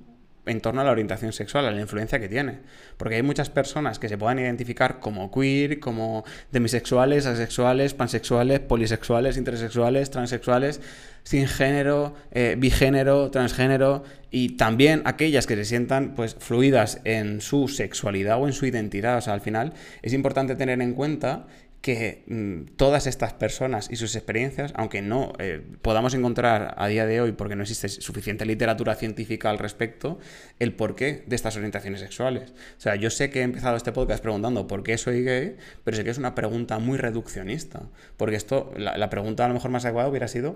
en 0.45 0.59
torno 0.59 0.81
a 0.81 0.83
la 0.83 0.91
orientación 0.91 1.31
sexual, 1.31 1.65
a 1.65 1.71
la 1.71 1.79
influencia 1.79 2.19
que 2.19 2.27
tiene. 2.27 2.59
Porque 2.97 3.15
hay 3.15 3.23
muchas 3.23 3.49
personas 3.49 3.97
que 3.97 4.09
se 4.09 4.17
puedan 4.17 4.39
identificar 4.39 4.99
como 4.99 5.31
queer, 5.31 5.79
como 5.79 6.25
demisexuales, 6.51 7.25
asexuales, 7.25 7.93
pansexuales, 7.93 8.59
polisexuales, 8.59 9.37
intersexuales, 9.37 10.11
transexuales, 10.11 10.81
sin 11.23 11.47
género, 11.47 12.13
eh, 12.31 12.55
bigénero, 12.57 13.31
transgénero, 13.31 14.03
y 14.31 14.57
también 14.57 15.01
aquellas 15.05 15.47
que 15.47 15.55
se 15.55 15.63
sientan 15.63 16.15
pues 16.15 16.35
fluidas 16.39 16.99
en 17.05 17.39
su 17.39 17.67
sexualidad 17.67 18.41
o 18.41 18.47
en 18.47 18.53
su 18.53 18.65
identidad. 18.65 19.17
O 19.17 19.21
sea, 19.21 19.33
al 19.33 19.41
final 19.41 19.73
es 20.01 20.11
importante 20.11 20.55
tener 20.55 20.81
en 20.81 20.93
cuenta 20.93 21.45
que 21.83 22.23
mm, 22.27 22.77
todas 22.77 23.07
estas 23.07 23.33
personas 23.33 23.89
y 23.91 23.97
sus 23.97 24.15
experiencias, 24.15 24.71
aunque 24.77 25.01
no 25.01 25.33
eh, 25.37 25.61
podamos 25.81 26.13
encontrar 26.13 26.75
a 26.77 26.87
día 26.87 27.05
de 27.05 27.19
hoy, 27.19 27.33
porque 27.33 27.57
no 27.57 27.63
existe 27.63 27.89
suficiente 27.89 28.45
literatura 28.45 28.95
científica 28.95 29.49
al 29.49 29.59
respecto, 29.59 30.17
el 30.59 30.73
porqué 30.73 31.25
de 31.27 31.35
estas 31.35 31.57
orientaciones 31.57 31.99
sexuales. 31.99 32.51
O 32.77 32.79
sea, 32.79 32.95
yo 32.95 33.09
sé 33.09 33.29
que 33.29 33.41
he 33.41 33.43
empezado 33.43 33.75
este 33.75 33.91
podcast 33.91 34.23
preguntando 34.23 34.65
por 34.65 34.81
qué 34.81 34.97
soy 34.97 35.25
gay, 35.25 35.57
pero 35.83 35.97
sé 35.97 36.05
que 36.05 36.11
es 36.11 36.17
una 36.17 36.35
pregunta 36.35 36.79
muy 36.79 36.97
reduccionista, 36.97 37.81
porque 38.15 38.37
esto, 38.37 38.71
la, 38.77 39.09
pregunta 39.09 39.43
a 39.43 39.49
lo 39.49 39.53
mejor 39.53 39.69
más 39.69 39.83
adecuada 39.83 40.07
hubiera 40.07 40.29
sido 40.29 40.55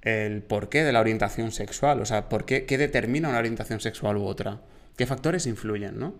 el 0.00 0.42
porqué 0.42 0.84
de 0.84 0.92
la 0.92 1.00
orientación 1.00 1.52
sexual, 1.52 2.00
o 2.00 2.06
sea, 2.06 2.30
por 2.30 2.46
qué, 2.46 2.64
qué 2.64 2.78
determina 2.78 3.28
una 3.28 3.38
orientación 3.40 3.80
sexual 3.80 4.16
u 4.16 4.24
otra, 4.24 4.62
qué 4.96 5.04
factores 5.04 5.46
influyen, 5.46 5.98
¿no? 5.98 6.14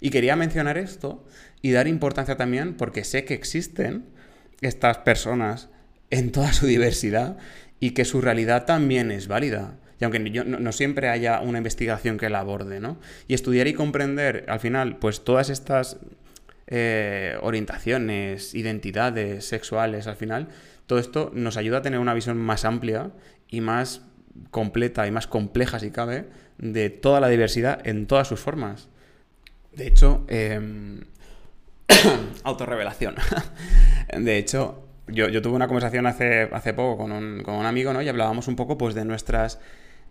Y 0.00 0.10
quería 0.10 0.36
mencionar 0.36 0.78
esto 0.78 1.24
y 1.62 1.72
dar 1.72 1.88
importancia 1.88 2.36
también 2.36 2.74
porque 2.74 3.04
sé 3.04 3.24
que 3.24 3.34
existen 3.34 4.06
estas 4.60 4.98
personas 4.98 5.68
en 6.10 6.32
toda 6.32 6.52
su 6.52 6.66
diversidad 6.66 7.36
y 7.80 7.90
que 7.90 8.04
su 8.04 8.20
realidad 8.20 8.66
también 8.66 9.10
es 9.10 9.28
válida. 9.28 9.76
Y 10.00 10.04
aunque 10.04 10.18
no, 10.18 10.72
siempre 10.72 11.08
haya 11.08 11.40
una 11.40 11.58
investigación 11.58 12.18
que 12.18 12.28
la 12.28 12.40
aborde, 12.40 12.80
¿no? 12.80 12.98
Y 13.28 13.34
estudiar 13.34 13.68
y 13.68 13.74
comprender, 13.74 14.44
al 14.48 14.60
final, 14.60 14.98
pues 14.98 15.22
todas 15.24 15.50
estas 15.50 15.98
eh, 16.66 17.36
orientaciones, 17.42 18.54
identidades 18.54 19.46
sexuales, 19.46 20.06
al 20.06 20.16
final, 20.16 20.48
todo 20.86 20.98
esto 20.98 21.30
nos 21.34 21.56
ayuda 21.56 21.78
a 21.78 21.82
tener 21.82 22.00
una 22.00 22.14
visión 22.14 22.36
más 22.38 22.64
amplia 22.64 23.10
y 23.48 23.60
más 23.60 24.02
completa 24.50 25.06
y 25.06 25.10
más 25.10 25.26
compleja, 25.26 25.78
si 25.78 25.90
cabe, 25.90 26.26
de 26.58 26.90
toda 26.90 27.20
la 27.20 27.28
diversidad 27.28 27.86
en 27.86 28.06
todas 28.06 28.28
sus 28.28 28.40
formas. 28.40 28.88
De 29.76 29.86
hecho, 29.86 30.24
eh, 30.28 30.60
autorrevelación. 32.44 33.16
de 34.18 34.38
hecho, 34.38 34.84
yo, 35.08 35.42
tuve 35.42 35.54
una 35.54 35.66
conversación 35.66 36.06
hace, 36.06 36.48
hace 36.52 36.72
poco 36.72 36.98
con 36.98 37.12
un, 37.12 37.66
amigo, 37.66 37.92
¿no? 37.92 38.02
Y 38.02 38.08
hablábamos 38.08 38.48
un 38.48 38.56
poco 38.56 38.78
pues, 38.78 38.94
de 38.94 39.04
nuestras 39.04 39.58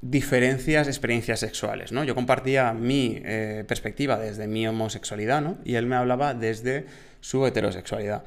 diferencias, 0.01 0.87
experiencias 0.87 1.39
sexuales, 1.39 1.91
¿no? 1.91 2.03
Yo 2.03 2.13
compartía 2.13 2.73
mi 2.73 3.21
eh, 3.23 3.63
perspectiva 3.67 4.19
desde 4.19 4.47
mi 4.47 4.67
homosexualidad, 4.67 5.41
¿no? 5.41 5.57
Y 5.63 5.75
él 5.75 5.85
me 5.85 5.95
hablaba 5.95 6.33
desde 6.33 6.85
su 7.21 7.45
heterosexualidad. 7.47 8.23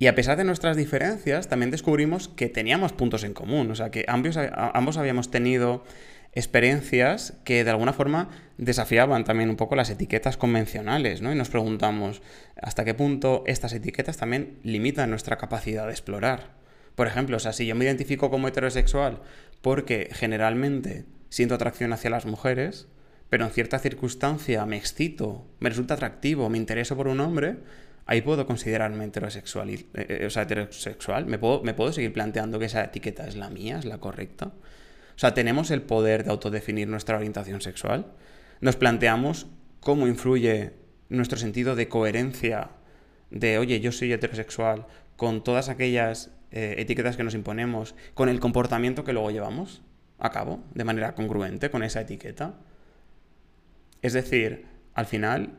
Y 0.00 0.08
a 0.08 0.14
pesar 0.14 0.36
de 0.36 0.44
nuestras 0.44 0.76
diferencias, 0.76 1.48
también 1.48 1.70
descubrimos 1.70 2.28
que 2.28 2.48
teníamos 2.48 2.92
puntos 2.92 3.22
en 3.22 3.34
común, 3.34 3.70
o 3.70 3.74
sea, 3.74 3.90
que 3.90 4.04
ambos, 4.08 4.36
ambos 4.36 4.96
habíamos 4.96 5.30
tenido 5.30 5.84
experiencias 6.32 7.34
que 7.44 7.64
de 7.64 7.70
alguna 7.70 7.92
forma 7.92 8.28
desafiaban 8.56 9.24
también 9.24 9.50
un 9.50 9.56
poco 9.56 9.74
las 9.74 9.90
etiquetas 9.90 10.36
convencionales, 10.36 11.22
¿no? 11.22 11.32
Y 11.32 11.34
nos 11.34 11.48
preguntamos 11.48 12.22
hasta 12.60 12.84
qué 12.84 12.94
punto 12.94 13.42
estas 13.46 13.72
etiquetas 13.72 14.16
también 14.16 14.58
limitan 14.62 15.10
nuestra 15.10 15.38
capacidad 15.38 15.86
de 15.86 15.92
explorar. 15.92 16.58
Por 16.94 17.06
ejemplo, 17.06 17.36
o 17.36 17.40
sea, 17.40 17.52
si 17.52 17.66
yo 17.66 17.74
me 17.74 17.84
identifico 17.84 18.30
como 18.30 18.48
heterosexual 18.48 19.20
porque 19.60 20.08
generalmente 20.12 21.04
siento 21.28 21.54
atracción 21.54 21.92
hacia 21.92 22.10
las 22.10 22.26
mujeres, 22.26 22.88
pero 23.28 23.44
en 23.44 23.50
cierta 23.50 23.78
circunstancia 23.78 24.66
me 24.66 24.76
excito, 24.76 25.46
me 25.60 25.68
resulta 25.68 25.94
atractivo, 25.94 26.48
me 26.48 26.58
intereso 26.58 26.96
por 26.96 27.08
un 27.08 27.20
hombre, 27.20 27.58
ahí 28.06 28.22
puedo 28.22 28.46
considerarme 28.46 29.04
heterosexual. 29.04 29.70
Eh, 29.70 29.86
eh, 29.94 30.24
o 30.26 30.30
sea, 30.30 30.42
heterosexual. 30.42 31.26
¿Me 31.26 31.38
puedo, 31.38 31.62
¿Me 31.62 31.74
puedo 31.74 31.92
seguir 31.92 32.12
planteando 32.12 32.58
que 32.58 32.66
esa 32.66 32.84
etiqueta 32.84 33.26
es 33.26 33.36
la 33.36 33.50
mía, 33.50 33.78
es 33.78 33.84
la 33.84 33.98
correcta? 33.98 34.52
Sea, 35.20 35.34
tenemos 35.34 35.70
el 35.70 35.82
poder 35.82 36.24
de 36.24 36.30
autodefinir 36.30 36.88
nuestra 36.88 37.16
orientación 37.16 37.60
sexual. 37.60 38.06
Nos 38.62 38.76
planteamos 38.76 39.48
cómo 39.80 40.06
influye 40.06 40.72
nuestro 41.10 41.36
sentido 41.36 41.76
de 41.76 41.88
coherencia 41.88 42.70
de, 43.30 43.58
oye, 43.58 43.80
yo 43.80 43.92
soy 43.92 44.14
heterosexual, 44.14 44.86
con 45.16 45.44
todas 45.44 45.68
aquellas 45.68 46.30
eh, 46.52 46.76
etiquetas 46.78 47.18
que 47.18 47.22
nos 47.22 47.34
imponemos, 47.34 47.94
con 48.14 48.30
el 48.30 48.40
comportamiento 48.40 49.04
que 49.04 49.12
luego 49.12 49.30
llevamos 49.30 49.82
a 50.18 50.30
cabo 50.30 50.64
de 50.72 50.84
manera 50.84 51.14
congruente 51.14 51.70
con 51.70 51.82
esa 51.82 52.00
etiqueta. 52.00 52.54
Es 54.00 54.14
decir, 54.14 54.64
al 54.94 55.04
final 55.04 55.58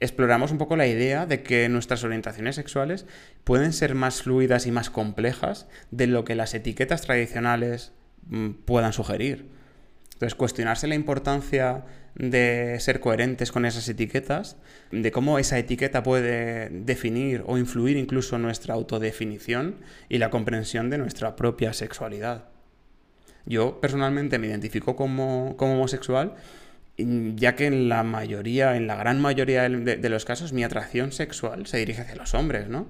exploramos 0.00 0.50
un 0.50 0.58
poco 0.58 0.74
la 0.74 0.88
idea 0.88 1.26
de 1.26 1.44
que 1.44 1.68
nuestras 1.68 2.02
orientaciones 2.02 2.56
sexuales 2.56 3.06
pueden 3.44 3.72
ser 3.72 3.94
más 3.94 4.22
fluidas 4.22 4.66
y 4.66 4.72
más 4.72 4.90
complejas 4.90 5.68
de 5.92 6.08
lo 6.08 6.24
que 6.24 6.34
las 6.34 6.54
etiquetas 6.54 7.02
tradicionales 7.02 7.92
puedan 8.64 8.92
sugerir. 8.92 9.46
Entonces, 10.14 10.34
cuestionarse 10.34 10.88
la 10.88 10.96
importancia 10.96 11.84
de 12.16 12.76
ser 12.80 12.98
coherentes 12.98 13.52
con 13.52 13.64
esas 13.64 13.88
etiquetas, 13.88 14.56
de 14.90 15.12
cómo 15.12 15.38
esa 15.38 15.58
etiqueta 15.58 16.02
puede 16.02 16.68
definir 16.70 17.44
o 17.46 17.56
influir 17.56 17.96
incluso 17.96 18.36
nuestra 18.38 18.74
autodefinición 18.74 19.76
y 20.08 20.18
la 20.18 20.30
comprensión 20.30 20.90
de 20.90 20.98
nuestra 20.98 21.36
propia 21.36 21.72
sexualidad. 21.72 22.46
Yo 23.46 23.80
personalmente 23.80 24.38
me 24.38 24.48
identifico 24.48 24.96
como, 24.96 25.52
homosexual, 25.52 26.34
ya 26.96 27.54
que 27.54 27.66
en 27.66 27.88
la 27.88 28.02
mayoría, 28.02 28.76
en 28.76 28.88
la 28.88 28.96
gran 28.96 29.20
mayoría 29.20 29.68
de, 29.68 29.96
de, 29.96 30.08
los 30.08 30.24
casos, 30.24 30.52
mi 30.52 30.64
atracción 30.64 31.12
sexual 31.12 31.66
se 31.66 31.78
dirige 31.78 32.02
hacia 32.02 32.16
los 32.16 32.34
hombres, 32.34 32.68
¿no? 32.68 32.88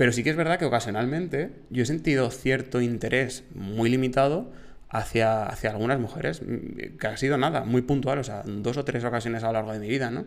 Pero 0.00 0.12
sí 0.12 0.24
que 0.24 0.30
es 0.30 0.36
verdad 0.36 0.58
que 0.58 0.64
ocasionalmente 0.64 1.50
yo 1.68 1.82
he 1.82 1.86
sentido 1.86 2.30
cierto 2.30 2.80
interés 2.80 3.44
muy 3.54 3.90
limitado 3.90 4.50
hacia, 4.88 5.44
hacia 5.44 5.72
algunas 5.72 6.00
mujeres, 6.00 6.40
mm, 6.40 6.96
que 6.98 7.06
ha 7.06 7.18
sido 7.18 7.36
nada, 7.36 7.64
muy 7.64 7.82
puntual, 7.82 8.18
o 8.18 8.24
sea, 8.24 8.42
dos 8.46 8.78
o 8.78 8.84
tres 8.86 9.04
ocasiones 9.04 9.44
a 9.44 9.48
lo 9.48 9.52
largo 9.52 9.74
de 9.74 9.78
mi 9.78 9.88
vida, 9.88 10.10
¿no? 10.10 10.24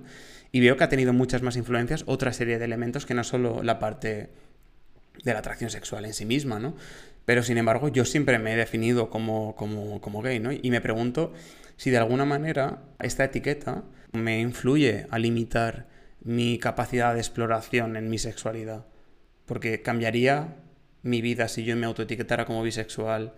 Y 0.51 0.59
veo 0.59 0.77
que 0.77 0.83
ha 0.83 0.89
tenido 0.89 1.11
muchas 1.11 1.41
más 1.41 1.55
influencias, 1.55 2.03
otra 2.05 2.33
serie 2.33 2.59
de 2.59 2.65
elementos 2.65 3.07
que 3.07 3.15
no 3.15 3.23
solo 3.23 3.63
la 3.63 3.79
parte 3.79 4.29
de 5.23 5.33
la 5.33 5.39
atracción 5.39 5.71
sexual 5.71 6.05
en 6.05 6.13
sí 6.13 6.25
misma, 6.25 6.59
¿no? 6.59 6.75
Pero 7.25 7.41
sin 7.41 7.57
embargo, 7.57 7.87
yo 7.87 8.05
siempre 8.05 8.37
me 8.37 8.53
he 8.53 8.55
definido 8.55 9.09
como, 9.09 9.55
como, 9.55 9.99
como 10.01 10.21
gay, 10.21 10.39
¿no? 10.39 10.51
Y 10.51 10.69
me 10.69 10.81
pregunto 10.81 11.33
si 11.77 11.89
de 11.89 11.97
alguna 11.97 12.25
manera 12.25 12.83
esta 12.99 13.23
etiqueta 13.23 13.85
me 14.11 14.39
influye 14.39 15.07
a 15.09 15.17
limitar 15.17 15.87
mi 16.21 16.59
capacidad 16.59 17.15
de 17.15 17.21
exploración 17.21 17.95
en 17.95 18.07
mi 18.11 18.19
sexualidad. 18.19 18.85
Porque 19.53 19.83
cambiaría 19.83 20.55
mi 21.03 21.21
vida 21.21 21.47
si 21.47 21.63
yo 21.63 21.77
me 21.77 21.85
autoetiquetara 21.85 22.45
como 22.45 22.63
bisexual 22.63 23.35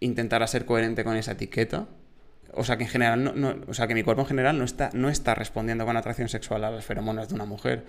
intentara 0.00 0.46
ser 0.46 0.66
coherente 0.66 1.02
con 1.02 1.16
esa 1.16 1.32
etiqueta. 1.32 1.88
O 2.52 2.62
sea 2.62 2.76
que 2.76 2.84
en 2.84 2.90
general 2.90 3.64
o 3.68 3.72
sea 3.72 3.86
que 3.86 3.94
mi 3.94 4.02
cuerpo 4.02 4.20
en 4.20 4.28
general 4.28 4.58
no 4.58 4.66
está, 4.66 4.90
no 4.92 5.08
está 5.08 5.34
respondiendo 5.34 5.86
con 5.86 5.96
atracción 5.96 6.28
sexual 6.28 6.62
a 6.62 6.70
las 6.70 6.84
feromonas 6.84 7.30
de 7.30 7.36
una 7.36 7.46
mujer. 7.46 7.86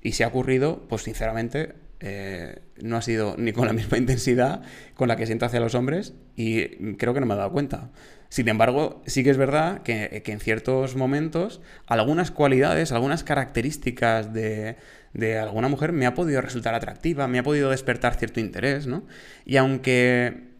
Y 0.00 0.12
si 0.12 0.22
ha 0.22 0.28
ocurrido, 0.28 0.86
pues 0.88 1.02
sinceramente 1.02 1.74
eh, 2.00 2.60
no 2.82 2.96
ha 2.96 3.02
sido 3.02 3.36
ni 3.38 3.52
con 3.52 3.66
la 3.66 3.72
misma 3.72 3.98
intensidad 3.98 4.62
con 4.94 5.08
la 5.08 5.16
que 5.16 5.26
siento 5.26 5.46
hacia 5.46 5.60
los 5.60 5.74
hombres 5.74 6.14
y 6.36 6.94
creo 6.96 7.14
que 7.14 7.20
no 7.20 7.26
me 7.26 7.34
he 7.34 7.36
dado 7.36 7.52
cuenta. 7.52 7.90
Sin 8.28 8.48
embargo, 8.48 9.02
sí 9.06 9.22
que 9.22 9.30
es 9.30 9.36
verdad 9.36 9.82
que, 9.82 10.22
que 10.24 10.32
en 10.32 10.40
ciertos 10.40 10.96
momentos 10.96 11.60
algunas 11.86 12.30
cualidades, 12.30 12.92
algunas 12.92 13.22
características 13.22 14.32
de, 14.32 14.76
de, 15.12 15.38
alguna 15.38 15.68
mujer 15.68 15.92
me 15.92 16.06
ha 16.06 16.14
podido 16.14 16.40
resultar 16.40 16.74
atractiva, 16.74 17.28
me 17.28 17.38
ha 17.38 17.42
podido 17.44 17.70
despertar 17.70 18.16
cierto 18.16 18.40
interés, 18.40 18.86
¿no? 18.86 19.04
Y 19.44 19.56
aunque 19.56 20.56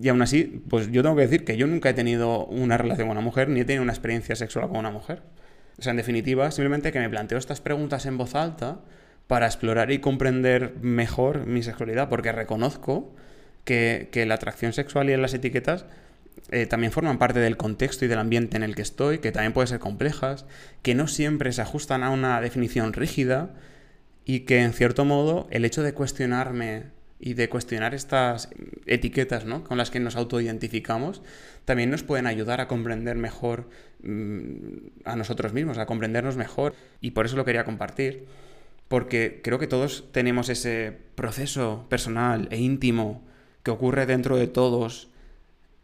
y 0.00 0.08
aún 0.08 0.22
así, 0.22 0.62
pues 0.68 0.90
yo 0.92 1.02
tengo 1.02 1.16
que 1.16 1.22
decir 1.22 1.44
que 1.44 1.56
yo 1.56 1.66
nunca 1.66 1.90
he 1.90 1.94
tenido 1.94 2.46
una 2.46 2.76
relación 2.76 3.08
con 3.08 3.16
una 3.16 3.24
mujer, 3.24 3.48
ni 3.48 3.60
he 3.60 3.64
tenido 3.64 3.82
una 3.82 3.92
experiencia 3.92 4.36
sexual 4.36 4.68
con 4.68 4.78
una 4.78 4.90
mujer. 4.90 5.22
O 5.78 5.82
sea, 5.82 5.90
en 5.90 5.96
definitiva, 5.96 6.50
simplemente 6.50 6.92
que 6.92 6.98
me 6.98 7.08
planteo 7.08 7.38
estas 7.38 7.60
preguntas 7.60 8.06
en 8.06 8.18
voz 8.18 8.34
alta 8.34 8.80
para 9.26 9.46
explorar 9.46 9.90
y 9.90 9.98
comprender 9.98 10.74
mejor 10.80 11.46
mi 11.46 11.62
sexualidad, 11.62 12.08
porque 12.08 12.32
reconozco 12.32 13.12
que, 13.64 14.24
la 14.26 14.34
atracción 14.34 14.72
sexual 14.72 15.10
y 15.10 15.16
las 15.16 15.34
etiquetas 15.34 15.86
eh, 16.50 16.66
también 16.66 16.92
forman 16.92 17.18
parte 17.18 17.40
del 17.40 17.56
contexto 17.56 18.04
y 18.04 18.08
del 18.08 18.18
ambiente 18.18 18.56
en 18.56 18.62
el 18.62 18.76
que 18.76 18.82
estoy, 18.82 19.18
que 19.18 19.32
también 19.32 19.52
pueden 19.52 19.68
ser 19.68 19.80
complejas, 19.80 20.46
que 20.82 20.94
no 20.94 21.08
siempre 21.08 21.52
se 21.52 21.62
ajustan 21.62 22.04
a 22.04 22.10
una 22.10 22.40
definición 22.40 22.92
rígida 22.92 23.50
y 24.24 24.40
que 24.40 24.62
en 24.62 24.72
cierto 24.72 25.04
modo 25.04 25.48
el 25.50 25.64
hecho 25.64 25.82
de 25.82 25.92
cuestionarme 25.92 26.84
y 27.18 27.34
de 27.34 27.48
cuestionar 27.48 27.94
estas 27.94 28.50
etiquetas 28.86 29.44
¿no? 29.46 29.64
con 29.64 29.78
las 29.78 29.90
que 29.90 30.00
nos 30.00 30.16
autoidentificamos, 30.16 31.22
también 31.64 31.90
nos 31.90 32.02
pueden 32.02 32.26
ayudar 32.26 32.60
a 32.60 32.68
comprender 32.68 33.16
mejor 33.16 33.68
mm, 34.02 35.04
a 35.04 35.16
nosotros 35.16 35.52
mismos, 35.52 35.78
a 35.78 35.86
comprendernos 35.86 36.36
mejor. 36.36 36.74
Y 37.00 37.12
por 37.12 37.26
eso 37.26 37.36
lo 37.36 37.44
quería 37.44 37.64
compartir, 37.64 38.26
porque 38.88 39.40
creo 39.42 39.58
que 39.58 39.66
todos 39.66 40.04
tenemos 40.12 40.48
ese 40.48 40.96
proceso 41.14 41.86
personal 41.88 42.48
e 42.50 42.58
íntimo 42.58 43.22
que 43.62 43.70
ocurre 43.70 44.06
dentro 44.06 44.36
de 44.36 44.46
todos 44.46 45.08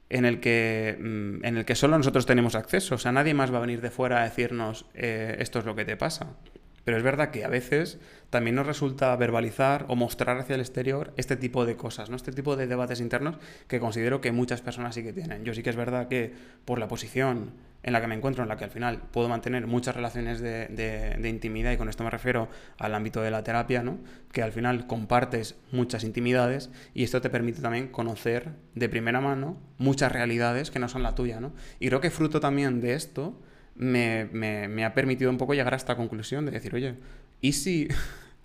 en 0.09 0.24
el 0.24 0.40
que, 0.40 0.96
mm, 1.00 1.44
en 1.44 1.57
el 1.57 1.64
que 1.64 1.74
solo 1.74 1.96
nosotros 1.96 2.26
tenemos 2.26 2.55
acceso. 2.55 2.94
O 2.94 2.98
sea, 2.98 3.12
nadie 3.12 3.34
más 3.34 3.53
va 3.53 3.59
a 3.59 3.62
venir 3.62 3.80
de 3.80 3.90
fuera 3.90 4.20
a 4.20 4.24
decirnos 4.24 4.84
eh, 4.94 5.36
esto 5.40 5.59
es 5.59 5.64
lo 5.64 5.74
que 5.74 5.84
te 5.84 5.96
pasa. 5.96 6.36
Pero 6.85 6.97
es 6.97 7.03
verdad 7.03 7.30
que 7.30 7.45
a 7.45 7.49
veces 7.49 7.99
también 8.30 8.57
nos 8.57 8.66
resulta 8.66 9.14
verbalizar 9.16 9.85
o 9.89 9.97
mostrar 9.97 10.39
hacia 10.39 10.55
el 10.55 10.61
exterior 10.61 11.12
este 11.16 11.37
tipo 11.37 11.64
de 11.66 11.76
cosas, 11.76 12.11
¿no? 12.11 12.16
este 12.16 12.33
tipo 12.33 12.57
de 12.57 12.66
debates 12.66 13.01
internos 13.01 13.37
que 13.68 13.78
considero 13.78 14.20
que 14.20 14.33
muchas 14.33 14.62
personas 14.62 14.95
sí 14.95 15.03
que 15.03 15.12
tienen. 15.12 15.45
Yo 15.45 15.55
sí 15.55 15.62
que 15.62 15.70
es 15.70 15.76
verdad 15.76 16.09
que 16.09 16.33
por 16.64 16.78
la 16.78 16.89
posición 16.89 17.53
en 17.83 17.93
la 17.93 18.01
que 18.01 18.07
me 18.07 18.14
encuentro, 18.14 18.43
en 18.43 18.49
la 18.49 18.57
que 18.57 18.64
al 18.64 18.70
final 18.70 19.03
puedo 19.11 19.28
mantener 19.28 19.66
muchas 19.66 19.95
relaciones 19.95 20.41
de, 20.41 21.28
intimidad, 21.28 21.72
y 21.72 21.76
con 21.76 21.89
esto 21.89 22.05
me 22.05 22.11
refiero 22.11 22.49
al 22.78 22.95
ámbito 22.95 23.20
de 23.22 23.30
la 23.30 23.43
terapia, 23.43 23.83
¿no? 23.83 23.99
que 24.33 24.43
al 24.43 24.53
final 24.53 24.87
compartes 24.87 25.57
muchas 25.72 26.05
intimidades 26.05 26.70
y 26.95 27.03
esto 27.03 27.20
te 27.20 27.30
permite 27.30 27.61
también 27.61 27.89
conocer 27.89 28.53
de 28.74 28.89
primera 28.89 29.20
mano 29.20 29.61
muchas 29.78 30.12
realidades 30.12 30.70
que 30.70 30.78
no 30.78 30.89
son 30.89 31.03
la 31.03 31.14
tuya. 31.14 31.41
¿no? 31.41 31.53
Y 31.80 31.89
creo 31.89 32.01
que 32.01 32.11
fruto 32.11 32.41
también 32.41 32.80
de 32.80 32.95
esto 32.95 33.39
me, 33.74 34.84
ha 34.84 34.94
permitido 34.94 35.30
un 35.30 35.38
poco 35.38 35.54
llegar 35.54 35.74
a 35.74 35.76
esta 35.76 35.96
conclusión 35.96 36.46
de 36.46 36.52
decir, 36.52 36.74
oye, 36.74 36.94
¿y 37.40 37.52
si, 37.52 37.88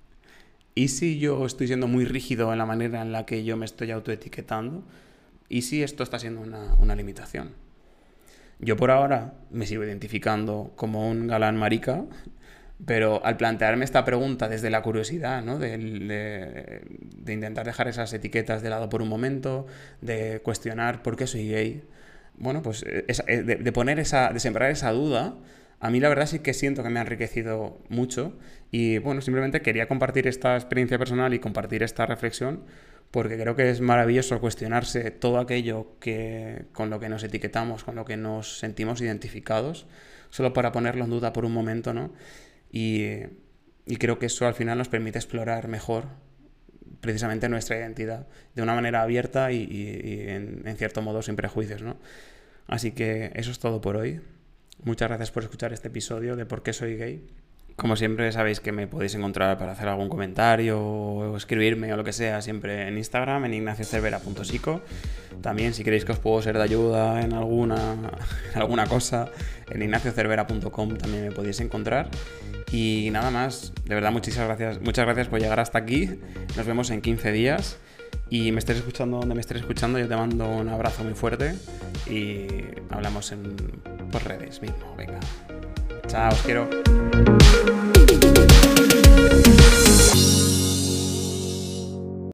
¿y 0.76 0.88
si 0.90 1.20
yo 1.20 1.46
estoy 1.46 1.68
siendo 1.68 1.88
muy 1.88 2.06
rígido 2.06 2.52
en 2.52 2.60
la 2.60 2.66
manera 2.66 3.02
en 3.02 3.12
la 3.12 3.26
que 3.26 3.44
yo 3.44 3.58
me 3.58 3.66
estoy 3.66 3.92
autoetiquetando? 3.92 4.84
¿Y 5.50 5.62
si 5.62 5.82
esto 5.82 6.04
está 6.04 6.20
siendo 6.20 6.42
una, 6.42 6.96
limitación? 6.96 7.52
Yo 8.60 8.76
por 8.76 8.92
ahora 8.92 9.34
me 9.52 9.66
sigo 9.66 9.84
identificando 9.84 10.74
como 10.76 11.10
un 11.10 11.28
galán 11.28 11.58
marica, 11.58 12.04
pero 12.86 13.24
al 13.26 13.38
plantearme 13.38 13.86
esta 13.86 14.04
pregunta 14.04 14.50
desde 14.50 14.70
la 14.70 14.82
curiosidad, 14.82 15.44
¿no? 15.44 15.58
de, 15.58 15.78
de, 15.78 17.34
intentar 17.34 17.66
dejar 17.66 17.88
esas 17.88 18.12
etiquetas 18.14 18.62
de 18.62 18.70
lado 18.70 18.90
por 18.90 19.02
un 19.02 19.10
momento, 19.10 19.68
de 20.02 20.42
cuestionar 20.42 21.02
por 21.02 21.16
qué 21.16 21.28
soy 21.28 21.48
gay, 21.50 21.84
bueno, 22.38 22.62
pues 22.62 22.84
eh, 22.84 23.06
eh, 23.28 23.44
de, 23.44 23.72
poner 23.72 24.00
esa, 24.00 24.32
de 24.32 24.40
sembrar 24.40 24.72
esa 24.72 24.92
duda, 24.92 25.36
a 25.80 25.90
mí 25.90 26.00
la 26.00 26.10
verdad 26.10 26.26
sí 26.26 26.40
que 26.40 26.54
siento 26.54 26.84
que 26.84 26.90
me 26.90 27.00
ha 27.00 27.04
enriquecido 27.04 27.82
mucho 27.90 28.38
y 28.72 28.98
bueno, 29.00 29.22
simplemente 29.22 29.62
quería 29.62 29.88
compartir 29.88 30.28
esta 30.28 30.56
experiencia 30.56 30.98
personal 30.98 31.34
y 31.34 31.40
compartir 31.40 31.84
esta 31.84 32.06
reflexión 32.06 32.64
porque 33.12 33.38
creo 33.38 33.56
que 33.56 33.70
es 33.70 33.82
maravilloso 33.82 34.40
cuestionarse 34.40 35.12
todo 35.12 35.40
aquello 35.40 35.98
que, 36.00 36.66
con 36.74 36.90
lo 36.90 37.00
que 37.00 37.10
nos 37.10 37.24
etiquetamos, 37.24 37.84
con 37.84 37.96
lo 37.96 38.06
que 38.06 38.18
nos 38.18 38.60
sentimos 38.60 39.02
identificados, 39.02 39.88
solo 40.30 40.54
para 40.54 40.72
ponerlo 40.72 41.06
en 41.06 41.10
duda 41.10 41.34
por 41.34 41.46
un 41.46 41.54
momento, 41.54 41.94
¿no? 41.94 42.14
Y, 42.72 43.06
creo 44.00 44.20
que 44.20 44.26
eso 44.26 44.46
al 44.46 44.54
final 44.54 44.78
nos 44.78 44.90
permite 44.90 45.18
explorar 45.18 45.70
mejor 45.70 46.06
precisamente 47.02 47.50
nuestra 47.50 47.78
identidad 47.78 48.28
de 48.56 48.62
una 48.62 48.74
manera 48.74 49.02
abierta 49.02 49.52
y, 49.52 50.28
en, 50.30 50.64
en, 50.66 50.78
cierto 50.78 51.02
modo 51.02 51.22
sin 51.22 51.36
prejuicios, 51.36 51.82
¿no? 51.82 51.98
Así 52.68 52.92
que 52.92 53.32
eso 53.36 53.52
es 53.52 53.60
todo 53.60 53.82
por 53.82 53.96
hoy. 53.96 54.22
Muchas 54.84 55.08
gracias 55.08 55.32
por 55.32 55.44
escuchar 55.44 55.74
este 55.74 55.88
episodio 55.88 56.36
de 56.36 56.46
por 56.46 56.64
qué 56.64 56.74
soy 56.74 56.98
gay. 56.98 57.28
Como 57.78 57.96
siempre 57.96 58.32
sabéis 58.32 58.60
que 58.60 58.72
me 58.72 58.88
podéis 58.88 59.14
encontrar 59.14 59.56
para 59.60 59.74
hacer 59.74 59.88
algún 59.88 60.10
comentario 60.10 60.82
o 60.82 61.38
escribirme 61.38 61.94
o 61.94 61.96
lo 61.96 62.04
que 62.04 62.12
sea 62.12 62.42
siempre 62.42 62.88
en 62.88 62.98
Instagram 62.98 63.46
en 63.46 63.54
ignaciocervera.sico. 63.54 64.82
También 65.44 65.76
si 65.76 65.84
queréis 65.84 66.04
que 66.04 66.12
os 66.12 66.18
puedo 66.18 66.42
ser 66.42 66.58
de 66.58 66.64
ayuda 66.64 67.22
en 67.22 67.34
alguna, 67.34 67.96
en 68.56 68.60
alguna 68.60 68.88
cosa 68.88 69.30
en 69.70 69.84
ignaciocervera.com 69.84 70.98
también 70.98 71.26
me 71.26 71.32
podéis 71.32 71.60
encontrar. 71.60 72.10
Y 72.72 73.10
nada 73.12 73.30
más, 73.30 73.74
de 73.86 73.94
verdad 73.94 74.12
muchísimas 74.12 74.48
gracias, 74.48 74.82
muchas 74.82 75.06
gracias 75.06 75.28
por 75.28 75.40
llegar 75.40 75.60
hasta 75.60 75.78
aquí. 75.78 76.10
Nos 76.56 76.66
vemos 76.66 76.90
en 76.90 77.02
15 77.02 77.32
días. 77.32 77.78
Y 78.30 78.52
me 78.52 78.60
estés 78.60 78.78
escuchando 78.78 79.20
donde 79.20 79.36
me 79.36 79.42
estés 79.42 79.62
escuchando, 79.62 80.00
yo 80.00 80.08
te 80.08 80.16
mando 80.16 80.50
un 80.50 80.68
abrazo 80.68 81.04
muy 81.04 81.14
fuerte 81.14 81.54
y 82.10 82.48
hablamos 82.90 83.32
en, 83.32 83.56
por 84.12 84.26
redes 84.26 84.62
mismo. 84.62 84.96
Venga. 84.98 85.20
Chao, 86.08 86.32
os 86.32 86.42
quiero. 86.42 87.77